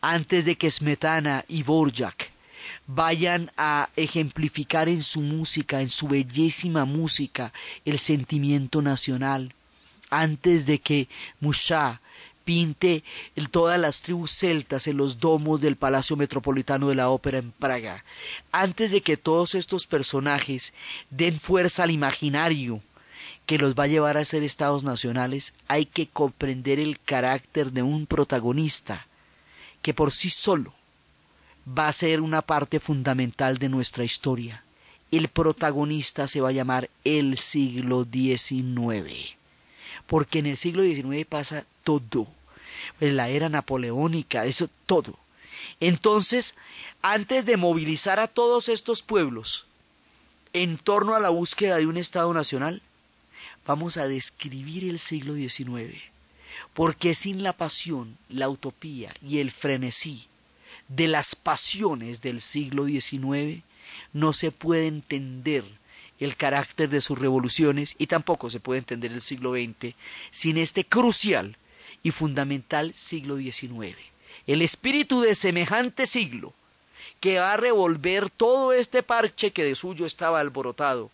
antes 0.01 0.45
de 0.45 0.55
que 0.55 0.71
Smetana 0.71 1.45
y 1.49 1.65
Borjak 1.65 2.31
vayan 2.87 3.51
a 3.57 3.89
ejemplificar 3.97 4.89
en 4.89 5.03
su 5.03 5.23
música, 5.23 5.81
en 5.81 5.89
su 5.89 6.07
bellísima 6.07 6.85
música, 6.85 7.53
el 7.85 7.99
sentimiento 7.99 8.81
nacional, 8.81 9.53
antes 10.09 10.67
de 10.67 10.79
que 10.79 11.09
Musha 11.41 12.01
pinte 12.45 13.05
todas 13.51 13.79
las 13.79 14.03
tribus 14.03 14.33
celtas 14.33 14.87
en 14.87 14.97
los 14.97 15.19
domos 15.19 15.61
del 15.61 15.77
Palacio 15.77 16.17
Metropolitano 16.17 16.89
de 16.89 16.95
la 16.95 17.11
Ópera 17.11 17.39
en 17.39 17.51
Praga, 17.53 18.05
antes 18.53 18.91
de 18.91 19.01
que 19.01 19.17
todos 19.17 19.55
estos 19.55 19.87
personajes 19.87 20.73
den 21.11 21.39
fuerza 21.39 21.83
al 21.83 21.91
imaginario 21.91 22.81
que 23.47 23.59
los 23.59 23.75
va 23.75 23.85
a 23.85 23.89
llevar 23.89 24.17
a 24.17 24.25
ser 24.25 24.43
estados 24.45 24.85
nacionales, 24.85 25.55
hay 25.67 25.85
que 25.85 26.07
comprender 26.07 26.79
el 26.79 27.01
carácter 27.01 27.73
de 27.73 27.83
un 27.83 28.07
protagonista 28.07 29.07
que 29.83 29.95
por 29.95 30.13
sí 30.13 30.31
solo 30.31 30.73
va 31.67 31.89
a 31.89 31.93
ser 31.93 32.21
una 32.21 32.43
parte 32.43 32.81
fundamental 32.81 33.59
de 33.59 33.69
nuestra 33.69 34.05
historia. 34.05 34.63
El 35.11 35.29
protagonista 35.29 36.29
se 36.29 36.41
va 36.41 36.51
a 36.51 36.53
llamar 36.53 36.89
el 37.05 37.39
siglo 37.39 38.07
XIX, 38.11 39.35
porque 40.07 40.39
en 40.39 40.47
el 40.47 40.57
siglo 40.57 40.83
XIX 40.83 41.27
pasa 41.27 41.65
todo, 41.85 42.27
en 43.01 43.17
la 43.17 43.29
era 43.29 43.49
napoleónica, 43.49 44.45
eso 44.45 44.69
todo. 44.87 45.19
Entonces, 45.81 46.55
antes 47.03 47.47
de 47.47 47.57
movilizar 47.57 48.21
a 48.21 48.29
todos 48.29 48.69
estos 48.69 49.03
pueblos 49.03 49.67
en 50.53 50.79
torno 50.79 51.15
a 51.15 51.21
la 51.21 51.31
búsqueda 51.31 51.77
de 51.77 51.87
un 51.87 51.97
Estado 51.97 52.33
nacional, 52.35 52.83
vamos 53.67 53.97
a 53.97 54.09
describir 54.09 54.85
el 54.85 54.99
siglo 54.99 55.35
XIX, 55.35 55.97
porque 56.75 57.15
sin 57.15 57.43
la 57.43 57.53
pasión, 57.53 58.17
la 58.29 58.49
utopía 58.49 59.15
y 59.27 59.39
el 59.39 59.51
frenesí 59.51 60.27
de 60.89 61.07
las 61.07 61.37
pasiones 61.37 62.21
del 62.21 62.41
siglo 62.41 62.87
XIX, 62.87 63.63
no 64.13 64.33
se 64.33 64.51
puede 64.51 64.87
entender 64.87 65.65
el 66.19 66.37
carácter 66.37 66.91
de 66.91 67.01
sus 67.01 67.19
revoluciones 67.19 67.95
y 67.97 68.09
tampoco 68.09 68.51
se 68.51 68.61
puede 68.61 68.81
entender 68.81 69.13
el 69.13 69.23
siglo 69.23 69.53
XX 69.53 69.95
sin 70.31 70.59
este 70.59 70.85
crucial 70.85 71.57
y 72.03 72.11
fundamental 72.11 72.95
siglo 72.95 73.37
XIX. 73.37 73.97
El 74.47 74.63
espíritu 74.63 75.21
de 75.21 75.35
semejante 75.35 76.07
siglo 76.07 76.55
que 77.21 77.39
va 77.39 77.53
a 77.53 77.57
revolver 77.57 78.31
todo 78.31 78.73
este 78.73 79.03
parche 79.03 79.51
que 79.51 79.65
de 79.65 79.75
suyo 79.75 80.07
estaba 80.07 80.41
alborotado 80.41 81.11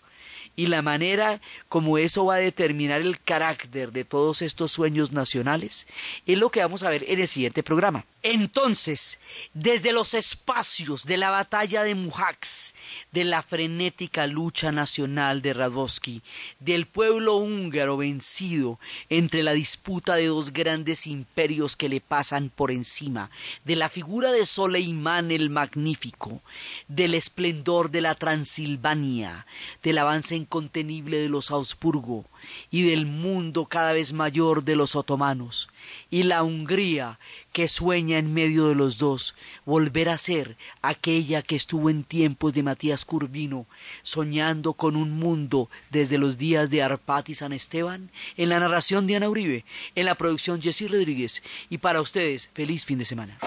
y 0.57 0.67
la 0.67 0.83
manera 0.83 1.41
como 1.69 1.99
eso 1.99 2.25
va 2.25 2.37
a 2.37 2.39
determinar 2.39 3.03
el 3.03 3.21
carácter 3.21 3.93
de 3.93 4.05
todos 4.05 4.43
estos 4.43 4.73
sueños 4.73 5.13
nacionales 5.13 5.87
es 6.27 6.39
lo 6.39 6.51
que 6.51 6.61
vamos 6.61 6.83
a 6.83 6.91
ver 6.91 7.05
en 7.09 7.21
el 7.21 7.29
siguiente 7.29 7.63
programa. 7.63 8.07
Entonces, 8.29 9.21
desde 9.55 9.93
los 9.93 10.13
espacios 10.13 11.07
de 11.07 11.17
la 11.17 11.31
batalla 11.31 11.85
de 11.85 11.95
Mujax, 11.95 12.75
de 13.13 13.23
la 13.23 13.41
frenética 13.41 14.27
lucha 14.27 14.73
nacional 14.73 15.43
de 15.43 15.53
Radowski, 15.53 16.23
del 16.59 16.87
pueblo 16.87 17.37
húngaro 17.37 17.97
vencido 17.97 18.81
entre 19.11 19.45
la 19.45 19.53
disputa 19.53 20.17
de 20.17 20.27
dos 20.27 20.53
grandes 20.53 21.07
imperios 21.07 21.77
que 21.77 21.89
le 21.89 22.01
pasan 22.01 22.51
por 22.51 22.73
encima, 22.73 23.31
de 23.65 23.77
la 23.77 23.89
figura 23.89 24.33
de 24.33 24.45
Soleimán 24.45 25.31
el 25.31 25.49
Magnífico, 25.49 26.43
del 26.89 27.15
esplendor 27.15 27.93
de 27.93 28.01
la 28.01 28.17
Transilvania, 28.17 29.47
del 29.85 29.99
avance 29.99 30.35
incontenible 30.35 31.19
de 31.19 31.29
los 31.29 31.53
Augsburgo, 31.53 32.25
y 32.71 32.83
del 32.83 33.07
mundo 33.07 33.67
cada 33.67 33.93
vez 33.93 34.13
mayor 34.13 34.65
de 34.65 34.77
los 34.77 34.97
otomanos, 34.97 35.69
y 36.11 36.25
la 36.25 36.43
Hungría 36.43 37.19
que 37.53 37.69
sueña 37.69 38.19
en 38.19 38.35
medio 38.35 38.69
de 38.69 38.75
los 38.75 38.99
dos, 38.99 39.35
volver 39.65 40.09
a 40.09 40.19
ser 40.19 40.57
aquella 40.83 41.43
que 41.43 41.57
estuvo 41.57 41.89
en 41.89 42.05
tiempos 42.05 42.53
de 42.53 42.63
Matías 42.63 43.05
Curvino, 43.05 43.67
soñando 44.03 44.75
con 44.75 44.95
un 44.95 45.19
mundo 45.19 45.71
desde 45.91 46.19
los 46.19 46.37
días 46.37 46.69
de 46.71 46.83
Arpat 46.83 47.31
y 47.31 47.35
San 47.35 47.53
Esteban, 47.53 48.11
en 48.37 48.51
la 48.51 48.61
narración 48.61 49.07
de 49.07 49.17
Ana 49.17 49.29
Uribe, 49.29 49.65
en 49.95 50.05
la 50.05 50.17
producción 50.17 50.61
Jessy 50.61 50.87
Rodríguez, 50.87 51.43
y 51.71 51.79
para 51.79 52.01
ustedes, 52.01 52.49
feliz 52.53 52.85
fin 52.85 52.99
de 52.99 53.05
semana. 53.05 53.39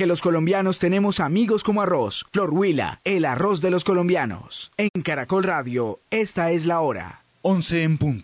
Porque 0.00 0.08
los 0.08 0.22
colombianos 0.22 0.78
tenemos 0.78 1.20
amigos 1.20 1.62
como 1.62 1.82
arroz. 1.82 2.24
Flor 2.32 2.54
Huila, 2.54 3.02
el 3.04 3.26
arroz 3.26 3.60
de 3.60 3.70
los 3.70 3.84
colombianos. 3.84 4.72
En 4.78 4.88
Caracol 5.02 5.44
Radio, 5.44 6.00
esta 6.10 6.52
es 6.52 6.64
la 6.64 6.80
hora. 6.80 7.26
11 7.42 7.82
en 7.82 7.98
punto. 7.98 8.18